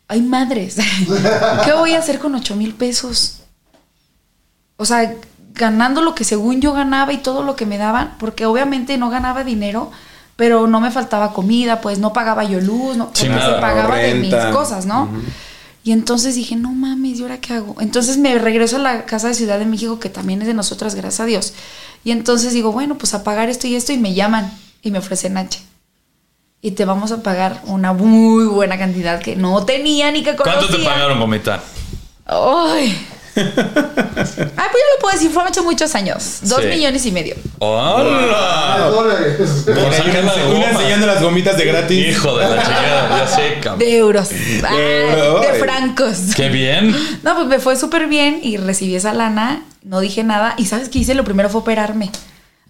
hay 0.07 0.21
madres. 0.21 0.77
¿Qué 1.65 1.73
voy 1.73 1.93
a 1.93 1.99
hacer 1.99 2.17
con 2.17 2.33
8 2.33 2.55
mil 2.55 2.73
pesos? 2.73 3.41
O 4.75 4.85
sea, 4.85 5.13
ganando 5.53 6.01
lo 6.01 6.15
que 6.15 6.23
según 6.23 6.61
yo 6.61 6.73
ganaba 6.73 7.13
y 7.13 7.17
todo 7.17 7.43
lo 7.43 7.55
que 7.55 7.67
me 7.67 7.77
daban, 7.77 8.15
porque 8.17 8.47
obviamente 8.47 8.97
no 8.97 9.11
ganaba 9.11 9.43
dinero, 9.43 9.91
pero 10.35 10.65
no 10.65 10.81
me 10.81 10.89
faltaba 10.89 11.31
comida, 11.31 11.79
pues 11.79 11.99
no 11.99 12.11
pagaba 12.11 12.43
yo 12.43 12.59
luz, 12.59 12.97
no, 12.97 13.11
Sí, 13.13 13.27
porque 13.27 13.29
nada, 13.29 13.55
se 13.55 13.61
pagaba 13.61 13.97
de 13.97 14.15
mis 14.15 14.33
cosas, 14.51 14.87
¿no? 14.87 15.09
Y 15.83 15.91
entonces 15.91 16.35
dije, 16.35 16.55
no 16.55 16.71
mames, 16.71 17.19
¿y 17.19 17.21
ahora 17.21 17.39
qué 17.39 17.53
hago? 17.53 17.75
Entonces 17.79 18.17
me 18.17 18.37
regreso 18.37 18.75
a 18.75 18.79
la 18.79 19.05
casa 19.05 19.29
de 19.29 19.33
Ciudad 19.33 19.59
de 19.59 19.65
México, 19.65 19.99
que 19.99 20.09
también 20.09 20.41
es 20.41 20.47
de 20.47 20.53
nosotras, 20.53 20.95
gracias 20.95 21.21
a 21.21 21.25
Dios. 21.25 21.53
Y 22.03 22.11
entonces 22.11 22.53
digo, 22.53 22.71
bueno, 22.71 22.97
pues 22.97 23.13
a 23.13 23.23
pagar 23.23 23.49
esto 23.49 23.67
y 23.67 23.75
esto, 23.75 23.93
y 23.93 23.97
me 23.97 24.13
llaman 24.13 24.51
y 24.81 24.91
me 24.91 24.99
ofrecen 24.99 25.37
H. 25.37 25.61
Y 26.61 26.71
te 26.71 26.83
vamos 26.83 27.11
a 27.13 27.23
pagar 27.23 27.61
una 27.65 27.93
muy 27.93 28.45
buena 28.45 28.77
cantidad 28.77 29.21
que 29.21 29.37
no 29.37 29.65
tenía 29.65 30.11
ni 30.11 30.23
que 30.23 30.35
conocía. 30.35 30.59
¿Cuánto 30.59 30.77
te 30.77 30.83
pagaron, 30.83 31.19
gomita? 31.19 31.63
Ay. 32.25 32.97
Ay, 33.39 33.53
pues 33.55 34.55
ya 34.55 34.89
lo 34.95 34.99
puedo 35.01 35.13
decir, 35.13 35.31
fue 35.31 35.43
hace 35.43 35.61
muchos 35.61 35.95
años. 35.95 36.39
Dos 36.43 36.61
Sí. 36.61 36.67
millones 36.67 37.05
y 37.05 37.11
medio. 37.11 37.35
¡Hola! 37.59 38.89
dólares. 38.91 39.63
Por 39.65 39.93
sacar 39.93 40.23
la 40.23 40.33
Una 40.33 40.45
goma. 40.45 40.65
enseñando 40.71 41.07
las 41.07 41.21
gomitas 41.21 41.57
de 41.57 41.65
gratis. 41.65 42.07
Hijo 42.09 42.37
de 42.37 42.47
la 42.55 42.63
chingada, 42.63 43.17
ya 43.19 43.27
sé, 43.27 43.59
cabrón. 43.61 43.79
De 43.79 43.97
euros. 43.97 44.29
Ay, 44.67 44.77
euro, 44.79 45.39
de 45.41 45.53
francos. 45.59 46.17
Qué 46.35 46.49
bien. 46.49 46.95
No, 47.23 47.35
pues 47.35 47.47
me 47.47 47.59
fue 47.59 47.75
súper 47.75 48.07
bien 48.07 48.39
y 48.43 48.57
recibí 48.57 48.95
esa 48.95 49.13
lana, 49.13 49.63
no 49.83 49.99
dije 49.99 50.23
nada. 50.23 50.55
Y 50.57 50.65
¿sabes 50.65 50.89
qué 50.89 50.99
hice? 50.99 51.13
Lo 51.15 51.23
primero 51.23 51.49
fue 51.49 51.61
operarme. 51.61 52.11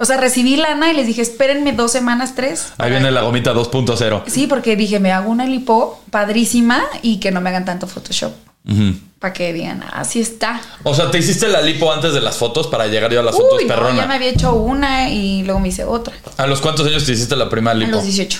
O 0.01 0.05
sea, 0.05 0.15
recibí 0.15 0.55
lana 0.55 0.91
y 0.91 0.95
les 0.95 1.07
dije, 1.07 1.21
espérenme 1.21 1.73
dos 1.73 1.91
semanas, 1.91 2.33
tres. 2.33 2.67
Ahí 2.77 2.89
viene 2.89 3.11
la 3.11 3.21
gomita 3.21 3.53
2.0. 3.53 4.23
Sí, 4.27 4.47
porque 4.47 4.77
dije, 4.77 4.97
me 4.99 5.11
hago 5.11 5.29
una 5.29 5.45
lipo 5.45 6.01
padrísima 6.09 6.81
y 7.01 7.19
que 7.19 7.31
no 7.31 7.41
me 7.41 7.49
hagan 7.49 7.65
tanto 7.65 7.85
Photoshop. 7.85 8.31
Ujú. 8.69 8.95
Para 9.19 9.33
que 9.33 9.51
digan, 9.51 9.83
así 9.91 10.21
está. 10.21 10.61
O 10.83 10.93
sea, 10.95 11.11
te 11.11 11.17
hiciste 11.17 11.49
la 11.49 11.61
lipo 11.61 11.91
antes 11.91 12.13
de 12.13 12.21
las 12.21 12.37
fotos 12.37 12.67
para 12.67 12.87
llegar 12.87 13.11
yo 13.11 13.19
a 13.19 13.23
las 13.23 13.35
fotos 13.35 13.61
no, 13.61 13.67
perrona. 13.67 13.97
ya 13.97 14.07
me 14.07 14.15
había 14.15 14.29
hecho 14.29 14.53
una 14.53 15.09
y 15.09 15.43
luego 15.43 15.59
me 15.59 15.67
hice 15.69 15.83
otra. 15.83 16.13
¿A 16.37 16.47
los 16.47 16.61
cuántos 16.61 16.87
años 16.87 17.03
te 17.05 17.11
hiciste 17.11 17.35
la 17.35 17.49
primera 17.49 17.71
A 17.71 17.75
lipo? 17.75 17.91
los 17.91 18.03
18. 18.05 18.39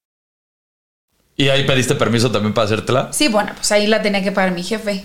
¿Y 1.37 1.49
ahí 1.49 1.65
pediste 1.65 1.95
permiso 1.95 2.31
también 2.31 2.53
para 2.53 2.65
hacértela? 2.65 3.09
Sí, 3.11 3.27
bueno, 3.27 3.51
pues 3.55 3.71
ahí 3.71 3.87
la 3.87 4.01
tenía 4.01 4.21
que 4.23 4.31
pagar 4.31 4.51
mi 4.51 4.63
jefe. 4.63 5.03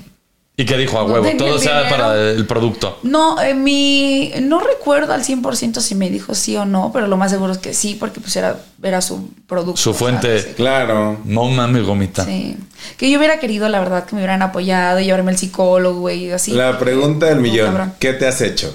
¿Y 0.59 0.65
qué 0.65 0.79
dijo 0.79 0.99
a 0.99 1.03
No 1.07 1.13
huevo? 1.13 1.29
Todo 1.37 1.59
sea 1.59 1.83
dinero. 1.83 1.97
para 1.97 2.15
el 2.31 2.47
producto. 2.47 2.99
No, 3.03 3.41
eh, 3.43 3.53
mi, 3.53 4.33
no 4.41 4.59
recuerdo 4.59 5.13
al 5.13 5.23
100% 5.23 5.81
si 5.81 5.95
me 5.95 6.09
dijo 6.09 6.35
sí 6.35 6.57
o 6.57 6.65
no, 6.65 6.91
pero 6.95 7.07
lo 7.09 7.19
más 7.19 7.31
seguro 7.31 7.53
es 7.53 7.59
que 7.59 7.75
sí, 7.75 7.95
porque 7.95 8.21
pues 8.21 8.35
era, 8.37 8.57
era 8.83 9.03
su 9.03 9.29
producto. 9.47 9.77
Su 9.81 9.93
fuente. 9.93 10.41
¿sabes? 10.41 10.55
Claro. 10.57 11.19
No 11.27 11.45
mames, 11.45 11.83
gomita. 11.85 12.25
Sí. 12.25 12.57
Que 12.97 13.11
yo 13.11 13.19
hubiera 13.19 13.39
querido, 13.39 13.69
la 13.69 13.81
verdad, 13.81 14.07
que 14.07 14.15
me 14.15 14.23
hubieran 14.23 14.41
apoyado 14.41 14.99
y 14.99 15.05
llevarme 15.05 15.31
al 15.33 15.37
psicólogo, 15.39 16.01
güey, 16.01 16.25
y 16.25 16.31
así. 16.31 16.53
La 16.53 16.79
pregunta 16.79 17.27
del 17.27 17.37
No, 17.37 17.43
millón. 17.43 17.67
cabrón. 17.67 17.93
¿Qué 17.99 18.15
te 18.15 18.27
has 18.27 18.41
hecho? 18.41 18.75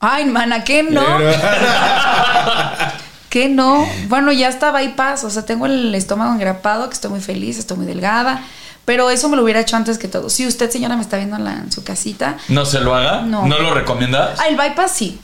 Ay, 0.00 0.24
mana, 0.24 0.64
¿qué 0.64 0.82
no? 0.82 1.00
¿Qué 3.30 3.48
no? 3.48 3.86
Bueno, 4.08 4.32
ya 4.32 4.48
está 4.48 4.70
bypass, 4.72 5.24
o 5.24 5.30
sea, 5.30 5.46
tengo 5.46 5.64
el 5.66 5.94
estómago 5.94 6.34
engrapado, 6.34 6.88
que 6.88 6.94
estoy 6.94 7.10
muy 7.10 7.20
feliz, 7.20 7.58
estoy 7.58 7.76
muy 7.78 7.86
delgada, 7.86 8.44
pero 8.84 9.08
eso 9.08 9.28
me 9.28 9.36
lo 9.36 9.44
hubiera 9.44 9.60
hecho 9.60 9.76
antes 9.76 9.96
que 9.98 10.08
todo. 10.08 10.28
Si 10.28 10.46
usted, 10.46 10.68
señora, 10.70 10.96
me 10.96 11.02
está 11.02 11.16
viendo 11.16 11.36
en, 11.36 11.44
la- 11.44 11.56
en 11.58 11.70
su 11.72 11.82
casita, 11.84 12.36
¿No 12.48 12.66
se 12.66 12.80
lo 12.80 12.94
haga? 12.94 13.22
No. 13.22 13.46
¿No 13.46 13.58
lo 13.60 13.72
recomiendas? 13.72 14.38
Ah, 14.40 14.48
el 14.48 14.56
bypass 14.56 14.90
sí. 14.92 15.18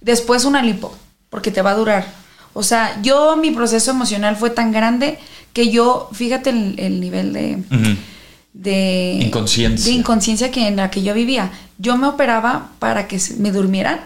Después 0.00 0.44
una 0.44 0.62
lipo, 0.62 0.96
porque 1.30 1.50
te 1.50 1.60
va 1.62 1.70
a 1.72 1.74
durar. 1.74 2.06
O 2.54 2.62
sea, 2.62 2.98
yo 3.02 3.36
mi 3.36 3.50
proceso 3.50 3.90
emocional 3.90 4.34
fue 4.36 4.50
tan 4.50 4.72
grande 4.72 5.18
que 5.52 5.70
yo, 5.70 6.08
fíjate 6.12 6.50
el, 6.50 6.74
el 6.78 6.98
nivel 7.00 7.32
de, 7.34 7.62
de 8.54 9.18
Inconsciencia. 9.22 9.90
de 9.92 9.98
inconsciencia 9.98 10.50
que 10.50 10.66
en 10.66 10.76
la 10.76 10.90
que 10.90 11.02
yo 11.02 11.14
vivía. 11.14 11.50
Yo 11.78 11.96
me 11.96 12.06
operaba 12.06 12.70
para 12.78 13.06
que 13.06 13.20
me 13.38 13.52
durmieran, 13.52 14.00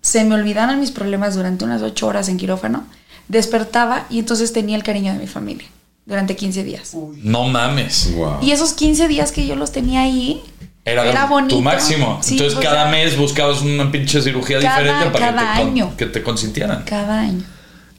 se 0.00 0.24
me 0.24 0.34
olvidaran 0.34 0.80
mis 0.80 0.90
problemas 0.90 1.34
durante 1.34 1.64
unas 1.64 1.82
ocho 1.82 2.06
horas 2.06 2.28
en 2.28 2.36
quirófano, 2.36 2.84
despertaba 3.28 4.06
y 4.10 4.18
entonces 4.18 4.52
tenía 4.52 4.76
el 4.76 4.82
cariño 4.82 5.12
de 5.12 5.18
mi 5.18 5.26
familia 5.26 5.68
durante 6.06 6.34
15 6.36 6.64
días. 6.64 6.94
No 7.22 7.44
mames. 7.44 8.12
Wow. 8.14 8.38
Y 8.42 8.50
esos 8.52 8.72
15 8.72 9.06
días 9.08 9.30
que 9.32 9.46
yo 9.46 9.54
los 9.56 9.70
tenía 9.72 10.02
ahí, 10.02 10.42
Era, 10.84 11.04
Era 11.06 11.26
bonito. 11.26 11.54
tu 11.56 11.62
máximo. 11.62 12.18
Sí, 12.22 12.32
Entonces 12.34 12.58
o 12.58 12.62
cada 12.62 12.84
sea, 12.84 12.90
mes 12.90 13.16
buscabas 13.16 13.60
una 13.60 13.92
pinche 13.92 14.20
cirugía 14.22 14.58
cada- 14.60 14.78
diferente 14.78 15.10
para 15.10 15.28
que 15.28 15.38
te, 15.38 15.44
año. 15.44 15.96
que 15.96 16.06
te 16.06 16.22
consintieran. 16.22 16.82
cada 16.84 17.20
año. 17.20 17.44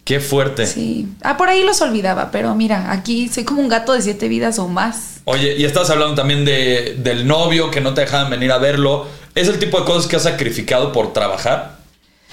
Qué 0.03 0.19
fuerte. 0.19 0.65
Sí. 0.65 1.07
Ah, 1.21 1.37
por 1.37 1.47
ahí 1.47 1.63
los 1.63 1.79
olvidaba, 1.81 2.31
pero 2.31 2.55
mira, 2.55 2.91
aquí 2.91 3.29
soy 3.29 3.43
como 3.43 3.61
un 3.61 3.69
gato 3.69 3.93
de 3.93 4.01
siete 4.01 4.27
vidas 4.27 4.57
o 4.57 4.67
más. 4.67 5.21
Oye, 5.25 5.55
y 5.57 5.63
estás 5.63 5.91
hablando 5.91 6.15
también 6.15 6.43
de, 6.43 6.95
del 6.97 7.27
novio 7.27 7.69
que 7.69 7.79
no 7.81 7.93
te 7.93 8.01
dejaban 8.01 8.31
venir 8.31 8.51
a 8.51 8.57
verlo. 8.57 9.05
¿Es 9.35 9.47
el 9.47 9.59
tipo 9.59 9.79
de 9.79 9.85
cosas 9.85 10.07
que 10.07 10.15
has 10.15 10.23
sacrificado 10.23 10.91
por 10.91 11.13
trabajar? 11.13 11.77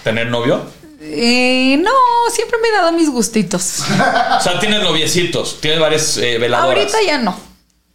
¿Tener 0.09 0.29
novio? 0.29 0.63
Eh, 1.03 1.79
no, 1.83 1.91
siempre 2.33 2.59
me 2.63 2.69
he 2.69 2.73
dado 2.73 2.93
mis 2.93 3.11
gustitos. 3.11 3.81
O 4.39 4.41
sea, 4.41 4.59
tienes 4.59 4.83
noviecitos, 4.83 5.61
tienes 5.61 5.79
varias 5.79 6.17
eh, 6.17 6.39
veladoras. 6.39 6.79
Ahorita 6.79 6.99
ya 7.07 7.19
no. 7.19 7.39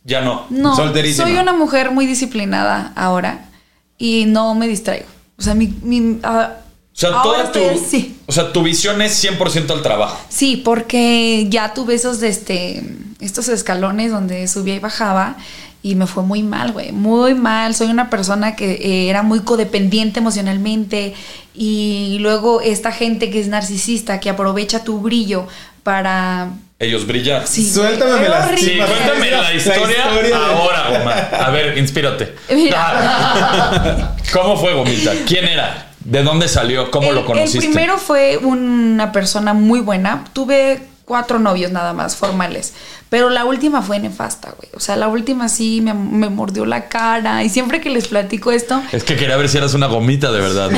Ya 0.03 0.21
no. 0.21 0.45
No. 0.51 0.75
Solterísima. 0.75 1.25
Soy 1.25 1.37
una 1.37 1.53
mujer 1.53 1.89
muy 1.89 2.05
disciplinada 2.05 2.93
ahora 2.95 3.49
y 3.97 4.25
no 4.27 4.53
me 4.53 4.67
distraigo. 4.67 5.07
O 5.39 5.41
sea, 5.41 5.55
mi. 5.55 5.73
mi 5.81 6.19
ah, 6.21 6.57
O 6.93 6.95
sea, 6.95 7.09
ahora 7.13 7.51
toda 7.51 7.71
tu, 7.71 7.81
o 8.27 8.31
sea, 8.31 8.53
tu 8.53 8.61
visión 8.61 9.01
es 9.01 9.23
100% 9.23 9.71
al 9.71 9.81
trabajo. 9.81 10.23
Sí, 10.29 10.57
porque 10.63 11.47
ya 11.49 11.73
tuve 11.73 11.95
esos 11.95 12.19
de 12.19 12.27
este, 12.27 12.83
estos 13.21 13.47
escalones 13.47 14.11
donde 14.11 14.47
subía 14.47 14.75
y 14.75 14.79
bajaba 14.79 15.37
y 15.83 15.95
me 15.95 16.07
fue 16.07 16.23
muy 16.23 16.41
mal, 16.43 16.71
güey, 16.71 16.93
muy 16.93 17.35
mal. 17.35 17.75
Soy 17.75 17.87
una 17.87 18.09
persona 18.09 18.55
que 18.55 18.71
eh, 18.71 19.09
era 19.09 19.21
muy 19.21 19.41
codependiente 19.41 20.19
emocionalmente 20.21 21.13
y 21.53 22.17
luego 22.21 22.61
esta 22.61 22.91
gente 22.93 23.29
que 23.29 23.39
es 23.41 23.47
narcisista, 23.49 24.19
que 24.21 24.29
aprovecha 24.29 24.83
tu 24.85 24.99
brillo 24.99 25.45
para... 25.83 26.47
Ellos 26.79 27.05
brillan. 27.05 27.45
Sí, 27.45 27.69
Suéltame 27.69 28.11
güey, 28.15 28.29
la- 28.29 28.57
Sí, 28.57 28.77
cuéntame 28.77 29.31
la 29.31 29.53
historia, 29.53 29.97
historia 29.97 30.21
de- 30.23 30.33
ahora, 30.33 31.01
Omar. 31.01 31.37
A 31.45 31.49
ver, 31.51 31.77
inspírate. 31.77 32.33
Mira. 32.53 34.15
¿Cómo 34.33 34.57
fue 34.57 34.73
Gomita? 34.73 35.11
¿Quién 35.27 35.45
era? 35.45 35.91
¿De 35.99 36.23
dónde 36.23 36.47
salió? 36.47 36.91
¿Cómo 36.91 37.09
el, 37.09 37.15
lo 37.15 37.25
conociste? 37.25 37.59
El 37.65 37.71
primero 37.73 37.97
fue 37.97 38.37
una 38.37 39.11
persona 39.11 39.53
muy 39.53 39.79
buena. 39.81 40.25
Tuve 40.33 40.81
cuatro 41.05 41.39
novios 41.39 41.71
nada 41.71 41.93
más 41.93 42.15
formales. 42.15 42.73
Pero 43.09 43.29
la 43.29 43.45
última 43.45 43.81
fue 43.83 43.99
nefasta, 43.99 44.53
güey. 44.57 44.69
O 44.75 44.79
sea, 44.79 44.95
la 44.95 45.07
última 45.07 45.47
sí 45.49 45.81
me, 45.81 45.93
me 45.93 46.29
mordió 46.29 46.65
la 46.65 46.87
cara. 46.89 47.43
Y 47.43 47.49
siempre 47.49 47.79
que 47.79 47.89
les 47.91 48.07
platico 48.07 48.51
esto, 48.51 48.81
Es 48.91 49.03
que 49.03 49.15
quería 49.15 49.37
ver 49.37 49.49
si 49.49 49.57
eras 49.57 49.73
una 49.75 49.85
gomita 49.87 50.31
de 50.31 50.39
verdad. 50.41 50.71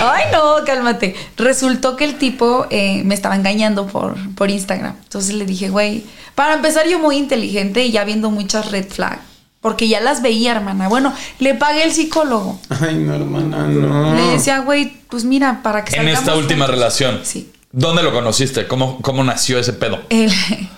Ay, 0.00 0.24
no, 0.32 0.64
cálmate. 0.64 1.14
Resultó 1.36 1.96
que 1.96 2.04
el 2.04 2.16
tipo 2.16 2.66
eh, 2.70 3.02
me 3.04 3.14
estaba 3.14 3.36
engañando 3.36 3.86
por, 3.86 4.16
por 4.34 4.50
Instagram. 4.50 4.94
Entonces 5.02 5.34
le 5.34 5.46
dije, 5.46 5.68
güey, 5.70 6.04
para 6.34 6.54
empezar 6.54 6.86
yo 6.88 6.98
muy 6.98 7.16
inteligente 7.16 7.84
y 7.84 7.92
ya 7.92 8.04
viendo 8.04 8.30
muchas 8.30 8.70
red 8.70 8.86
flag. 8.88 9.20
Porque 9.60 9.88
ya 9.88 10.00
las 10.00 10.20
veía, 10.20 10.52
hermana. 10.52 10.88
Bueno, 10.88 11.14
le 11.38 11.54
pagué 11.54 11.84
el 11.84 11.92
psicólogo. 11.92 12.60
Ay, 12.68 12.96
no, 12.96 13.14
hermana, 13.14 13.66
no. 13.66 14.14
Le 14.14 14.22
decía, 14.32 14.58
güey, 14.58 14.92
pues 15.08 15.24
mira, 15.24 15.60
para 15.62 15.84
que 15.84 15.96
en 15.96 16.08
esta 16.08 16.34
última 16.34 16.66
juntos". 16.66 16.74
relación. 16.80 17.20
Sí. 17.22 17.50
¿Dónde 17.76 18.04
lo 18.04 18.12
conociste? 18.12 18.68
¿Cómo, 18.68 19.02
cómo 19.02 19.24
nació 19.24 19.58
ese 19.58 19.72
pedo? 19.72 19.98
Él, 20.08 20.30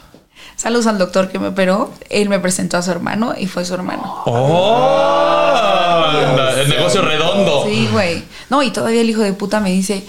saludos 0.57 0.87
al 0.87 0.97
doctor 0.97 1.29
que 1.29 1.39
me 1.39 1.49
operó. 1.49 1.93
Él 2.09 2.31
me 2.31 2.41
presentó 2.41 2.79
a 2.79 2.83
su 2.83 2.91
hermano 2.91 3.35
y 3.39 3.47
fue 3.47 3.67
su 3.67 3.75
hermano. 3.75 4.23
¡Oh! 4.25 6.07
el 6.57 6.71
negocio 6.71 7.03
redondo. 7.03 7.67
Sí, 7.67 7.87
güey. 7.93 8.25
No, 8.49 8.63
y 8.63 8.71
todavía 8.71 9.03
el 9.03 9.11
hijo 9.11 9.21
de 9.21 9.35
puta 9.35 9.61
me 9.61 9.71
dice, 9.71 10.05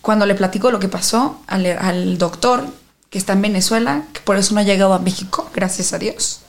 cuando 0.00 0.26
le 0.26 0.36
platico 0.36 0.70
lo 0.70 0.78
que 0.78 0.86
pasó 0.86 1.40
al, 1.48 1.66
al 1.66 2.18
doctor 2.18 2.64
que 3.10 3.18
está 3.18 3.32
en 3.32 3.42
Venezuela, 3.42 4.04
que 4.12 4.20
por 4.20 4.36
eso 4.36 4.54
no 4.54 4.60
ha 4.60 4.62
llegado 4.62 4.94
a 4.94 5.00
México, 5.00 5.50
gracias 5.52 5.92
a 5.92 5.98
Dios, 5.98 6.42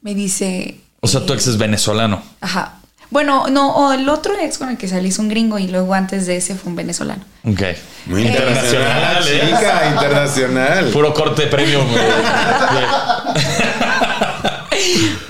me 0.00 0.14
dice... 0.14 0.80
O 1.00 1.08
sea, 1.08 1.26
tu 1.26 1.32
ex 1.32 1.48
es 1.48 1.58
venezolano. 1.58 2.22
Ajá. 2.40 2.76
Bueno, 3.14 3.46
no, 3.48 3.76
o 3.76 3.92
el 3.92 4.08
otro 4.08 4.34
ex 4.40 4.58
con 4.58 4.70
el 4.70 4.76
que 4.76 4.88
salí 4.88 5.10
es 5.10 5.20
un 5.20 5.28
gringo 5.28 5.60
y 5.60 5.68
luego 5.68 5.94
antes 5.94 6.26
de 6.26 6.36
ese 6.36 6.56
fue 6.56 6.70
un 6.70 6.74
venezolano. 6.76 7.22
Ok. 7.44 7.60
Muy 8.06 8.24
Eh, 8.24 8.26
internacional, 8.26 9.22
internacional, 9.22 9.28
¿eh? 9.28 9.56
chica, 9.56 9.88
internacional. 9.94 10.84
Puro 10.90 11.14
corte 11.14 11.46
premium. 11.46 11.86
güey. 11.88 12.02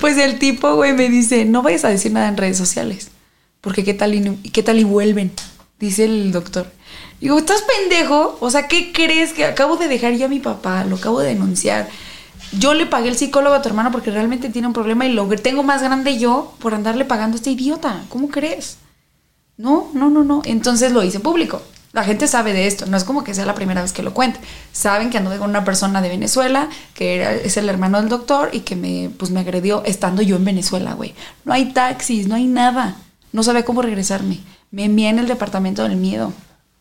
Pues 0.00 0.18
el 0.18 0.38
tipo, 0.38 0.74
güey, 0.74 0.92
me 0.92 1.08
dice, 1.08 1.44
no 1.44 1.62
vayas 1.62 1.84
a 1.84 1.88
decir 1.88 2.12
nada 2.12 2.28
en 2.28 2.36
redes 2.36 2.58
sociales, 2.58 3.08
porque 3.60 3.84
qué 3.84 3.94
tal 3.94 4.14
y, 4.14 4.20
no- 4.20 4.36
qué 4.52 4.62
tal 4.62 4.78
y 4.78 4.84
vuelven, 4.84 5.32
dice 5.78 6.04
el 6.04 6.32
doctor. 6.32 6.66
Digo, 7.20 7.38
¿estás 7.38 7.62
pendejo? 7.62 8.36
O 8.40 8.50
sea, 8.50 8.68
¿qué 8.68 8.92
crees? 8.92 9.32
Que 9.32 9.44
acabo 9.44 9.76
de 9.76 9.88
dejar 9.88 10.12
yo 10.14 10.26
a 10.26 10.28
mi 10.28 10.40
papá, 10.40 10.84
lo 10.84 10.96
acabo 10.96 11.20
de 11.20 11.28
denunciar. 11.28 11.88
Yo 12.58 12.74
le 12.74 12.86
pagué 12.86 13.08
el 13.08 13.16
psicólogo 13.16 13.54
a 13.54 13.62
tu 13.62 13.68
hermano 13.68 13.90
porque 13.92 14.10
realmente 14.10 14.48
tiene 14.50 14.66
un 14.68 14.72
problema 14.74 15.06
y 15.06 15.12
lo 15.12 15.26
tengo 15.28 15.62
más 15.62 15.82
grande 15.82 16.18
yo 16.18 16.54
por 16.60 16.74
andarle 16.74 17.04
pagando 17.04 17.34
a 17.34 17.38
este 17.38 17.50
idiota. 17.50 18.02
¿Cómo 18.08 18.28
crees? 18.28 18.78
No, 19.56 19.88
no, 19.94 20.10
no, 20.10 20.24
no. 20.24 20.42
Entonces 20.44 20.92
lo 20.92 21.02
hice 21.02 21.20
público. 21.20 21.62
La 21.92 22.02
gente 22.02 22.26
sabe 22.26 22.52
de 22.52 22.66
esto, 22.66 22.86
no 22.86 22.96
es 22.96 23.04
como 23.04 23.22
que 23.22 23.34
sea 23.34 23.46
la 23.46 23.54
primera 23.54 23.80
vez 23.80 23.92
que 23.92 24.02
lo 24.02 24.12
cuente. 24.14 24.40
Saben 24.72 25.10
que 25.10 25.18
anduve 25.18 25.38
con 25.38 25.48
una 25.50 25.62
persona 25.64 26.02
de 26.02 26.08
Venezuela, 26.08 26.68
que 26.92 27.14
era, 27.14 27.32
es 27.32 27.56
el 27.56 27.68
hermano 27.68 28.00
del 28.00 28.08
doctor 28.08 28.50
y 28.52 28.60
que 28.60 28.74
me, 28.74 29.10
pues, 29.16 29.30
me 29.30 29.38
agredió 29.40 29.84
estando 29.84 30.20
yo 30.20 30.34
en 30.34 30.44
Venezuela, 30.44 30.94
güey. 30.94 31.14
No 31.44 31.52
hay 31.52 31.72
taxis, 31.72 32.26
no 32.26 32.34
hay 32.34 32.46
nada. 32.46 32.96
No 33.32 33.44
sabía 33.44 33.64
cómo 33.64 33.80
regresarme. 33.80 34.40
Me 34.72 34.86
envié 34.86 35.08
en 35.08 35.20
el 35.20 35.28
departamento 35.28 35.84
del 35.84 35.94
miedo. 35.94 36.32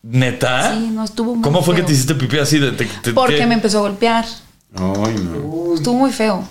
¿Neta? 0.02 0.74
Sí, 0.74 0.90
no, 0.92 1.04
estuvo 1.04 1.34
muy 1.36 1.42
¿Cómo 1.44 1.62
fue 1.62 1.76
que 1.76 1.82
te 1.82 1.92
hiciste 1.92 2.16
pipí 2.16 2.38
así? 2.38 2.58
De, 2.58 2.72
te- 2.72 2.84
te- 2.86 3.12
Porque 3.12 3.36
qué? 3.36 3.46
me 3.46 3.54
empezó 3.54 3.78
a 3.78 3.82
golpear. 3.82 4.26
Ay, 4.74 5.14
no. 5.22 5.74
Estuvo 5.74 5.94
muy 5.94 6.12
feo. 6.12 6.42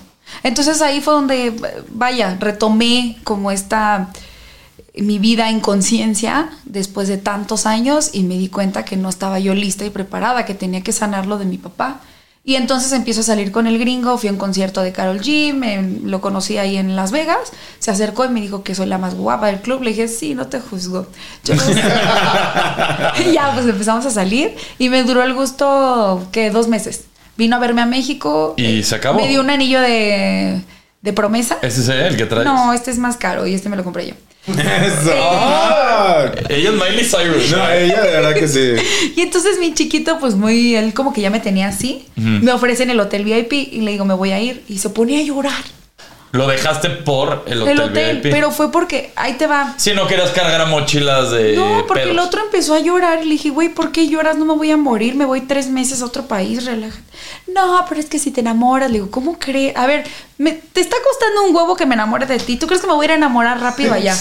Entonces 0.43 0.81
ahí 0.81 1.01
fue 1.01 1.13
donde, 1.13 1.53
vaya, 1.89 2.37
retomé 2.39 3.17
como 3.23 3.51
esta 3.51 4.09
mi 4.95 5.17
vida 5.17 5.49
en 5.49 5.59
conciencia 5.59 6.49
después 6.65 7.07
de 7.07 7.17
tantos 7.17 7.65
años 7.65 8.11
y 8.13 8.23
me 8.23 8.35
di 8.37 8.47
cuenta 8.47 8.85
que 8.85 8.95
no 8.95 9.09
estaba 9.09 9.39
yo 9.39 9.53
lista 9.55 9.85
y 9.85 9.89
preparada, 9.89 10.45
que 10.45 10.53
tenía 10.53 10.81
que 10.81 10.91
sanarlo 10.91 11.37
de 11.39 11.45
mi 11.45 11.57
papá. 11.57 11.99
Y 12.45 12.55
entonces 12.55 12.91
empiezo 12.91 13.21
a 13.21 13.23
salir 13.23 13.51
con 13.51 13.67
el 13.67 13.79
gringo, 13.79 14.17
fui 14.17 14.27
a 14.29 14.31
un 14.33 14.37
concierto 14.37 14.81
de 14.81 14.91
Carol 14.91 15.19
G, 15.21 15.53
me- 15.53 15.81
lo 16.03 16.19
conocí 16.21 16.57
ahí 16.57 16.75
en 16.77 16.95
Las 16.95 17.11
Vegas, 17.11 17.39
se 17.79 17.89
acercó 17.89 18.25
y 18.25 18.29
me 18.29 18.41
dijo 18.41 18.63
que 18.63 18.75
soy 18.75 18.85
la 18.85 18.97
más 18.97 19.15
guapa 19.15 19.47
del 19.47 19.61
club, 19.61 19.81
le 19.81 19.91
dije, 19.91 20.07
sí, 20.09 20.35
no 20.35 20.47
te 20.47 20.59
juzgo. 20.59 21.07
Yo 21.45 21.55
no 21.55 21.61
sé. 21.61 21.81
y 23.27 23.31
ya, 23.33 23.51
pues 23.53 23.65
empezamos 23.65 24.05
a 24.05 24.11
salir 24.11 24.55
y 24.77 24.89
me 24.89 25.03
duró 25.03 25.23
el 25.23 25.33
gusto, 25.33 26.27
que 26.31 26.49
dos 26.51 26.67
meses. 26.67 27.05
Vino 27.37 27.55
a 27.55 27.59
verme 27.59 27.81
a 27.81 27.85
México. 27.85 28.53
¿Y 28.57 28.79
eh, 28.79 28.83
se 28.83 28.95
acabó? 28.95 29.19
Me 29.19 29.27
dio 29.27 29.41
un 29.41 29.49
anillo 29.49 29.81
de, 29.81 30.61
de 31.01 31.13
promesa. 31.13 31.57
¿Ese 31.61 31.81
es 31.81 31.89
el 31.89 32.17
que 32.17 32.25
traes? 32.25 32.45
No, 32.45 32.73
este 32.73 32.91
es 32.91 32.97
más 32.97 33.17
caro 33.17 33.47
y 33.47 33.53
este 33.53 33.69
me 33.69 33.75
lo 33.75 33.83
compré 33.83 34.07
yo. 34.07 34.13
Eso. 34.47 35.13
Ella 36.49 36.69
es 36.69 36.75
Miley 36.75 37.05
Cyrus. 37.05 37.51
No, 37.51 37.69
ella 37.69 38.01
de 38.01 38.11
verdad 38.11 38.33
que 38.33 38.47
sí. 38.47 38.73
Y 39.15 39.21
entonces 39.21 39.57
mi 39.59 39.73
chiquito, 39.73 40.19
pues 40.19 40.35
muy, 40.35 40.75
él 40.75 40.93
como 40.93 41.13
que 41.13 41.21
ya 41.21 41.29
me 41.29 41.39
tenía 41.39 41.69
así. 41.69 42.05
Me 42.15 42.51
ofrecen 42.51 42.89
el 42.89 42.99
hotel 42.99 43.23
VIP 43.23 43.53
y 43.53 43.81
le 43.81 43.91
digo, 43.91 44.05
me 44.05 44.13
voy 44.13 44.31
a 44.31 44.39
ir. 44.41 44.63
Y 44.67 44.79
se 44.79 44.89
pone 44.89 45.19
a 45.19 45.23
llorar. 45.23 45.63
Lo 46.33 46.47
dejaste 46.47 46.89
por 46.89 47.43
el 47.45 47.61
hotel, 47.61 47.79
el 47.79 47.81
hotel. 47.89 48.15
VIP. 48.21 48.31
Pero 48.33 48.49
fue 48.49 48.71
porque, 48.71 49.13
ahí 49.15 49.33
te 49.33 49.45
va. 49.45 49.75
Si 49.77 49.93
no 49.93 50.07
querías 50.07 50.31
cargar 50.31 50.59
a 50.61 50.65
mochilas 50.65 51.29
de. 51.29 51.55
No, 51.55 51.85
porque 51.87 52.03
el 52.03 52.17
otro 52.17 52.41
empezó 52.41 52.73
a 52.73 52.79
llorar 52.79 53.19
y 53.21 53.25
le 53.25 53.31
dije, 53.33 53.51
güey, 53.51 53.69
¿por 53.69 53.91
qué 53.91 54.07
lloras? 54.07 54.35
No 54.35 54.43
me 54.45 54.55
voy 54.55 54.71
a 54.71 54.77
morir, 54.77 55.13
me 55.13 55.25
voy 55.25 55.41
tres 55.41 55.69
meses 55.69 56.01
a 56.01 56.05
otro 56.05 56.23
país, 56.25 56.65
relájate. 56.65 57.03
No, 57.53 57.85
pero 57.87 58.01
es 58.01 58.07
que 58.07 58.17
si 58.17 58.31
te 58.31 58.41
enamoras, 58.41 58.89
le 58.89 58.95
digo, 58.95 59.11
¿cómo 59.11 59.37
crees? 59.37 59.75
A 59.77 59.85
ver, 59.85 60.05
me- 60.39 60.53
te 60.53 60.81
está 60.81 60.97
costando 61.07 61.43
un 61.43 61.55
huevo 61.55 61.75
que 61.75 61.85
me 61.85 61.93
enamore 61.93 62.25
de 62.25 62.39
ti. 62.39 62.57
¿Tú 62.57 62.65
crees 62.65 62.81
que 62.81 62.87
me 62.87 62.93
voy 62.93 63.03
a 63.03 63.05
ir 63.05 63.11
a 63.11 63.15
enamorar 63.15 63.59
rápido 63.61 63.93
allá? 63.93 64.17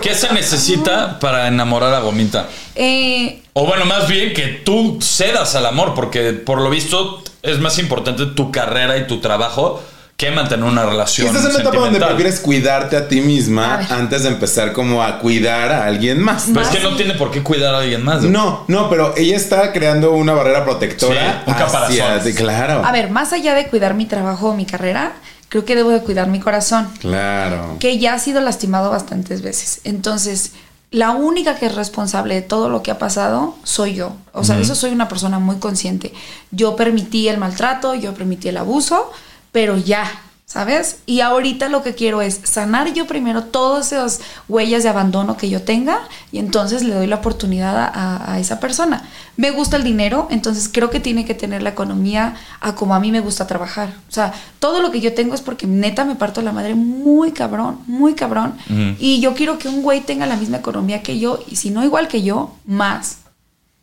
¿Qué 0.00 0.14
se 0.14 0.32
necesita 0.32 1.18
para 1.18 1.48
enamorar 1.48 1.92
a 1.94 1.98
Gomita? 1.98 2.48
Eh, 2.76 3.42
O 3.54 3.66
bueno, 3.66 3.84
más 3.86 4.06
bien 4.08 4.32
que 4.34 4.62
tú 4.64 4.98
cedas 5.02 5.56
al 5.56 5.66
amor, 5.66 5.94
porque 5.94 6.32
por 6.32 6.60
lo 6.60 6.70
visto 6.70 7.24
es 7.42 7.58
más 7.58 7.78
importante 7.80 8.24
tu 8.26 8.52
carrera 8.52 8.96
y 8.98 9.08
tu 9.08 9.18
trabajo 9.20 9.82
que 10.16 10.30
mantener 10.30 10.64
una 10.64 10.84
Y 10.84 10.86
relación 10.86 11.26
estás 11.26 11.44
en 11.44 11.50
una 11.50 11.60
etapa 11.60 11.76
donde 11.76 11.98
prefieres 11.98 12.40
cuidarte 12.40 12.96
a 12.96 13.08
ti 13.08 13.20
misma 13.20 13.86
antes 13.90 14.22
de 14.22 14.28
empezar 14.28 14.72
como 14.72 15.02
a 15.02 15.18
cuidar 15.18 15.72
a 15.72 15.86
alguien 15.86 16.22
más. 16.22 16.46
Pero 16.52 16.60
es 16.60 16.68
que 16.68 16.80
no 16.80 16.96
tiene 16.96 17.14
por 17.14 17.30
qué 17.30 17.42
cuidar 17.42 17.74
a 17.74 17.78
alguien 17.78 18.04
más. 18.04 18.20
güey. 18.20 18.30
No, 18.30 18.64
no, 18.68 18.88
pero 18.88 19.14
ella 19.16 19.36
está 19.36 19.72
creando 19.72 20.12
una 20.12 20.32
barrera 20.32 20.64
protectora. 20.64 21.42
Sí, 21.44 21.50
un 21.50 21.54
caparazón. 21.54 22.32
claro. 22.34 22.84
a 22.84 22.92
ver, 22.92 23.10
más 23.10 23.32
allá 23.32 23.54
de 23.54 23.66
cuidar 23.66 23.94
mi 23.94 24.06
trabajo 24.06 24.50
o 24.50 24.54
mi 24.54 24.66
carrera, 24.66 25.14
creo 25.48 25.64
que 25.64 25.74
debo 25.74 25.90
de 25.90 26.00
cuidar 26.00 26.28
mi 26.28 26.40
corazón. 26.40 26.88
Claro. 27.00 27.76
que 27.80 27.98
ya 27.98 28.14
ha 28.14 28.18
sido 28.18 28.40
lastimado 28.40 28.90
bastantes 28.90 29.42
veces. 29.42 29.80
Entonces, 29.84 30.52
la 30.94 31.10
única 31.10 31.56
que 31.56 31.66
es 31.66 31.74
responsable 31.74 32.36
de 32.36 32.42
todo 32.42 32.68
lo 32.68 32.84
que 32.84 32.92
ha 32.92 32.98
pasado 32.98 33.56
soy 33.64 33.94
yo. 33.94 34.14
O 34.32 34.44
sea, 34.44 34.54
de 34.54 34.62
eso 34.62 34.76
soy 34.76 34.92
una 34.92 35.08
persona 35.08 35.40
muy 35.40 35.56
consciente. 35.56 36.12
Yo 36.52 36.76
permití 36.76 37.26
el 37.26 37.38
maltrato, 37.38 37.96
yo 37.96 38.14
permití 38.14 38.48
el 38.48 38.56
abuso, 38.58 39.10
pero 39.54 39.76
ya, 39.76 40.10
¿sabes? 40.46 40.98
Y 41.06 41.20
ahorita 41.20 41.68
lo 41.68 41.84
que 41.84 41.94
quiero 41.94 42.22
es 42.22 42.40
sanar 42.42 42.92
yo 42.92 43.06
primero 43.06 43.44
todas 43.44 43.92
esas 43.92 44.20
huellas 44.48 44.82
de 44.82 44.88
abandono 44.88 45.36
que 45.36 45.48
yo 45.48 45.62
tenga 45.62 46.00
y 46.32 46.40
entonces 46.40 46.82
le 46.82 46.92
doy 46.92 47.06
la 47.06 47.16
oportunidad 47.16 47.76
a, 47.76 48.32
a 48.32 48.40
esa 48.40 48.58
persona. 48.58 49.04
Me 49.36 49.52
gusta 49.52 49.76
el 49.76 49.84
dinero, 49.84 50.26
entonces 50.32 50.68
creo 50.68 50.90
que 50.90 50.98
tiene 50.98 51.24
que 51.24 51.36
tener 51.36 51.62
la 51.62 51.70
economía 51.70 52.34
a 52.60 52.74
como 52.74 52.96
a 52.96 53.00
mí 53.00 53.12
me 53.12 53.20
gusta 53.20 53.46
trabajar. 53.46 53.90
O 54.08 54.12
sea, 54.12 54.34
todo 54.58 54.82
lo 54.82 54.90
que 54.90 55.00
yo 55.00 55.14
tengo 55.14 55.36
es 55.36 55.40
porque 55.40 55.68
neta 55.68 56.04
me 56.04 56.16
parto 56.16 56.42
la 56.42 56.50
madre 56.50 56.74
muy 56.74 57.30
cabrón, 57.30 57.78
muy 57.86 58.14
cabrón. 58.14 58.56
Y 58.98 59.20
yo 59.20 59.34
quiero 59.34 59.58
que 59.58 59.68
un 59.68 59.82
güey 59.82 60.00
tenga 60.00 60.26
la 60.26 60.34
misma 60.34 60.56
economía 60.56 61.00
que 61.00 61.20
yo 61.20 61.38
y 61.48 61.54
si 61.54 61.70
no 61.70 61.84
igual 61.84 62.08
que 62.08 62.24
yo, 62.24 62.56
más. 62.66 63.18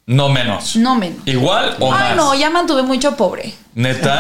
No 0.08 0.30
menos. 0.30 0.76
No 0.76 0.95
menos. 0.95 1.20
¿Igual 1.26 1.76
o 1.80 1.91
Ah, 1.93 1.97
más? 1.99 2.16
no, 2.16 2.34
ya 2.36 2.49
mantuve 2.49 2.82
mucho 2.84 3.16
pobre. 3.16 3.54
Neta. 3.74 4.20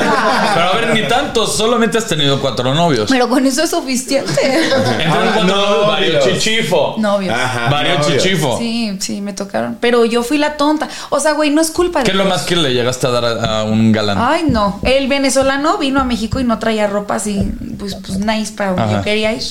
Pero 0.53 0.65
a 0.69 0.73
ver, 0.75 0.93
ni 0.93 1.05
tantos. 1.09 1.57
Solamente 1.57 1.97
has 1.97 2.07
tenido 2.07 2.39
cuatro 2.39 2.73
novios. 2.73 3.09
Pero 3.09 3.27
con 3.27 3.45
eso 3.45 3.63
es 3.63 3.71
suficiente. 3.71 4.31
Entonces, 4.63 5.05
Ah, 5.09 5.21
cuatro 5.33 5.43
novios, 5.43 5.87
Vario 5.87 6.19
novios. 6.19 6.25
Chichifo. 6.39 6.95
Novios. 6.99 7.35
Ajá. 7.35 7.69
Vario 7.69 7.99
novios. 7.99 8.23
Chichifo. 8.23 8.57
Sí, 8.59 8.95
sí, 9.01 9.19
me 9.19 9.33
tocaron. 9.33 9.77
Pero 9.81 10.05
yo 10.05 10.23
fui 10.23 10.37
la 10.37 10.55
tonta. 10.55 10.87
O 11.09 11.19
sea, 11.19 11.33
güey, 11.33 11.49
no 11.49 11.59
es 11.59 11.71
culpa 11.71 11.99
de 11.99 12.05
¿Qué 12.05 12.11
es 12.11 12.17
lo 12.17 12.23
más 12.25 12.43
que 12.43 12.55
le 12.55 12.73
llegaste 12.73 13.07
a 13.07 13.09
dar 13.09 13.25
a, 13.25 13.59
a 13.59 13.63
un 13.65 13.91
galán? 13.91 14.17
Ay, 14.21 14.45
no. 14.47 14.79
El 14.83 15.09
venezolano 15.09 15.77
vino 15.79 15.99
a 15.99 16.05
México 16.05 16.39
y 16.39 16.45
no 16.45 16.57
traía 16.59 16.87
ropa 16.87 17.15
así, 17.15 17.51
pues, 17.77 17.95
pues 17.95 18.19
nice 18.19 18.53
para 18.53 18.71
donde 18.73 18.93
yo 18.93 19.01
quería 19.01 19.33
ir. 19.33 19.41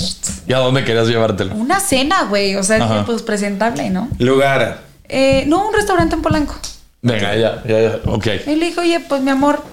¿Y 0.46 0.52
a 0.54 0.58
dónde 0.58 0.84
querías 0.84 1.08
llevártelo? 1.08 1.54
Una 1.56 1.80
cena, 1.80 2.22
güey. 2.30 2.56
O 2.56 2.62
sea, 2.62 3.02
pues 3.04 3.20
presentable, 3.20 3.90
¿no? 3.90 4.08
Lugar. 4.18 4.88
Eh, 5.12 5.44
no, 5.46 5.66
un 5.68 5.74
restaurante 5.74 6.14
en 6.14 6.22
Polanco. 6.22 6.54
Venga, 7.02 7.34
ya, 7.34 7.62
ya, 7.66 7.80
ya. 7.80 8.00
Ok. 8.06 8.26
Y 8.46 8.56
le 8.56 8.66
dijo, 8.66 8.82
oye, 8.82 9.00
pues 9.00 9.22
mi 9.22 9.30
amor, 9.30 9.62
¿qué, 9.62 9.70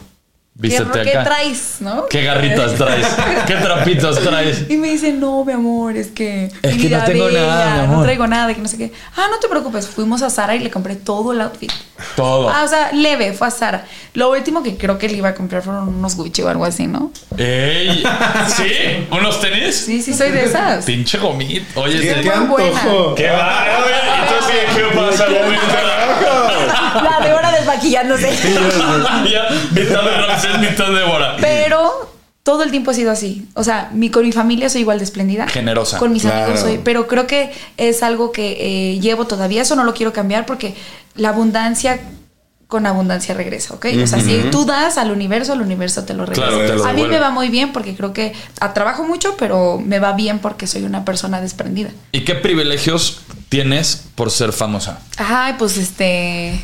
Vístete 0.53 1.03
¿qué 1.03 1.11
acá. 1.11 1.23
traes? 1.25 1.75
¿no? 1.81 2.05
¿Qué 2.07 2.23
garritas 2.23 2.73
traes? 2.75 3.05
¿Qué 3.45 3.55
trapitos 3.55 4.19
traes? 4.19 4.65
Y 4.69 4.77
me 4.77 4.89
dice, 4.89 5.11
no, 5.13 5.43
mi 5.45 5.53
amor, 5.53 5.95
es 5.95 6.07
que. 6.07 6.45
Es 6.61 6.71
que 6.75 6.87
vida 6.87 6.99
no 6.99 7.05
tengo 7.05 7.29
nada, 7.29 7.73
mi 7.75 7.79
amor. 7.81 7.97
No 7.97 8.03
traigo 8.03 8.27
nada, 8.27 8.53
que 8.53 8.61
no 8.61 8.67
sé 8.67 8.77
qué. 8.77 8.91
Ah, 9.15 9.27
no 9.29 9.37
te 9.39 9.47
preocupes. 9.47 9.87
Fuimos 9.87 10.21
a 10.21 10.29
Sara 10.29 10.55
y 10.55 10.59
le 10.59 10.71
compré 10.71 10.95
todo 10.95 11.33
el 11.33 11.41
outfit. 11.41 11.71
Todo. 12.15 12.49
Ah, 12.49 12.63
o 12.63 12.67
sea, 12.67 12.91
leve, 12.93 13.33
fue 13.33 13.47
a 13.47 13.51
Sara. 13.51 13.85
Lo 14.13 14.31
último 14.31 14.63
que 14.63 14.77
creo 14.77 14.97
que 14.97 15.09
le 15.09 15.17
iba 15.17 15.29
a 15.29 15.35
comprar 15.35 15.61
fueron 15.61 15.87
unos 15.89 16.15
Gucci 16.15 16.41
o 16.41 16.49
algo 16.49 16.65
así, 16.65 16.87
¿no? 16.87 17.11
¡Ey! 17.37 18.03
¿Sí? 18.55 19.07
¿Unos 19.11 19.39
tenis? 19.41 19.75
Sí, 19.75 20.01
sí, 20.01 20.13
soy 20.13 20.31
de 20.31 20.45
esas. 20.45 20.85
Pinche 20.85 21.17
gomito. 21.17 21.81
Oye, 21.81 21.99
¿Qué, 21.99 22.13
sí. 22.15 22.21
qué 22.21 22.29
antojo? 22.29 23.15
¿Qué 23.15 23.29
va? 23.29 23.65
Entonces, 24.23 24.55
¿qué 24.75 24.83
pasa, 24.95 25.25
gomito? 25.25 25.61
La 27.03 27.25
de 27.25 27.33
hora 27.33 27.51
desmaquillándose. 27.51 28.31
ya, 29.31 29.47
mitad 29.71 30.03
de 30.03 30.17
Ramsés, 30.17 30.59
mitad 30.59 30.89
de 30.91 31.03
Bora. 31.03 31.37
Pero 31.39 32.16
todo 32.47 32.63
el 32.63 32.71
tiempo 32.71 32.91
ha 32.91 32.93
sido 32.93 33.11
así. 33.11 33.45
O 33.55 33.63
sea, 33.65 33.89
mi, 33.93 34.09
con 34.09 34.23
mi 34.23 34.31
familia 34.31 34.69
soy 34.69 34.79
igual 34.79 34.99
de 34.99 35.03
espléndida. 35.03 35.49
Generosa. 35.49 35.97
Con 35.97 36.13
mis 36.13 36.21
Claro. 36.21 36.45
amigos 36.45 36.61
soy. 36.61 36.79
Pero 36.81 37.05
creo 37.05 37.27
que 37.27 37.51
es 37.75 38.03
algo 38.03 38.31
que 38.31 38.93
eh, 38.93 38.99
llevo 39.01 39.27
todavía. 39.27 39.61
Eso 39.63 39.75
no 39.75 39.83
lo 39.83 39.93
quiero 39.93 40.13
cambiar 40.13 40.45
porque 40.45 40.73
la 41.15 41.27
abundancia 41.29 41.99
con 42.67 42.85
abundancia 42.85 43.33
regresa, 43.35 43.73
¿ok? 43.73 43.87
O 44.01 44.07
sea, 44.07 44.21
si 44.21 44.43
tú 44.49 44.63
das 44.63 44.97
al 44.97 45.11
universo, 45.11 45.51
el 45.53 45.61
universo 45.61 46.05
te 46.05 46.13
lo 46.13 46.25
regresa. 46.25 46.47
Claro, 46.47 46.65
te 46.65 46.75
lo 46.77 46.85
a 46.85 46.93
mí 46.93 47.03
me 47.05 47.19
va 47.19 47.31
muy 47.31 47.49
bien 47.49 47.73
porque 47.73 47.93
creo 47.95 48.13
que 48.13 48.31
ah, 48.61 48.73
trabajo 48.73 49.03
mucho, 49.03 49.35
pero 49.37 49.77
me 49.83 49.99
va 49.99 50.13
bien 50.13 50.39
porque 50.39 50.67
soy 50.67 50.83
una 50.83 51.03
persona 51.03 51.41
desprendida. 51.41 51.89
¿Y 52.13 52.21
qué 52.21 52.35
privilegios 52.35 53.19
tienes 53.49 54.03
por 54.15 54.31
ser 54.31 54.53
famosa? 54.53 54.99
Ay, 55.17 55.55
pues 55.59 55.75
este. 55.75 56.61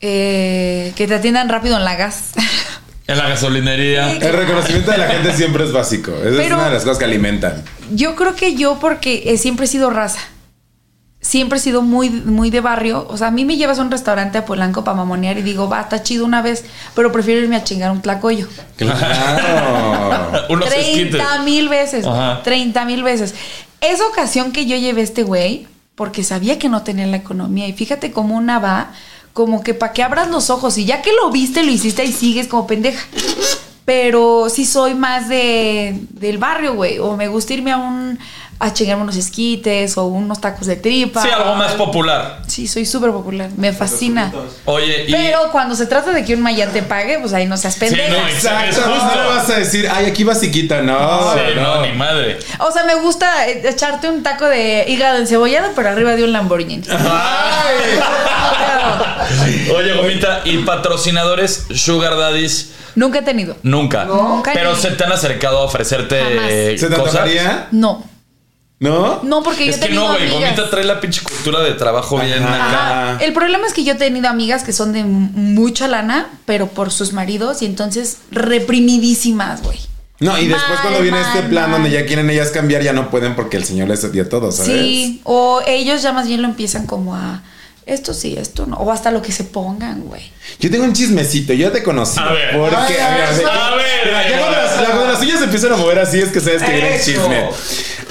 eh, 0.00 0.92
que 0.96 1.06
te 1.08 1.14
atiendan 1.14 1.48
rápido 1.48 1.76
en 1.76 1.84
la 1.84 1.96
gas. 1.96 2.30
En 3.06 3.18
la 3.18 3.28
gasolinería. 3.28 4.12
El 4.12 4.32
reconocimiento 4.32 4.90
de 4.92 4.98
la 4.98 5.08
gente 5.08 5.32
siempre 5.32 5.64
es 5.64 5.72
básico. 5.72 6.12
Esa 6.12 6.42
es 6.42 6.52
una 6.52 6.66
de 6.66 6.70
las 6.70 6.84
cosas 6.84 6.98
que 6.98 7.04
alimentan. 7.04 7.64
Yo 7.92 8.14
creo 8.14 8.34
que 8.34 8.54
yo 8.54 8.78
porque 8.80 9.36
siempre 9.38 9.66
he 9.66 9.68
sido 9.68 9.90
raza. 9.90 10.20
Siempre 11.20 11.58
he 11.58 11.62
sido 11.62 11.82
muy, 11.82 12.10
muy 12.10 12.50
de 12.50 12.60
barrio. 12.60 13.06
O 13.08 13.16
sea, 13.16 13.28
a 13.28 13.30
mí 13.30 13.44
me 13.44 13.56
llevas 13.56 13.78
a 13.78 13.82
un 13.82 13.90
restaurante 13.90 14.38
a 14.38 14.44
Polanco 14.44 14.82
para 14.82 14.96
mamonear 14.96 15.38
y 15.38 15.42
digo, 15.42 15.68
va, 15.68 15.80
está 15.80 16.02
chido 16.02 16.24
una 16.24 16.42
vez, 16.42 16.64
pero 16.94 17.12
prefiero 17.12 17.40
irme 17.40 17.54
a 17.54 17.62
chingar 17.62 17.92
un 17.92 18.02
tlacoyo. 18.02 18.48
Claro. 18.76 20.46
Unos 20.48 20.72
esquites. 20.72 21.12
30 21.12 21.42
mil 21.42 21.68
veces. 21.68 22.06
Ajá. 22.06 22.42
30 22.42 22.84
mil 22.86 23.02
veces. 23.04 23.34
Esa 23.80 24.04
ocasión 24.06 24.52
que 24.52 24.66
yo 24.66 24.76
llevé 24.76 25.00
a 25.00 25.04
este 25.04 25.22
güey, 25.22 25.68
porque 25.94 26.24
sabía 26.24 26.58
que 26.58 26.68
no 26.68 26.82
tenía 26.82 27.06
la 27.06 27.18
economía. 27.18 27.68
Y 27.68 27.72
fíjate 27.72 28.10
cómo 28.10 28.36
una 28.36 28.58
va, 28.58 28.92
como 29.32 29.62
que 29.62 29.74
para 29.74 29.92
que 29.92 30.02
abras 30.02 30.28
los 30.28 30.50
ojos. 30.50 30.78
Y 30.78 30.84
ya 30.84 31.02
que 31.02 31.12
lo 31.12 31.30
viste, 31.30 31.62
lo 31.62 31.70
hiciste 31.70 32.04
y 32.04 32.12
sigues 32.12 32.48
como 32.48 32.66
pendeja. 32.66 33.06
Pero 33.84 34.48
sí 34.48 34.64
soy 34.64 34.94
más 34.94 35.28
de 35.28 35.98
del 36.10 36.38
barrio, 36.38 36.74
güey. 36.74 36.98
O 36.98 37.16
me 37.16 37.28
gusta 37.28 37.54
irme 37.54 37.72
a 37.72 37.78
un 37.78 38.18
a 38.64 38.72
chingarme 38.72 39.02
unos 39.02 39.16
esquites 39.16 39.98
o 39.98 40.04
unos 40.04 40.40
tacos 40.40 40.68
de 40.68 40.76
tripa. 40.76 41.20
Sí, 41.20 41.28
algo 41.28 41.56
más 41.56 41.72
popular. 41.72 42.42
Sí, 42.46 42.68
soy 42.68 42.86
súper 42.86 43.10
popular. 43.10 43.50
Me 43.56 43.72
fascina. 43.72 44.32
Oye, 44.66 45.06
y. 45.08 45.12
Pero 45.12 45.50
cuando 45.50 45.74
se 45.74 45.86
trata 45.86 46.12
de 46.12 46.24
que 46.24 46.34
un 46.36 46.42
mayán 46.42 46.70
te 46.72 46.82
pague, 46.82 47.18
pues 47.18 47.32
ahí 47.32 47.46
no 47.46 47.56
seas 47.56 47.74
pendeja. 47.76 48.08
no, 48.12 48.28
Exacto. 48.28 48.80
No 48.86 49.14
le 49.22 49.28
vas 49.28 49.50
a 49.50 49.56
decir, 49.58 49.88
ay, 49.92 50.06
aquí 50.06 50.22
basiquita. 50.22 50.80
No, 50.82 51.32
Sí, 51.34 51.40
no, 51.56 51.76
no. 51.76 51.82
ni 51.86 51.92
madre. 51.92 52.38
O 52.60 52.70
sea, 52.70 52.84
me 52.84 52.94
gusta 52.94 53.48
eh, 53.48 53.62
echarte 53.68 54.08
un 54.08 54.22
taco 54.22 54.46
de 54.46 54.84
hígado 54.86 55.18
encebollado, 55.18 55.70
pero 55.74 55.88
arriba 55.88 56.14
de 56.14 56.22
un 56.22 56.32
Lamborghini. 56.32 56.82
Oye, 59.74 59.92
Gomita, 59.94 60.42
¿y 60.44 60.58
patrocinadores 60.58 61.66
Sugar 61.74 62.16
Daddies? 62.16 62.70
Nunca 62.94 63.20
he 63.20 63.22
tenido. 63.22 63.56
Nunca. 63.62 64.04
Nunca 64.04 64.52
Pero 64.52 64.76
se 64.76 64.90
te 64.90 65.04
han 65.04 65.12
acercado 65.12 65.58
a 65.58 65.62
ofrecerte 65.62 66.20
Jamás. 66.20 66.44
eh, 66.50 66.76
¿Se 66.78 66.88
te 66.88 66.96
cosas. 66.96 67.28
No. 67.70 68.04
¿No? 68.82 69.20
No, 69.22 69.42
porque 69.44 69.64
yo 69.66 69.70
Es 69.70 69.76
he 69.76 69.80
que 69.80 69.86
tenido 69.86 70.02
no, 70.02 70.08
güey. 70.14 70.22
amigas. 70.30 70.40
Gomita 70.56 70.70
trae 70.70 70.82
la 70.84 71.00
pinche 71.00 71.22
cultura 71.22 71.60
de 71.60 71.72
trabajo 71.74 72.18
bien 72.18 72.42
acá. 72.42 73.16
El 73.20 73.32
problema 73.32 73.66
es 73.66 73.72
que 73.72 73.84
yo 73.84 73.92
he 73.92 73.96
tenido 73.96 74.28
amigas 74.28 74.64
que 74.64 74.72
son 74.72 74.92
de 74.92 75.04
mucha 75.04 75.86
lana, 75.86 76.30
pero 76.46 76.66
por 76.66 76.90
sus 76.90 77.12
maridos 77.12 77.62
y 77.62 77.66
entonces 77.66 78.18
reprimidísimas, 78.76 79.62
güey. 79.62 79.78
No, 80.20 80.38
y 80.38 80.46
después 80.46 80.68
Mal, 80.68 80.78
cuando 80.82 81.00
viene 81.00 81.20
mal, 81.20 81.36
este 81.36 81.48
plan 81.48 81.70
mal. 81.70 81.82
donde 81.82 81.96
ya 81.96 82.06
quieren 82.06 82.30
ellas 82.30 82.50
cambiar, 82.50 82.82
ya 82.82 82.92
no 82.92 83.10
pueden 83.10 83.34
porque 83.34 83.56
el 83.56 83.64
señor 83.64 83.88
les 83.88 84.10
dio 84.12 84.28
todo, 84.28 84.52
¿sabes? 84.52 84.72
Sí, 84.72 85.20
o 85.24 85.60
ellos 85.66 86.02
ya 86.02 86.12
más 86.12 86.26
bien 86.28 86.42
lo 86.42 86.48
empiezan 86.48 86.86
como 86.86 87.14
a 87.16 87.42
esto 87.86 88.14
sí, 88.14 88.36
esto 88.38 88.64
no, 88.66 88.76
o 88.76 88.92
hasta 88.92 89.10
lo 89.10 89.20
que 89.22 89.32
se 89.32 89.42
pongan, 89.42 90.02
güey. 90.02 90.22
Yo 90.60 90.70
tengo 90.70 90.84
un 90.84 90.92
chismecito, 90.92 91.52
yo 91.54 91.72
te 91.72 91.82
conocí. 91.82 92.20
A 92.20 92.30
ver. 92.32 92.56
Porque, 92.56 92.76
a 92.76 92.86
ver, 92.86 93.00
a 93.00 93.30
ver. 93.32 93.46
a 93.46 93.74
ver, 93.74 94.30
ya 94.30 94.38
cuando 94.38 94.56
las, 94.56 94.76
la- 94.80 94.86
cuando 94.90 95.06
las 95.06 95.18
suyas 95.18 95.42
empiezan 95.42 95.72
a 95.72 95.76
mover 95.76 95.98
así 95.98 96.20
es 96.20 96.28
que 96.30 96.40
sabes 96.40 96.62
que 96.62 96.70
viene 96.72 96.94
el 96.96 97.02
chisme. 97.02 97.48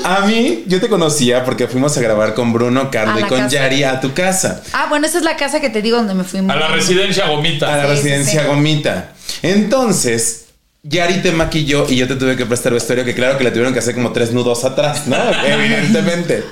A 0.04 0.26
mí, 0.26 0.64
yo 0.68 0.80
te 0.82 0.88
conocía 0.88 1.44
porque 1.46 1.68
fuimos 1.68 1.98
a 1.98 2.02
grabar 2.02 2.34
con 2.34 2.54
Bruno, 2.54 2.90
Carlos 2.92 3.16
A 3.16 3.20
y 3.20 3.22
la 3.24 3.28
con 3.28 3.38
casa. 3.40 3.50
Yari 3.50 3.84
a 3.84 4.00
tu 4.02 4.14
casa. 4.14 4.62
Ah, 4.74 4.88
bueno, 4.90 5.06
esa 5.08 5.18
es 5.20 5.24
la 5.24 5.36
casa 5.38 5.60
que 5.60 5.70
te 5.70 5.82
digo 5.82 5.98
donde 5.98 6.14
me 6.14 6.24
fui. 6.24 6.40
A 6.40 6.56
la 6.56 6.68
residencia 6.70 7.26
A 7.26 7.30
Gomita. 7.30 7.68
la 7.68 7.82
Sí, 7.84 7.88
sí, 7.90 7.96
residencia 7.96 8.42
sí. 8.42 8.48
Gomita. 8.48 9.14
Entonces, 9.42 10.46
Yari 10.84 11.22
te 11.22 11.32
maquilló 11.32 11.86
y 11.88 11.96
yo 11.96 12.08
te 12.08 12.16
tuve 12.16 12.36
que 12.36 12.46
prestar 12.46 12.74
vestuario, 12.74 13.06
que 13.06 13.14
claro 13.14 13.38
que 13.38 13.44
le 13.44 13.52
tuvieron 13.52 13.74
que 13.74 13.80
hacer 13.80 13.94
como 13.94 14.12
tres 14.12 14.32
nudos 14.32 14.64
atrás, 14.66 15.06
¿no? 15.08 15.16
Evidentemente. 15.46 16.44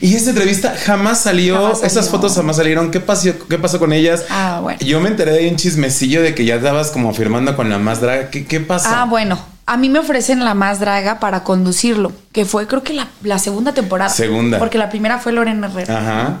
Y 0.00 0.14
esa 0.16 0.30
entrevista 0.30 0.74
jamás 0.84 1.20
salió, 1.22 1.54
Jamás 1.56 1.80
salió. 1.80 1.86
esas 1.86 2.08
fotos 2.10 2.34
jamás 2.34 2.56
salieron. 2.56 2.90
¿Qué 2.90 3.00
pasó, 3.00 3.30
¿Qué 3.48 3.58
pasó 3.58 3.78
con 3.78 3.92
ellas? 3.92 4.24
Ah, 4.30 4.60
bueno. 4.62 4.78
Yo 4.80 5.00
me 5.00 5.08
enteré 5.08 5.32
de 5.32 5.48
un 5.48 5.56
chismecillo 5.56 6.22
de 6.22 6.34
que 6.34 6.44
ya 6.44 6.56
estabas 6.56 6.90
como 6.90 7.12
firmando 7.14 7.56
con 7.56 7.68
la 7.70 7.78
más 7.78 8.00
draga. 8.00 8.30
¿Qué, 8.30 8.46
qué 8.46 8.60
pasa? 8.60 9.02
Ah, 9.02 9.04
bueno. 9.06 9.44
A 9.66 9.76
mí 9.76 9.88
me 9.88 9.98
ofrecen 10.00 10.44
la 10.44 10.54
más 10.54 10.80
draga 10.80 11.20
para 11.20 11.44
conducirlo, 11.44 12.12
que 12.32 12.44
fue 12.44 12.66
creo 12.66 12.82
que 12.82 12.92
la, 12.94 13.08
la 13.22 13.38
segunda 13.38 13.72
temporada. 13.72 14.10
Segunda. 14.10 14.58
Porque 14.58 14.78
la 14.78 14.90
primera 14.90 15.18
fue 15.18 15.32
Lorena 15.32 15.68
Herrera. 15.68 15.98
Ajá. 15.98 16.40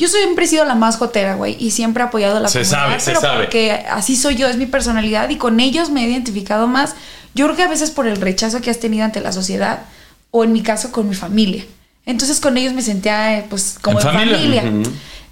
Yo 0.00 0.08
siempre 0.08 0.46
he 0.46 0.48
sido 0.48 0.64
la 0.64 0.74
más 0.74 0.96
jotera, 0.96 1.34
güey, 1.34 1.58
y 1.60 1.72
siempre 1.72 2.02
he 2.02 2.06
apoyado 2.06 2.38
a 2.38 2.40
la 2.40 2.48
Se 2.48 2.60
comunidad, 2.60 2.80
sabe, 2.88 3.00
se 3.00 3.10
pero 3.10 3.20
sabe. 3.20 3.44
porque 3.44 3.84
así 3.90 4.16
soy 4.16 4.34
yo, 4.34 4.48
es 4.48 4.56
mi 4.56 4.64
personalidad 4.64 5.28
y 5.28 5.36
con 5.36 5.60
ellos 5.60 5.90
me 5.90 6.02
he 6.02 6.08
identificado 6.08 6.66
más. 6.66 6.94
Yo 7.34 7.44
creo 7.44 7.56
que 7.56 7.64
a 7.64 7.68
veces 7.68 7.90
por 7.90 8.06
el 8.06 8.18
rechazo 8.18 8.62
que 8.62 8.70
has 8.70 8.80
tenido 8.80 9.04
ante 9.04 9.20
la 9.20 9.30
sociedad 9.30 9.80
o 10.30 10.42
en 10.42 10.54
mi 10.54 10.62
caso 10.62 10.90
con 10.90 11.06
mi 11.06 11.14
familia. 11.14 11.66
Entonces 12.06 12.40
con 12.40 12.56
ellos 12.56 12.72
me 12.72 12.80
sentía 12.80 13.36
eh, 13.36 13.46
pues 13.50 13.76
como 13.78 14.00
En 14.00 14.06
familia. 14.06 14.64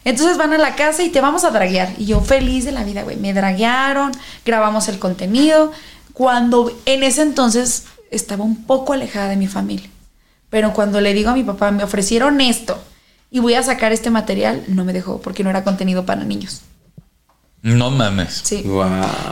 Entonces 0.05 0.37
van 0.37 0.53
a 0.53 0.59
la 0.59 0.77
casa 0.77 1.03
y 1.03 1.09
te 1.09 1.23
vamos 1.23 1.45
a 1.45 1.51
draguear. 1.51 1.89
Y 1.97 2.05
yo 2.05 2.21
feliz 2.21 2.66
de 2.66 2.73
la 2.73 2.85
vida, 2.85 3.05
güey. 3.05 3.16
Me 3.16 3.33
draguearon, 3.33 4.12
grabamos 4.45 4.89
el 4.89 4.99
contenido. 4.99 5.73
Cuando 6.12 6.79
en 6.85 7.05
ese 7.05 7.23
entonces 7.23 7.85
estaba 8.11 8.45
un 8.45 8.64
poco 8.66 8.93
alejada 8.93 9.31
de 9.31 9.37
mi 9.37 9.47
familia. 9.47 9.89
Pero 10.51 10.75
cuando 10.75 11.01
le 11.01 11.14
digo 11.14 11.31
a 11.31 11.35
mi 11.35 11.43
papá, 11.43 11.71
me 11.71 11.85
ofrecieron 11.85 12.43
esto 12.43 12.79
y 13.31 13.41
voy 13.41 13.55
a 13.55 13.62
sacar 13.62 13.93
este 13.93 14.11
material, 14.11 14.64
no 14.68 14.85
me 14.85 14.93
dejó 14.93 15.20
porque 15.20 15.45
no 15.45 15.51
era 15.51 15.64
contenido 15.64 16.07
para 16.07 16.24
niños. 16.24 16.62
No 17.62 17.91
mames. 17.91 18.41
Sí. 18.45 18.62
Wow. 18.62 18.87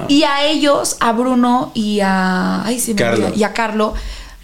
Y 0.09 0.25
a 0.25 0.45
ellos, 0.47 0.97
a 1.01 1.13
Bruno 1.13 1.71
y 1.75 2.01
a. 2.01 2.65
Ay, 2.65 2.81
sí, 2.81 2.93
me 2.93 3.01
Carlo. 3.01 3.27
olvida, 3.27 3.39
Y 3.39 3.45
a 3.45 3.53
Carlo, 3.53 3.95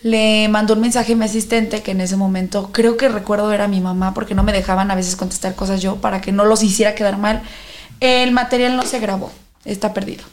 le 0.03 0.48
mandó 0.48 0.74
un 0.74 0.80
mensaje 0.80 1.14
a 1.14 1.16
mi 1.16 1.24
asistente 1.24 1.82
que 1.82 1.90
en 1.90 2.00
ese 2.00 2.16
momento, 2.16 2.70
creo 2.72 2.96
que 2.96 3.09
recuerdo 3.09 3.53
era 3.53 3.68
mi 3.68 3.80
mamá, 3.80 4.14
porque 4.14 4.34
no 4.34 4.44
me 4.44 4.53
dejaban 4.53 4.90
a 4.90 4.94
veces 4.94 5.16
contestar 5.16 5.55
cosas 5.55 5.82
yo 5.82 5.96
para 5.96 6.20
que 6.20 6.32
no 6.32 6.44
los 6.44 6.62
hiciera 6.62 6.94
quedar 6.94 7.18
mal. 7.18 7.42
El 8.00 8.32
material 8.32 8.76
no 8.76 8.82
se 8.82 9.00
grabó, 9.00 9.32
está 9.64 9.92
perdido. 9.92 10.24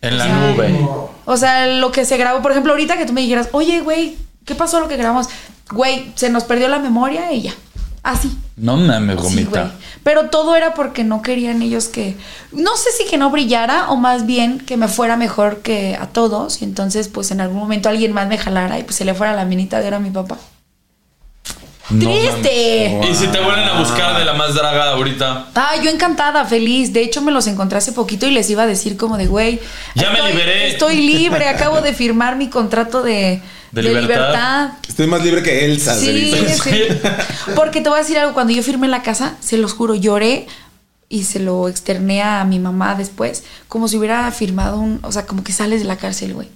En 0.00 0.16
la 0.16 0.28
nube. 0.28 0.88
O 1.24 1.36
sea, 1.36 1.66
lo 1.66 1.90
que 1.90 2.04
se 2.04 2.16
grabó, 2.16 2.42
por 2.42 2.52
ejemplo, 2.52 2.72
ahorita 2.72 2.96
que 2.96 3.06
tú 3.06 3.12
me 3.12 3.20
dijeras, 3.20 3.48
oye, 3.52 3.80
güey, 3.80 4.16
¿qué 4.44 4.54
pasó 4.54 4.78
lo 4.78 4.86
que 4.88 4.96
grabamos? 4.96 5.28
Güey, 5.72 6.12
se 6.14 6.30
nos 6.30 6.44
perdió 6.44 6.68
la 6.68 6.78
memoria 6.78 7.32
y 7.32 7.42
ya. 7.42 7.54
Así. 8.08 8.30
No 8.56 8.76
mames, 8.78 9.16
Sí, 9.16 9.22
gomita. 9.22 9.60
güey. 9.64 9.72
Pero 10.02 10.30
todo 10.30 10.56
era 10.56 10.72
porque 10.72 11.04
no 11.04 11.20
querían 11.20 11.60
ellos 11.60 11.88
que. 11.88 12.16
No 12.52 12.74
sé 12.76 12.90
si 12.96 13.04
que 13.04 13.18
no 13.18 13.30
brillara 13.30 13.90
o 13.90 13.96
más 13.96 14.24
bien 14.24 14.58
que 14.60 14.76
me 14.78 14.88
fuera 14.88 15.16
mejor 15.18 15.58
que 15.58 15.94
a 16.00 16.06
todos. 16.06 16.62
Y 16.62 16.64
entonces, 16.64 17.08
pues 17.08 17.30
en 17.30 17.40
algún 17.42 17.58
momento 17.58 17.88
alguien 17.90 18.12
más 18.14 18.26
me 18.26 18.38
jalara 18.38 18.78
y 18.78 18.84
pues 18.84 18.96
se 18.96 19.04
le 19.04 19.12
fuera 19.14 19.34
la 19.34 19.44
minita 19.44 19.80
de 19.80 19.88
oro 19.88 19.96
a 19.96 20.00
mi 20.00 20.10
papá. 20.10 20.38
No 21.90 22.10
¡Triste! 22.10 23.00
Y 23.10 23.14
si 23.14 23.26
te 23.28 23.40
vuelven 23.40 23.64
a 23.66 23.78
buscar 23.78 24.18
de 24.18 24.24
la 24.24 24.34
más 24.34 24.54
draga 24.54 24.90
ahorita. 24.92 25.48
Ah, 25.54 25.72
yo 25.82 25.90
encantada, 25.90 26.44
feliz. 26.44 26.92
De 26.92 27.02
hecho, 27.02 27.22
me 27.22 27.32
los 27.32 27.46
encontré 27.46 27.78
hace 27.78 27.92
poquito 27.92 28.26
y 28.26 28.30
les 28.30 28.48
iba 28.50 28.64
a 28.64 28.66
decir 28.66 28.96
como 28.98 29.16
de, 29.16 29.26
güey. 29.26 29.58
Ya 29.94 30.10
me 30.10 30.20
liberé. 30.30 30.68
Estoy 30.68 30.96
libre, 30.96 31.48
acabo 31.48 31.80
de 31.80 31.94
firmar 31.94 32.36
mi 32.36 32.48
contrato 32.48 33.02
de, 33.02 33.40
De 33.72 33.82
de 33.82 33.88
libertad. 33.88 34.08
libertad. 34.08 34.70
Estoy 34.88 35.06
más 35.06 35.22
libre 35.22 35.42
que 35.42 35.64
Elsa. 35.64 35.94
Sí, 35.94 36.12
dice. 36.12 36.58
sí. 36.58 36.82
Porque 37.54 37.80
te 37.80 37.88
voy 37.88 37.98
a 37.98 38.02
decir 38.02 38.18
algo, 38.18 38.34
cuando 38.34 38.52
yo 38.52 38.62
firmé 38.62 38.88
la 38.88 39.02
casa, 39.02 39.36
se 39.40 39.58
los 39.58 39.72
juro, 39.72 39.94
lloré 39.94 40.46
y 41.08 41.24
se 41.24 41.40
lo 41.40 41.68
externé 41.68 42.22
a 42.22 42.44
mi 42.44 42.58
mamá 42.58 42.94
después, 42.94 43.44
como 43.68 43.88
si 43.88 43.96
hubiera 43.96 44.30
firmado 44.30 44.78
un, 44.78 45.00
o 45.02 45.12
sea, 45.12 45.26
como 45.26 45.42
que 45.42 45.52
sales 45.52 45.80
de 45.80 45.86
la 45.86 45.96
cárcel, 45.96 46.34
güey. 46.34 46.48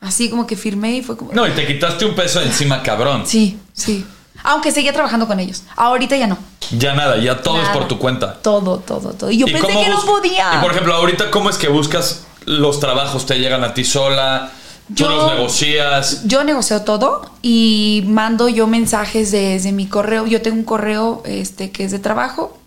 Así 0.00 0.28
como 0.28 0.46
que 0.46 0.56
firmé 0.56 0.96
y 0.96 1.02
fue 1.02 1.16
como... 1.16 1.32
No, 1.32 1.46
y 1.46 1.52
te 1.52 1.66
quitaste 1.66 2.04
un 2.04 2.14
peso 2.14 2.42
encima, 2.42 2.82
cabrón. 2.82 3.26
Sí, 3.26 3.58
sí. 3.72 4.04
Aunque 4.42 4.70
seguía 4.70 4.92
trabajando 4.92 5.26
con 5.26 5.40
ellos. 5.40 5.62
Ahorita 5.76 6.16
ya 6.16 6.26
no. 6.26 6.36
Ya 6.78 6.92
nada, 6.94 7.16
ya 7.16 7.40
todo 7.40 7.62
es 7.62 7.68
por 7.70 7.88
tu 7.88 7.98
cuenta. 7.98 8.34
Todo, 8.42 8.78
todo, 8.78 9.14
todo. 9.14 9.30
Y 9.30 9.38
yo 9.38 9.46
¿Y 9.46 9.52
pensé 9.52 9.68
que 9.68 9.88
no 9.88 10.02
podía. 10.04 10.56
Y 10.58 10.62
por 10.62 10.72
ejemplo, 10.72 10.94
ahorita, 10.94 11.30
¿cómo 11.30 11.48
es 11.48 11.56
que 11.56 11.68
buscas 11.68 12.26
los 12.44 12.78
trabajos? 12.80 13.24
¿Te 13.24 13.38
llegan 13.38 13.64
a 13.64 13.72
ti 13.72 13.84
sola? 13.84 14.52
¿Tú 14.88 15.04
Yo- 15.04 15.08
los 15.10 15.30
negocias? 15.34 16.22
Yo 16.26 16.44
negocio 16.44 16.82
todo 16.82 17.30
y 17.42 18.04
mando 18.06 18.48
yo 18.48 18.66
mensajes 18.66 19.30
desde 19.30 19.72
mi 19.72 19.86
correo. 19.86 20.26
Yo 20.26 20.42
tengo 20.42 20.56
un 20.58 20.64
correo 20.64 21.22
este, 21.24 21.70
que 21.70 21.84
es 21.84 21.90
de 21.90 21.98
trabajo 21.98 22.58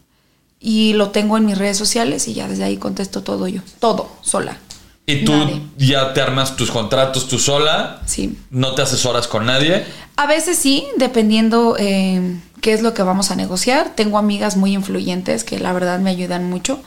y 0.59 0.93
lo 0.93 1.09
tengo 1.11 1.37
en 1.37 1.45
mis 1.45 1.57
redes 1.57 1.77
sociales 1.77 2.27
y 2.27 2.33
ya 2.33 2.47
desde 2.47 2.63
ahí 2.63 2.77
contesto 2.77 3.21
todo 3.21 3.47
yo. 3.47 3.61
Todo, 3.79 4.09
sola. 4.21 4.57
Y 5.05 5.23
tú 5.23 5.31
Nadie. 5.31 5.61
ya 5.77 6.13
te 6.13 6.21
armas 6.21 6.55
tus 6.57 6.69
contratos 6.71 7.27
tú 7.27 7.37
sola. 7.39 8.01
Sí. 8.05 8.37
No 8.49 8.73
te 8.73 8.81
asesoras 8.81 9.27
con 9.27 9.45
nadie. 9.45 9.85
A 10.17 10.25
veces 10.27 10.57
sí, 10.57 10.85
dependiendo 10.97 11.75
eh, 11.79 12.39
qué 12.61 12.73
es 12.73 12.81
lo 12.81 12.93
que 12.93 13.03
vamos 13.03 13.29
a 13.31 13.35
negociar. 13.35 13.91
Tengo 13.95 14.17
amigas 14.17 14.57
muy 14.57 14.73
influyentes 14.73 15.43
que 15.43 15.59
la 15.59 15.71
verdad 15.71 15.99
me 15.99 16.09
ayudan 16.09 16.49
mucho. 16.49 16.81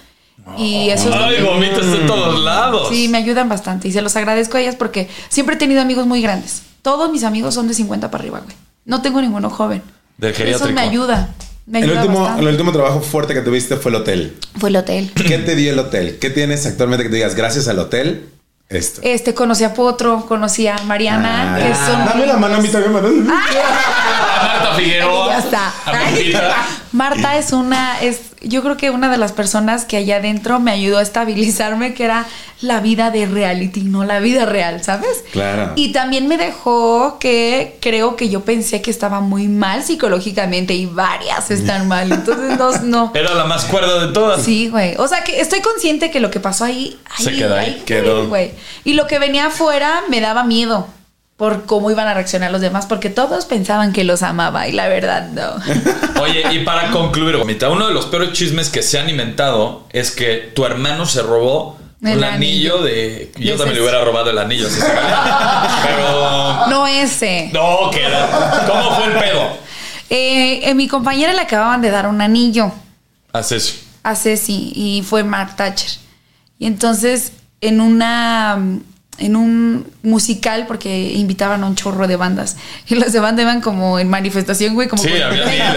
Y 0.59 0.91
eso 0.91 1.11
Ay, 1.15 1.43
gomitas 1.43 1.91
de 1.91 1.99
todos 2.07 2.41
lados. 2.41 2.89
Sí, 2.91 3.09
me 3.09 3.19
ayudan 3.19 3.49
bastante 3.49 3.89
y 3.89 3.93
se 3.93 4.03
los 4.03 4.17
agradezco 4.17 4.57
a 4.57 4.61
ellas 4.61 4.75
porque 4.77 5.09
siempre 5.29 5.55
he 5.55 5.59
tenido 5.59 5.81
amigos 5.81 6.07
muy 6.07 6.21
grandes. 6.23 6.63
Todos 6.83 7.11
mis 7.13 7.25
amigos 7.25 7.55
son 7.55 7.69
de 7.69 7.75
50 7.75 8.11
para 8.11 8.23
arriba, 8.23 8.41
güey. 8.45 8.57
No 8.85 9.03
tengo 9.03 9.21
ninguno 9.21 9.51
joven. 9.51 9.83
Del 10.19 10.35
Eso 10.35 10.69
me 10.71 10.81
ayuda. 10.81 11.35
Me 11.67 11.79
El 11.79 11.85
ayuda 11.85 12.01
último, 12.03 12.21
bastante. 12.21 12.43
el 12.43 12.49
último 12.49 12.73
trabajo 12.73 13.01
fuerte 13.01 13.33
que 13.35 13.43
tuviste 13.43 13.77
fue 13.77 13.91
el 13.91 13.97
hotel. 13.97 14.37
Fue 14.59 14.71
el 14.71 14.77
hotel. 14.77 15.13
¿Qué 15.27 15.39
te 15.39 15.55
dio 15.55 15.73
el 15.73 15.79
hotel? 15.79 16.19
¿Qué 16.21 16.31
tienes 16.31 16.67
actualmente 16.67 17.05
que 17.05 17.11
te 17.11 17.17
digas 17.17 17.35
gracias 17.37 17.69
al 17.69 17.79
hotel? 17.79 18.29
Esto. 18.69 19.01
Este, 19.05 19.35
conocí 19.35 19.65
a 19.65 19.75
Potro, 19.75 20.27
conocí 20.27 20.67
a 20.69 20.79
Mariana, 20.85 21.55
Ah, 21.55 21.59
que 21.59 21.75
son... 21.75 22.05
Dame 22.07 22.27
la 22.27 22.37
mano 22.37 22.55
a 22.57 22.61
mí 22.61 22.69
también, 22.69 22.93
Mariana. 22.93 23.43
A 24.41 24.45
Marta 24.47 24.75
Figueroa. 24.77 25.29
Ya 25.29 25.39
está. 25.39 25.73
A 25.87 25.93
Martita. 25.93 26.57
Marta 26.93 27.39
es 27.39 27.53
una, 27.53 28.01
es, 28.01 28.21
yo 28.43 28.63
creo 28.63 28.77
que 28.77 28.91
una 28.91 29.11
de 29.11 29.17
las 29.17 29.33
personas 29.33 29.85
que 29.85 29.97
allá 29.97 30.17
adentro 30.17 30.59
me 30.59 30.73
ayudó 30.73 30.99
a 30.99 31.03
estabilizarme, 31.03 31.95
que 31.95 32.05
era 32.05 32.27
la 32.63 32.81
vida 32.81 33.11
de 33.11 33.27
reality, 33.27 33.83
no 33.83 34.05
la 34.05 34.19
vida 34.21 34.45
real, 34.45 34.83
¿sabes? 34.83 35.25
Claro. 35.33 35.73
Y 35.77 35.93
también 35.93 36.27
me 36.27 36.37
dejó 36.37 37.19
que 37.19 37.79
creo 37.81 38.17
que 38.17 38.29
yo 38.29 38.45
pensé 38.45 38.83
que 38.83 38.91
estaba 38.91 39.21
muy 39.21 39.49
mal 39.49 39.83
psicológicamente 39.85 40.75
y 40.75 40.87
varias 40.87 41.51
están 41.51 41.89
mal. 41.89 42.11
Entonces, 42.13 42.59
no, 42.59 42.73
no. 42.83 43.13
Era 43.15 43.35
la 43.35 43.45
más 43.45 43.65
cuerda 43.67 44.07
de 44.07 44.13
todas. 44.13 44.43
Sí, 44.43 44.69
güey. 44.69 44.95
O 44.99 45.09
sea, 45.09 45.25
que 45.25 45.41
estoy 45.41 45.61
consciente 45.61 46.11
que 46.11 46.21
lo 46.21 46.31
que 46.31 46.41
pasó 46.41 46.65
ahí, 46.65 46.99
Se 47.19 47.33
queda 47.33 47.61
ahí, 47.61 47.83
quedó. 47.87 48.29
güey. 48.29 48.51
Y 48.85 48.95
lo 48.95 49.07
que 49.07 49.19
venía 49.19 49.47
afuera 49.47 50.03
me 50.09 50.21
daba 50.21 50.45
miedo 50.45 50.87
por 51.41 51.65
cómo 51.65 51.91
iban 51.91 52.07
a 52.07 52.13
reaccionar 52.13 52.51
los 52.51 52.61
demás, 52.61 52.85
porque 52.85 53.09
todos 53.09 53.47
pensaban 53.47 53.95
que 53.95 54.05
los 54.05 54.23
amaba 54.23 54.69
y 54.69 54.73
la 54.73 54.89
verdad 54.89 55.31
no. 55.31 56.21
Oye, 56.21 56.43
y 56.53 56.65
para 56.67 56.91
concluir, 56.91 57.39
Gomita, 57.39 57.71
uno 57.71 57.89
de 57.89 57.95
los 57.95 58.05
peores 58.05 58.33
chismes 58.35 58.69
que 58.69 58.83
se 58.83 58.99
han 58.99 59.09
inventado 59.09 59.87
es 59.89 60.11
que 60.11 60.53
tu 60.55 60.67
hermano 60.67 61.07
se 61.07 61.23
robó 61.23 61.79
El 62.03 62.19
un 62.19 62.25
anillo, 62.25 62.75
anillo. 62.75 62.83
de. 62.83 63.33
Yo 63.39 63.57
también 63.57 63.77
le 63.77 63.81
hubiera 63.81 64.05
robado 64.05 64.29
el 64.29 64.37
anillo, 64.37 64.69
si 64.69 64.83
se. 64.83 64.87
Pero. 65.83 66.67
No 66.69 66.87
ese. 66.87 67.49
No, 67.55 67.91
que 67.91 68.05
era. 68.05 68.67
¿Cómo 68.69 68.97
fue 68.97 69.07
el 69.07 69.13
pedo? 69.13 69.49
Eh, 70.11 70.69
eh, 70.69 70.75
mi 70.75 70.89
compañera 70.89 71.33
le 71.33 71.41
acababan 71.41 71.81
de 71.81 71.91
dar 71.91 72.07
un 72.07 72.21
anillo 72.21 72.71
Haz 73.33 73.53
eso. 73.53 73.77
a 74.03 74.15
Ceci 74.15 74.73
y 74.75 75.03
fue 75.09 75.25
Mark 75.25 75.57
Thatcher. 75.57 75.93
Y 76.59 76.67
entonces 76.67 77.33
en 77.63 77.81
una 77.81 78.59
en 79.21 79.37
un 79.37 79.87
musical 80.03 80.65
porque 80.67 81.13
invitaban 81.15 81.63
a 81.63 81.67
un 81.67 81.77
chorro 81.77 82.09
de 82.09 82.17
bandas 82.17 82.57
y 82.89 82.95
las 82.97 83.13
de 83.13 83.21
banda 83.21 83.43
iban 83.43 83.61
como 83.61 83.99
en 83.99 84.09
manifestación, 84.09 84.75
güey, 84.75 84.89
como 84.89 85.03
Sí, 85.03 85.11
con- 85.11 85.23
había 85.23 85.45
miles. 85.47 85.73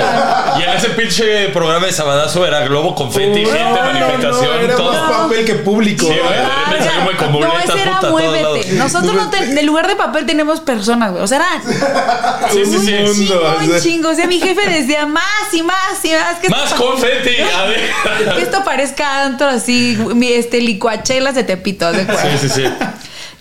Y 0.60 0.64
en 0.64 0.70
ese 0.72 0.89
pinche 0.91 1.50
programa 1.50 1.86
de 1.86 1.91
Sabadazo 1.94 2.46
era 2.46 2.62
globo, 2.68 2.96
confeti, 2.96 3.46
gente, 3.46 3.80
manifestación, 3.82 4.60
era 4.64 4.76
todo. 4.76 4.94
más 4.94 5.12
papel 5.12 5.46
que 5.46 5.54
público. 5.56 6.06
Sí, 6.08 6.14
güey. 6.14 6.39
Ah, 6.39 6.74
salió 6.80 7.18
con 7.18 7.32
no, 7.39 7.60
ese 7.60 7.82
era 7.82 7.96
puta, 8.00 8.10
muévete. 8.12 8.72
Nosotros 8.74 9.14
no 9.14 9.30
ten- 9.30 9.58
en 9.58 9.66
lugar 9.66 9.88
de 9.88 9.96
papel 9.96 10.26
tenemos 10.26 10.60
personas, 10.62 11.12
güey. 11.12 11.24
O 11.24 11.28
sea, 11.28 11.38
era 11.38 12.50
Sí, 12.52 12.66
sí, 12.66 12.80
sí. 12.80 12.94
un 12.94 13.14
chingo, 13.14 13.41
un 13.60 13.80
chingo. 13.82 14.10
O 14.10 14.16
sea, 14.16 14.26
mi 14.28 14.39
jefe 14.39 14.70
decía 14.70 15.06
más 15.06 15.24
y 15.54 15.62
más 15.64 16.04
y 16.04 16.10
más. 16.12 16.39
Que 16.41 16.50
Más 16.50 16.74
confeti. 16.74 17.36
A 17.41 17.64
ver. 17.66 18.36
Que 18.36 18.41
esto 18.41 18.64
parezca 18.64 19.24
antro 19.24 19.48
así, 19.48 19.98
mi, 20.16 20.32
este, 20.32 20.62
licuachelas 20.62 21.36
de 21.36 21.44
Tepito. 21.44 21.91
¿de 21.91 22.02
acuerdo? 22.04 22.22
Sí, 22.39 22.48
sí, 22.48 22.50
sí. 22.50 22.64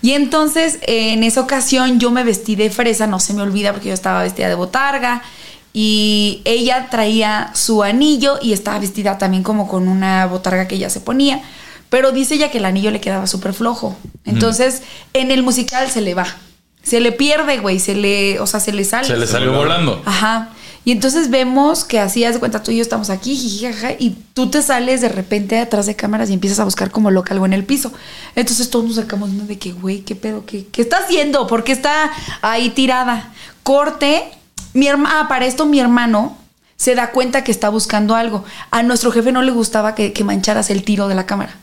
Y 0.02 0.12
entonces, 0.12 0.78
eh, 0.82 1.12
en 1.12 1.22
esa 1.22 1.40
ocasión, 1.40 2.00
yo 2.00 2.10
me 2.10 2.24
vestí 2.24 2.56
de 2.56 2.70
fresa, 2.70 3.06
no 3.06 3.20
se 3.20 3.34
me 3.34 3.42
olvida 3.42 3.72
porque 3.72 3.88
yo 3.88 3.94
estaba 3.94 4.22
vestida 4.22 4.48
de 4.48 4.56
botarga. 4.56 5.22
Y 5.72 6.42
ella 6.44 6.88
traía 6.90 7.50
su 7.54 7.82
anillo 7.82 8.38
y 8.42 8.52
estaba 8.52 8.78
vestida 8.78 9.16
también 9.16 9.42
como 9.42 9.68
con 9.68 9.88
una 9.88 10.26
botarga 10.26 10.68
que 10.68 10.74
ella 10.74 10.90
se 10.90 11.00
ponía. 11.00 11.40
Pero 11.88 12.10
dice 12.12 12.34
ella 12.34 12.50
que 12.50 12.58
el 12.58 12.64
anillo 12.64 12.90
le 12.90 13.00
quedaba 13.00 13.26
súper 13.26 13.54
flojo. 13.54 13.96
Entonces, 14.24 14.82
en 15.12 15.30
el 15.30 15.42
musical 15.42 15.90
se 15.90 16.00
le 16.00 16.14
va. 16.14 16.26
Se 16.82 17.00
le 17.00 17.12
pierde, 17.12 17.58
güey. 17.58 17.78
Se 17.78 17.94
le, 17.94 18.40
o 18.40 18.46
sea, 18.46 18.60
se 18.60 18.72
le 18.72 18.84
sale. 18.84 19.06
Se 19.06 19.16
le 19.16 19.26
salió 19.26 19.52
volando. 19.52 20.02
Ajá. 20.04 20.50
Y 20.84 20.92
entonces 20.92 21.30
vemos 21.30 21.84
que 21.84 22.00
así, 22.00 22.24
haz 22.24 22.34
de 22.34 22.40
cuenta, 22.40 22.62
tú 22.62 22.72
y 22.72 22.76
yo 22.76 22.82
estamos 22.82 23.08
aquí, 23.08 23.36
jiji, 23.36 23.66
jaja, 23.66 23.92
y 23.92 24.16
tú 24.34 24.50
te 24.50 24.62
sales 24.62 25.00
de 25.00 25.08
repente 25.08 25.54
detrás 25.54 25.86
de 25.86 25.94
cámaras 25.94 26.28
y 26.30 26.32
empiezas 26.32 26.58
a 26.58 26.64
buscar 26.64 26.90
como 26.90 27.10
loca 27.10 27.34
algo 27.34 27.46
en 27.46 27.52
el 27.52 27.64
piso. 27.64 27.92
Entonces 28.34 28.68
todos 28.68 28.84
nos 28.84 28.96
sacamos 28.96 29.30
de 29.46 29.58
que, 29.58 29.72
güey, 29.72 30.00
¿qué 30.00 30.16
pedo? 30.16 30.44
¿Qué, 30.44 30.66
¿Qué 30.66 30.82
está 30.82 30.98
haciendo? 30.98 31.46
¿Por 31.46 31.62
qué 31.62 31.72
está 31.72 32.10
ahí 32.40 32.70
tirada? 32.70 33.32
Corte. 33.62 34.24
Mi 34.74 34.88
hermano, 34.88 35.14
ah, 35.16 35.28
para 35.28 35.46
esto 35.46 35.66
mi 35.66 35.78
hermano 35.78 36.36
se 36.76 36.94
da 36.96 37.10
cuenta 37.12 37.44
que 37.44 37.52
está 37.52 37.68
buscando 37.68 38.16
algo. 38.16 38.44
A 38.72 38.82
nuestro 38.82 39.12
jefe 39.12 39.30
no 39.30 39.42
le 39.42 39.52
gustaba 39.52 39.94
que, 39.94 40.12
que 40.12 40.24
mancharas 40.24 40.68
el 40.70 40.82
tiro 40.82 41.06
de 41.06 41.14
la 41.14 41.26
cámara. 41.26 41.56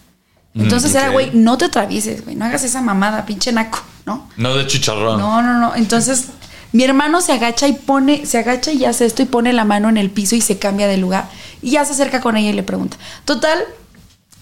Entonces 0.56 0.96
era, 0.96 1.10
güey, 1.10 1.32
no 1.34 1.58
te 1.58 1.66
atravieses, 1.66 2.24
güey, 2.24 2.36
no 2.36 2.46
hagas 2.46 2.64
esa 2.64 2.82
mamada, 2.82 3.26
pinche 3.26 3.52
naco, 3.52 3.80
¿no? 4.06 4.28
No 4.36 4.56
de 4.56 4.66
chicharrón. 4.66 5.20
No, 5.20 5.42
no, 5.42 5.60
no. 5.60 5.76
Entonces, 5.76 6.26
mi 6.72 6.84
hermano 6.84 7.22
se 7.22 7.34
agacha 7.34 7.68
y 7.68 7.74
pone, 7.74 8.26
se 8.26 8.38
agacha 8.38 8.72
y 8.72 8.86
hace 8.86 9.06
esto 9.06 9.22
y 9.22 9.26
pone 9.26 9.54
la 9.54 9.66
mano 9.66 9.90
en 9.90 9.98
el 9.98 10.10
piso 10.12 10.36
y 10.36 10.42
se 10.42 10.60
cambia 10.60 10.88
de 10.88 10.98
lugar. 10.98 11.30
Y 11.62 11.72
ya 11.72 11.86
se 11.86 11.94
acerca 11.94 12.22
con 12.22 12.38
ella 12.38 12.50
y 12.50 12.54
le 12.54 12.64
pregunta. 12.64 12.98
Total, 13.26 13.58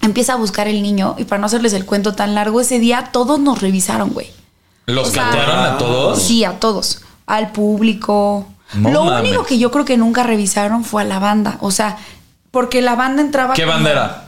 empieza 0.02 0.34
a 0.34 0.36
buscar 0.38 0.68
el 0.68 0.82
niño 0.82 1.16
y 1.18 1.24
para 1.24 1.40
no 1.40 1.46
hacerles 1.48 1.74
el 1.74 1.86
cuento 1.86 2.14
tan 2.16 2.36
largo, 2.36 2.60
ese 2.62 2.80
día 2.80 3.10
todos 3.12 3.40
nos 3.40 3.62
revisaron, 3.62 4.10
güey. 4.10 4.28
¿Los 4.86 5.12
catearon 5.12 5.60
a 5.60 5.78
todos? 5.78 6.22
Sí, 6.22 6.44
a 6.46 6.60
todos. 6.60 7.02
Al 7.26 7.52
público, 7.52 8.48
No 8.74 8.90
Lo 8.92 9.04
mames. 9.06 9.30
único 9.30 9.46
que 9.46 9.58
yo 9.58 9.72
creo 9.72 9.86
que 9.86 9.98
nunca 9.98 10.24
revisaron 10.24 10.84
fue 10.84 11.02
a 11.02 11.06
la 11.06 11.20
banda. 11.20 11.58
O 11.62 11.72
sea, 11.72 11.98
porque 12.52 12.82
la 12.82 12.96
banda 12.96 13.22
entraba. 13.22 13.54
¿Qué 13.54 13.64
como- 13.64 13.74
bandera? 13.76 14.28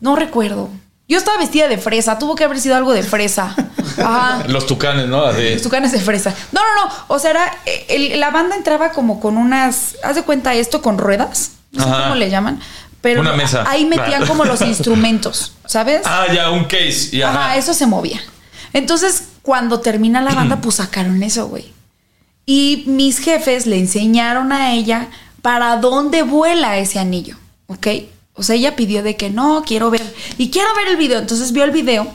No 0.00 0.16
recuerdo. 0.16 0.68
Yo 1.08 1.18
estaba 1.18 1.38
vestida 1.38 1.68
de 1.68 1.78
fresa. 1.78 2.18
Tuvo 2.18 2.34
que 2.34 2.44
haber 2.44 2.58
sido 2.60 2.76
algo 2.76 2.92
de 2.92 3.02
fresa. 3.02 3.54
Ajá. 3.98 4.44
Los 4.48 4.66
tucanes, 4.66 5.06
¿no? 5.08 5.24
Así. 5.24 5.50
Los 5.54 5.62
tucanes 5.62 5.92
de 5.92 6.00
fresa. 6.00 6.34
No, 6.52 6.60
no, 6.60 6.84
no. 6.86 6.92
O 7.08 7.18
sea, 7.18 7.30
era, 7.30 7.58
el- 7.88 8.18
la 8.20 8.30
banda 8.30 8.56
entraba 8.56 8.90
como 8.92 9.20
con 9.20 9.36
unas. 9.36 9.96
¿Haz 10.02 10.16
de 10.16 10.22
cuenta 10.22 10.54
esto 10.54 10.82
con 10.82 10.98
ruedas? 10.98 11.52
No 11.72 11.84
sé 11.84 11.90
Ajá. 11.90 12.02
cómo 12.04 12.14
le 12.16 12.30
llaman. 12.30 12.60
Pero 13.00 13.20
Una 13.20 13.32
mesa. 13.34 13.64
ahí 13.68 13.84
metían 13.84 14.24
Ah. 14.24 14.26
como 14.26 14.44
los 14.44 14.60
instrumentos, 14.62 15.52
¿sabes? 15.66 16.02
Ah, 16.04 16.26
ya, 16.34 16.50
un 16.50 16.64
case. 16.64 17.08
Y 17.12 17.22
Ajá, 17.22 17.46
ajá. 17.50 17.56
eso 17.56 17.72
se 17.74 17.86
movía. 17.86 18.20
Entonces, 18.72 19.24
cuando 19.42 19.80
termina 19.80 20.20
la 20.22 20.34
banda, 20.34 20.56
pues 20.60 20.76
sacaron 20.76 21.22
eso, 21.22 21.46
güey. 21.48 21.72
Y 22.44 22.84
mis 22.86 23.18
jefes 23.18 23.66
le 23.66 23.78
enseñaron 23.78 24.52
a 24.52 24.72
ella 24.72 25.08
para 25.42 25.76
dónde 25.76 26.22
vuela 26.22 26.76
ese 26.78 26.98
anillo, 26.98 27.36
¿ok? 27.66 27.86
O 28.34 28.42
sea, 28.42 28.54
ella 28.56 28.76
pidió 28.76 29.02
de 29.02 29.16
que 29.16 29.30
no, 29.30 29.62
quiero 29.66 29.90
ver, 29.90 30.02
y 30.38 30.50
quiero 30.50 30.68
ver 30.76 30.88
el 30.88 30.96
video. 30.96 31.18
Entonces 31.18 31.52
vio 31.52 31.64
el 31.64 31.70
video 31.70 32.06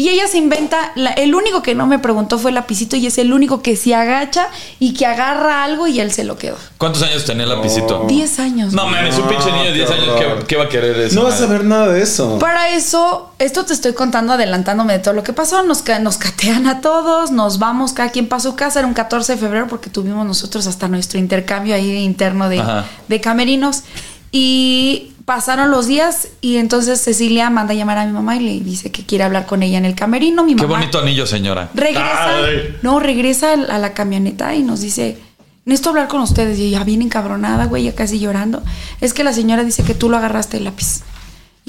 y 0.00 0.08
ella 0.08 0.26
se 0.28 0.38
inventa, 0.38 0.92
la- 0.94 1.10
el 1.12 1.34
único 1.34 1.62
que 1.62 1.74
no 1.74 1.86
me 1.86 1.98
preguntó 1.98 2.38
fue 2.38 2.50
el 2.50 2.54
lapicito 2.54 2.96
y 2.96 3.06
es 3.06 3.18
el 3.18 3.32
único 3.32 3.60
que 3.60 3.76
se 3.76 3.94
agacha 3.94 4.48
y 4.78 4.94
que 4.94 5.04
agarra 5.04 5.62
algo 5.64 5.86
y 5.86 6.00
él 6.00 6.10
se 6.10 6.24
lo 6.24 6.38
quedó. 6.38 6.56
¿Cuántos 6.78 7.02
años 7.02 7.24
tenía 7.26 7.42
el 7.44 7.50
lapicito? 7.50 8.04
10 8.08 8.38
años. 8.40 8.72
No 8.72 8.86
mames, 8.86 9.18
un 9.18 9.28
pinche 9.28 9.52
niño 9.52 9.64
de 9.64 9.72
10 9.74 9.88
qué 9.90 9.94
años. 9.94 10.14
¿qué, 10.18 10.46
qué 10.46 10.56
va 10.56 10.64
a 10.64 10.68
querer 10.68 10.98
eso? 11.00 11.14
No 11.16 11.24
vas 11.24 11.40
a 11.42 11.46
ver 11.46 11.64
nada 11.64 11.88
de 11.88 12.00
eso. 12.02 12.38
Para 12.38 12.70
eso, 12.70 13.30
esto 13.38 13.64
te 13.66 13.74
estoy 13.74 13.92
contando 13.92 14.32
adelantándome 14.32 14.94
de 14.94 14.98
todo 15.00 15.12
lo 15.12 15.22
que 15.22 15.32
pasó. 15.34 15.62
Nos, 15.62 15.84
nos 16.00 16.16
catean 16.16 16.66
a 16.66 16.80
todos, 16.80 17.30
nos 17.30 17.58
vamos 17.58 17.92
cada 17.92 18.10
quien 18.10 18.26
para 18.28 18.40
su 18.40 18.56
casa. 18.56 18.78
Era 18.78 18.88
un 18.88 18.94
14 18.94 19.34
de 19.34 19.38
febrero 19.38 19.66
porque 19.68 19.90
tuvimos 19.90 20.24
nosotros 20.26 20.66
hasta 20.66 20.88
nuestro 20.88 21.18
intercambio 21.18 21.74
ahí 21.74 21.90
interno 21.98 22.48
de, 22.48 22.60
Ajá. 22.60 22.86
de 23.08 23.20
camerinos. 23.20 23.82
Y 24.32 25.12
pasaron 25.24 25.70
los 25.70 25.86
días 25.86 26.28
y 26.40 26.56
entonces 26.56 27.00
Cecilia 27.00 27.50
manda 27.50 27.72
a 27.72 27.76
llamar 27.76 27.98
a 27.98 28.06
mi 28.06 28.12
mamá 28.12 28.36
y 28.36 28.40
le 28.40 28.60
dice 28.64 28.90
que 28.90 29.04
quiere 29.04 29.24
hablar 29.24 29.46
con 29.46 29.62
ella 29.62 29.78
en 29.78 29.84
el 29.84 29.94
camerino. 29.94 30.44
Mi 30.44 30.54
Qué 30.54 30.62
mamá 30.62 30.78
bonito 30.78 30.98
anillo, 30.98 31.26
señora. 31.26 31.70
regresa, 31.74 32.36
Ay. 32.36 32.76
no, 32.82 33.00
regresa 33.00 33.52
a 33.52 33.78
la 33.78 33.92
camioneta 33.92 34.54
y 34.54 34.62
nos 34.62 34.80
dice, 34.80 35.18
necesito 35.64 35.90
hablar 35.90 36.08
con 36.08 36.20
ustedes. 36.20 36.58
Y 36.58 36.66
ella 36.66 36.84
bien 36.84 37.02
encabronada, 37.02 37.66
güey, 37.66 37.84
ya 37.84 37.94
casi 37.94 38.18
llorando. 38.18 38.62
Es 39.00 39.14
que 39.14 39.24
la 39.24 39.32
señora 39.32 39.64
dice 39.64 39.82
que 39.82 39.94
tú 39.94 40.08
lo 40.08 40.16
agarraste 40.16 40.56
el 40.58 40.64
lápiz 40.64 41.00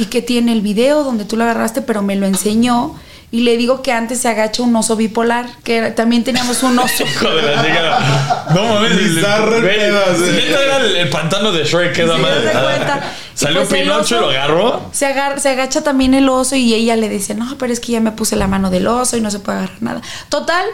y 0.01 0.05
que 0.05 0.21
tiene 0.21 0.51
el 0.53 0.61
video 0.61 1.03
donde 1.03 1.25
tú 1.25 1.37
lo 1.37 1.43
agarraste, 1.43 1.81
pero 1.81 2.01
me 2.01 2.15
lo 2.15 2.25
enseñó. 2.25 2.95
Y 3.33 3.41
le 3.41 3.55
digo 3.55 3.81
que 3.81 3.93
antes 3.93 4.19
se 4.19 4.27
agacha 4.27 4.61
un 4.61 4.75
oso 4.75 4.97
bipolar, 4.97 5.45
que 5.63 5.77
era- 5.77 5.95
también 5.95 6.25
teníamos 6.25 6.63
un 6.63 6.77
oso. 6.77 7.03
Hijo 7.05 7.29
de 7.29 7.41
la 7.43 7.63
chica. 7.63 8.45
No 8.53 8.63
mames. 8.73 8.97
Bizarro 9.15 9.55
el 9.57 9.65
era 9.65 10.77
el, 10.77 10.95
el 10.97 11.09
pantano 11.09 11.53
de 11.53 11.63
Shrek, 11.63 11.97
esa 11.97 12.15
Sí, 12.17 12.21
madre. 12.21 12.51
cuenta. 12.51 13.13
Salió 13.33 13.65
pues 13.65 13.81
Pinocho 13.81 14.17
y 14.17 14.19
lo 14.19 14.29
agarró. 14.31 14.81
Se, 14.91 15.05
agar- 15.05 15.39
se 15.39 15.47
agacha 15.49 15.81
también 15.81 16.13
el 16.13 16.27
oso 16.27 16.57
y 16.57 16.73
ella 16.73 16.97
le 16.97 17.07
dice, 17.07 17.33
no, 17.33 17.55
pero 17.57 17.71
es 17.71 17.79
que 17.79 17.93
ya 17.93 18.01
me 18.01 18.11
puse 18.11 18.35
la 18.35 18.47
mano 18.47 18.69
del 18.69 18.85
oso 18.87 19.15
y 19.15 19.21
no 19.21 19.31
se 19.31 19.39
puede 19.39 19.59
agarrar 19.59 19.81
nada. 19.81 20.01
Total, 20.27 20.65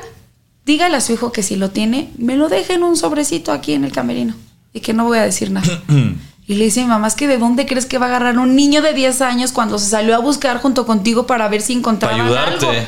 dígale 0.66 0.98
a 0.98 1.02
su 1.02 1.14
hijo 1.14 1.32
que 1.32 1.44
si 1.44 1.58
lo 1.58 1.70
tiene, 1.70 2.10
me 2.18 2.38
lo 2.38 2.50
deje 2.50 2.74
en 2.74 2.82
un 2.84 2.98
sobrecito 2.98 3.52
aquí 3.52 3.74
en 3.74 3.84
el 3.84 3.92
camerino 3.92 4.34
y 4.74 4.80
que 4.80 4.94
no 4.94 5.06
voy 5.06 5.20
a 5.20 5.24
decir 5.24 5.52
nada. 5.52 5.68
y 6.48 6.56
le 6.56 6.66
dice 6.66 6.80
mi 6.82 6.88
mamá, 6.88 7.08
es 7.08 7.16
que 7.16 7.28
¿de 7.28 7.38
dónde 7.38 7.66
crees 7.66 7.86
que 7.86 7.98
va 7.98 8.06
a 8.06 8.10
agarrar 8.10 8.40
un 8.40 8.56
niño 8.56 8.82
de 8.82 8.94
10 8.94 9.22
años 9.22 9.52
cuando 9.52 9.78
se 9.78 9.90
salió 9.90 10.16
a 10.16 10.20
buscar 10.20 10.60
junto 10.62 10.86
contigo 10.86 11.28
para 11.28 11.48
ver 11.50 11.62
si 11.62 11.74
encontraba 11.74 12.16
ayudarte. 12.16 12.66
algo? 12.68 12.88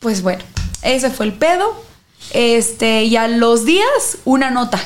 Pues 0.00 0.22
bueno, 0.22 0.42
ese 0.82 1.10
fue 1.10 1.26
el 1.26 1.34
pedo. 1.34 1.84
Este, 2.32 3.04
y 3.04 3.16
a 3.16 3.28
los 3.28 3.64
días, 3.64 4.18
una 4.24 4.50
nota 4.50 4.80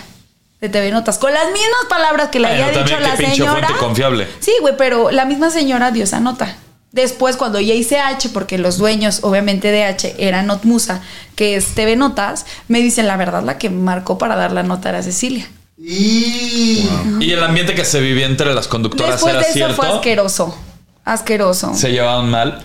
de 0.60 0.68
TV 0.68 0.90
Notas, 0.90 1.18
con 1.18 1.32
las 1.32 1.46
mismas 1.46 1.86
palabras 1.88 2.28
que 2.30 2.38
le 2.40 2.48
Bueno, 2.48 2.64
había 2.64 2.82
dicho 2.82 2.96
también 2.96 3.10
la 3.10 3.16
señora. 3.34 3.68
confiable. 3.78 4.28
Sí, 4.40 4.52
güey, 4.60 4.76
pero 4.76 5.10
la 5.10 5.24
misma 5.24 5.50
señora 5.50 5.90
dio 5.90 6.04
esa 6.04 6.20
nota. 6.20 6.56
Después, 6.92 7.36
cuando 7.36 7.58
ya 7.58 7.74
hice 7.74 7.98
H, 7.98 8.28
porque 8.30 8.58
los 8.58 8.78
dueños, 8.78 9.20
obviamente, 9.22 9.70
de 9.70 9.84
H 9.84 10.14
eran 10.18 10.46
Notmusa, 10.46 11.00
que 11.36 11.56
es 11.56 11.74
TV 11.74 11.96
Notas, 11.96 12.46
me 12.68 12.80
dicen 12.80 13.06
la 13.06 13.16
verdad, 13.16 13.42
la 13.42 13.58
que 13.58 13.70
marcó 13.70 14.18
para 14.18 14.36
dar 14.36 14.52
la 14.52 14.62
nota 14.62 14.90
era 14.90 15.02
Cecilia. 15.02 15.48
Y 15.84 17.30
el 17.32 17.42
ambiente 17.42 17.74
que 17.74 17.84
se 17.84 18.00
vivía 18.00 18.26
entre 18.26 18.54
las 18.54 18.68
conductoras 18.68 19.14
Después 19.14 19.32
era 19.34 19.40
de 19.42 19.46
eso 19.48 19.52
cierto. 19.54 19.74
fue 19.76 19.88
asqueroso. 19.88 20.58
Asqueroso. 21.04 21.74
Se 21.74 21.90
llevaban 21.90 22.30
mal. 22.30 22.64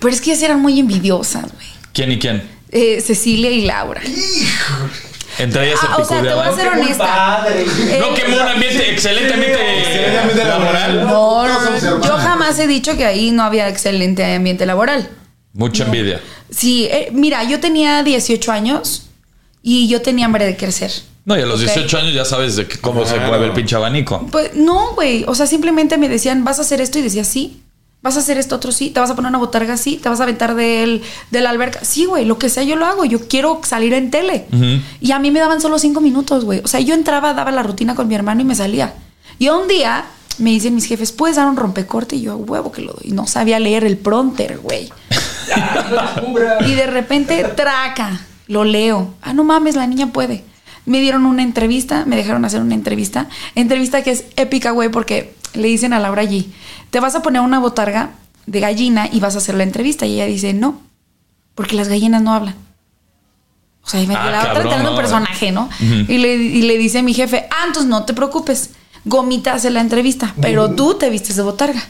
Pero 0.00 0.12
es 0.12 0.20
que 0.20 0.30
ellas 0.32 0.42
eran 0.42 0.60
muy 0.60 0.80
envidiosas, 0.80 1.44
güey. 1.52 1.66
¿Quién 1.92 2.12
y 2.12 2.18
quién? 2.18 2.42
Eh, 2.70 3.00
Cecilia 3.00 3.50
y 3.50 3.62
Laura. 3.66 4.00
Entre 5.38 5.66
ellas 5.68 5.78
Ah, 5.82 5.94
se 5.96 6.02
o 6.02 6.04
sea, 6.04 6.22
te 6.22 6.34
voy 6.34 6.46
a 6.46 6.52
ser 6.54 6.68
honesta. 6.68 7.46
Eh, 7.50 7.98
No 8.00 8.14
quemó 8.14 8.36
un 8.36 8.48
ambiente 8.48 8.90
excelentemente 8.90 9.78
excelentemente 9.80 10.44
laboral. 10.44 11.04
No, 11.06 11.46
no, 11.46 11.70
no, 11.70 12.02
yo 12.04 12.16
jamás 12.16 12.58
he 12.58 12.66
dicho 12.66 12.96
que 12.96 13.04
ahí 13.04 13.30
no 13.30 13.42
había 13.44 13.68
excelente 13.68 14.24
ambiente 14.34 14.66
laboral. 14.66 15.08
Mucha 15.52 15.84
envidia. 15.84 16.20
Sí, 16.50 16.86
eh, 16.90 17.10
mira, 17.12 17.44
yo 17.44 17.60
tenía 17.60 18.02
18 18.02 18.50
años 18.52 19.06
y 19.68 19.88
yo 19.88 20.00
tenía 20.00 20.26
hambre 20.26 20.46
de 20.46 20.56
crecer. 20.56 20.92
No, 21.24 21.36
y 21.36 21.42
a 21.42 21.46
los 21.46 21.60
Ok. 21.60 21.66
18 21.66 21.98
años 21.98 22.14
ya 22.14 22.24
sabes 22.24 22.54
de 22.54 22.68
cómo 22.68 23.04
se 23.04 23.18
mueve 23.18 23.46
el 23.46 23.52
pinche 23.52 23.74
abanico. 23.74 24.24
Pues 24.30 24.54
no, 24.54 24.94
güey. 24.94 25.24
O 25.26 25.34
sea, 25.34 25.48
simplemente 25.48 25.98
me 25.98 26.08
decían, 26.08 26.44
vas 26.44 26.60
a 26.60 26.62
hacer 26.62 26.80
esto 26.80 27.00
y 27.00 27.02
decía 27.02 27.24
sí. 27.24 27.60
Vas 28.00 28.16
a 28.16 28.20
hacer 28.20 28.38
esto 28.38 28.54
otro 28.54 28.70
sí. 28.70 28.90
Te 28.90 29.00
vas 29.00 29.10
a 29.10 29.16
poner 29.16 29.30
una 29.30 29.38
botarga 29.38 29.76
sí. 29.76 29.96
Te 30.00 30.08
vas 30.08 30.20
a 30.20 30.22
aventar 30.22 30.54
del, 30.54 31.02
de 31.32 31.40
la 31.40 31.50
alberca. 31.50 31.84
Sí, 31.84 32.04
güey. 32.04 32.24
Lo 32.24 32.38
que 32.38 32.48
sea 32.48 32.62
yo 32.62 32.76
lo 32.76 32.86
hago. 32.86 33.04
Yo 33.04 33.26
quiero 33.26 33.60
salir 33.64 33.92
en 33.94 34.12
tele. 34.12 34.46
Y 35.00 35.10
a 35.10 35.18
mí 35.18 35.32
me 35.32 35.40
daban 35.40 35.60
solo 35.60 35.80
cinco 35.80 36.00
minutos, 36.00 36.44
güey. 36.44 36.60
O 36.62 36.68
sea, 36.68 36.78
yo 36.78 36.94
entraba, 36.94 37.34
daba 37.34 37.50
la 37.50 37.64
rutina 37.64 37.96
con 37.96 38.06
mi 38.06 38.14
hermano 38.14 38.42
y 38.42 38.44
me 38.44 38.54
salía. 38.54 38.94
Y 39.40 39.48
un 39.48 39.66
día 39.66 40.04
me 40.38 40.50
dicen 40.50 40.76
mis 40.76 40.84
jefes, 40.84 41.10
¿puedes 41.10 41.34
dar 41.38 41.48
un 41.48 41.56
rompecorte? 41.56 42.14
Y 42.14 42.20
yo, 42.20 42.34
"A 42.34 42.36
huevo 42.36 42.70
que 42.70 42.82
lo 42.82 42.92
doy. 42.92 43.08
Y 43.08 43.10
no 43.12 43.26
sabía 43.26 43.58
leer 43.58 43.82
el 43.84 43.96
pronter, 43.96 44.58
güey. 44.58 44.92
y 46.66 46.74
de 46.74 46.86
repente, 46.86 47.42
traca, 47.56 48.20
lo 48.46 48.64
leo. 48.64 49.14
Ah, 49.22 49.32
no 49.32 49.44
mames, 49.44 49.76
la 49.76 49.86
niña 49.86 50.12
puede. 50.12 50.44
Me 50.84 51.00
dieron 51.00 51.26
una 51.26 51.42
entrevista, 51.42 52.04
me 52.06 52.16
dejaron 52.16 52.44
hacer 52.44 52.60
una 52.60 52.74
entrevista. 52.74 53.28
Entrevista 53.54 54.02
que 54.02 54.12
es 54.12 54.24
épica, 54.36 54.70
güey, 54.70 54.88
porque 54.88 55.34
le 55.54 55.68
dicen 55.68 55.92
a 55.92 55.98
Laura 56.00 56.22
allí, 56.22 56.52
te 56.90 57.00
vas 57.00 57.14
a 57.14 57.22
poner 57.22 57.42
una 57.42 57.58
botarga 57.58 58.10
de 58.46 58.60
gallina 58.60 59.08
y 59.10 59.20
vas 59.20 59.34
a 59.34 59.38
hacer 59.38 59.56
la 59.56 59.64
entrevista. 59.64 60.06
Y 60.06 60.14
ella 60.14 60.26
dice, 60.26 60.52
no, 60.54 60.80
porque 61.54 61.74
las 61.74 61.88
gallinas 61.88 62.22
no 62.22 62.34
hablan. 62.34 62.54
O 63.82 63.88
sea, 63.88 64.00
y 64.00 64.06
me 64.06 64.14
Ah, 64.16 64.30
la 64.30 64.38
otra 64.38 64.52
cabrón, 64.52 64.62
entrando 64.66 64.90
un 64.90 64.96
no, 64.96 65.00
personaje, 65.00 65.52
¿no? 65.52 65.68
y, 65.80 66.18
le, 66.18 66.34
y 66.34 66.62
le 66.62 66.76
dice 66.76 66.98
a 66.98 67.02
mi 67.02 67.14
jefe, 67.14 67.46
ah, 67.50 67.64
entonces 67.66 67.88
no 67.88 68.04
te 68.04 68.14
preocupes, 68.14 68.70
Gomita 69.04 69.54
hace 69.54 69.70
la 69.70 69.80
entrevista, 69.80 70.34
pero 70.40 70.72
tú 70.74 70.94
te 70.94 71.08
vistes 71.08 71.36
de 71.36 71.42
botarga. 71.42 71.80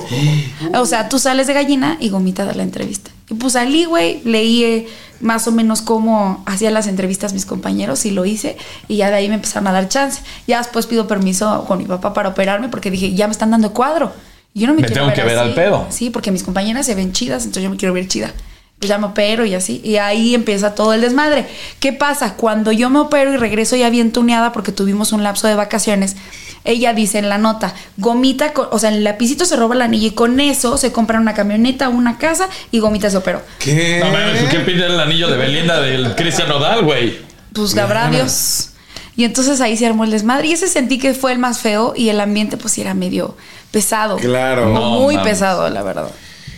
O 0.74 0.86
sea, 0.86 1.08
tú 1.08 1.18
sales 1.18 1.46
de 1.46 1.52
gallina 1.54 1.96
y 2.00 2.08
Gomita 2.08 2.44
da 2.44 2.54
la 2.54 2.62
entrevista. 2.62 3.10
Y 3.30 3.34
pues 3.34 3.54
salí, 3.54 3.84
güey, 3.84 4.20
leí 4.24 4.64
eh, 4.64 4.88
más 5.20 5.46
o 5.48 5.52
menos 5.52 5.82
cómo 5.82 6.42
hacían 6.46 6.74
las 6.74 6.86
entrevistas 6.86 7.32
mis 7.32 7.46
compañeros 7.46 8.04
y 8.06 8.10
lo 8.10 8.24
hice. 8.24 8.56
Y 8.88 8.96
ya 8.96 9.10
de 9.10 9.16
ahí 9.16 9.28
me 9.28 9.34
empezaron 9.36 9.66
a 9.68 9.72
dar 9.72 9.88
chance. 9.88 10.20
Ya 10.46 10.58
después 10.58 10.86
pido 10.86 11.06
permiso 11.06 11.64
con 11.66 11.78
mi 11.78 11.84
papá 11.84 12.12
para 12.12 12.30
operarme 12.30 12.68
porque 12.68 12.90
dije, 12.90 13.14
ya 13.14 13.26
me 13.26 13.32
están 13.32 13.50
dando 13.50 13.72
cuadro. 13.72 14.12
Yo 14.54 14.66
no 14.66 14.74
me, 14.74 14.82
Me 14.82 14.88
quiero 14.88 15.04
tengo 15.04 15.14
que 15.14 15.22
ver 15.22 15.38
así. 15.38 15.48
al 15.48 15.54
pedo. 15.54 15.86
Sí, 15.88 16.10
porque 16.10 16.30
mis 16.30 16.42
compañeras 16.42 16.84
se 16.86 16.94
ven 16.94 17.12
chidas, 17.12 17.44
entonces 17.44 17.62
yo 17.62 17.70
me 17.70 17.76
quiero 17.76 17.94
ver 17.94 18.06
chida. 18.08 18.32
Pues 18.78 18.88
ya 18.88 18.98
me 18.98 19.06
opero 19.06 19.46
y 19.46 19.54
así. 19.54 19.80
Y 19.84 19.96
ahí 19.96 20.34
empieza 20.34 20.74
todo 20.74 20.92
el 20.92 21.00
desmadre. 21.00 21.46
¿Qué 21.78 21.92
pasa? 21.92 22.34
Cuando 22.34 22.72
yo 22.72 22.90
me 22.90 22.98
opero 22.98 23.32
y 23.32 23.36
regreso 23.36 23.76
ya 23.76 23.88
bien 23.90 24.12
tuneada 24.12 24.52
porque 24.52 24.72
tuvimos 24.72 25.12
un 25.12 25.22
lapso 25.22 25.46
de 25.46 25.54
vacaciones, 25.54 26.16
ella 26.64 26.92
dice 26.92 27.18
en 27.18 27.28
la 27.28 27.38
nota, 27.38 27.74
Gomita, 27.96 28.52
con- 28.52 28.68
o 28.70 28.78
sea, 28.78 28.90
el 28.90 29.02
lapicito 29.04 29.44
se 29.44 29.56
roba 29.56 29.74
el 29.74 29.82
anillo 29.82 30.08
y 30.08 30.10
con 30.12 30.38
eso 30.40 30.76
se 30.78 30.92
compra 30.92 31.18
una 31.20 31.34
camioneta, 31.34 31.88
una 31.88 32.18
casa 32.18 32.48
y 32.70 32.78
Gomita 32.78 33.10
se 33.10 33.16
operó. 33.16 33.42
¿Qué? 33.58 33.98
No 34.00 34.10
mames, 34.10 34.48
¿qué 34.50 34.60
pide 34.60 34.86
el 34.86 34.98
anillo 35.00 35.28
de 35.28 35.36
Belinda 35.36 35.80
del 35.80 36.14
Cristian 36.14 36.48
Nodal, 36.48 36.84
güey? 36.84 37.18
Pues 37.52 37.76
habrá 37.76 38.08
Dios. 38.08 38.70
Y 39.14 39.24
entonces 39.24 39.60
ahí 39.60 39.76
se 39.76 39.86
armó 39.86 40.04
el 40.04 40.10
desmadre. 40.10 40.46
Y 40.48 40.52
ese 40.52 40.68
sentí 40.68 40.98
que 40.98 41.12
fue 41.12 41.32
el 41.32 41.38
más 41.38 41.58
feo 41.58 41.92
y 41.94 42.08
el 42.08 42.18
ambiente 42.20 42.56
pues 42.56 42.72
sí 42.74 42.80
era 42.80 42.94
medio 42.94 43.36
pesado. 43.70 44.16
Claro. 44.16 44.70
No, 44.72 45.00
muy 45.00 45.16
mames. 45.16 45.32
pesado, 45.32 45.68
la 45.68 45.82
verdad. 45.82 46.08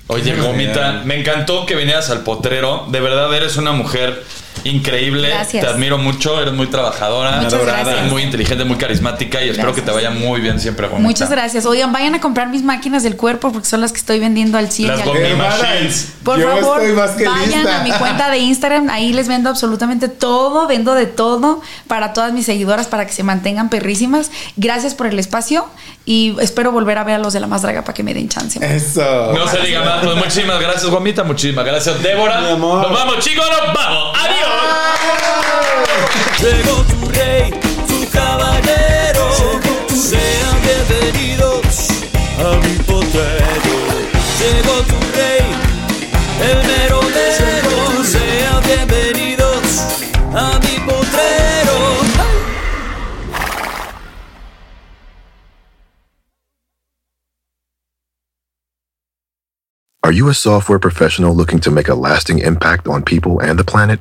Oye, 0.06 0.36
Gomita, 0.36 1.02
me 1.04 1.18
encantó 1.18 1.64
que 1.66 1.74
vinieras 1.74 2.10
al 2.10 2.20
potrero. 2.20 2.86
De 2.90 3.00
verdad, 3.00 3.34
eres 3.34 3.56
una 3.56 3.72
mujer 3.72 4.22
increíble. 4.64 5.28
Gracias. 5.28 5.64
Te 5.64 5.70
admiro 5.70 5.98
mucho, 5.98 6.40
eres 6.40 6.54
muy 6.54 6.66
trabajadora, 6.66 7.42
muy 8.10 8.22
inteligente, 8.22 8.64
muy 8.64 8.76
carismática 8.76 9.42
y 9.42 9.50
espero 9.50 9.74
que 9.74 9.82
te 9.82 9.90
vaya 9.90 10.10
muy 10.10 10.40
bien 10.40 10.60
siempre, 10.60 10.86
Gomita. 10.88 11.06
Muchas 11.08 11.30
gracias. 11.30 11.66
Oigan, 11.66 11.92
vayan 11.92 12.14
a 12.14 12.20
comprar 12.20 12.48
mis 12.48 12.62
máquinas 12.62 13.02
del 13.02 13.16
cuerpo 13.16 13.52
porque 13.52 13.68
son 13.68 13.80
las 13.80 13.92
que 13.92 13.98
estoy 13.98 14.18
vendiendo 14.20 14.58
al 14.58 14.70
100. 14.70 14.86
y 14.94 14.96
Las 14.96 15.06
al- 15.06 15.36
Machines. 15.36 16.08
Por 16.24 16.38
yo 16.40 16.48
favor, 16.48 16.80
estoy 16.82 16.96
más 16.96 17.10
que 17.12 17.26
vayan 17.26 17.50
lista. 17.50 17.80
a 17.80 17.84
mi 17.84 17.92
cuenta 17.92 18.30
de 18.30 18.38
Instagram. 18.38 18.88
Ahí 18.90 19.12
les 19.12 19.28
vendo 19.28 19.50
absolutamente 19.50 20.08
todo. 20.08 20.66
Vendo 20.66 20.94
de 20.94 21.06
todo 21.06 21.60
para 21.86 22.12
todas 22.12 22.32
mis 22.32 22.46
seguidoras 22.46 22.86
para 22.86 23.06
que 23.06 23.12
se 23.12 23.22
mantengan 23.22 23.68
perrísimas. 23.68 24.30
Gracias 24.56 24.94
por 24.94 25.06
el 25.06 25.18
espacio 25.18 25.66
y 26.06 26.36
espero 26.40 26.72
volver 26.72 26.98
a 26.98 27.04
ver 27.04 27.16
a 27.16 27.18
los 27.18 27.32
de 27.32 27.40
la 27.40 27.46
más 27.46 27.62
draga 27.62 27.82
para 27.82 27.94
que 27.94 28.02
me 28.02 28.14
den 28.14 28.28
chance. 28.28 28.58
Eso. 28.64 29.32
No 29.32 29.46
se 29.48 29.58
diga 29.60 29.82
más. 29.82 30.04
Pues 30.04 30.16
muchísimas 30.16 30.60
gracias, 30.60 30.86
Gomita. 30.86 31.22
Muchísimas 31.24 31.64
gracias, 31.64 32.02
Débora. 32.02 32.40
Mi 32.40 32.50
amor. 32.50 32.82
Nos 32.88 32.92
vamos, 32.98 33.18
chicos. 33.20 33.44
Nos 33.50 33.74
vamos. 33.74 34.16
Adiós. 34.18 34.53
Llegó 36.40 36.82
tu 36.84 37.08
rey, 37.10 37.50
su 37.88 38.10
caballero. 38.10 39.24
Sean 39.88 40.56
bienvenidos 40.62 41.88
a 42.38 42.56
mi 42.62 42.76
potrero. 42.84 43.76
Llegó 44.38 44.76
tu 44.82 44.98
rey, 45.16 45.46
el 46.40 46.58
mero 46.66 47.00
mero. 47.02 48.04
Sean 48.04 48.62
bienvenidos 48.62 49.84
a 50.34 50.58
mi 50.58 50.78
potrero. 50.84 51.78
Are 60.02 60.12
you 60.12 60.28
a 60.28 60.34
software 60.34 60.78
professional 60.78 61.34
looking 61.34 61.60
to 61.60 61.70
make 61.70 61.88
a 61.88 61.94
lasting 61.94 62.38
impact 62.40 62.86
on 62.86 63.02
people 63.02 63.40
and 63.40 63.58
the 63.58 63.64
planet? 63.64 64.00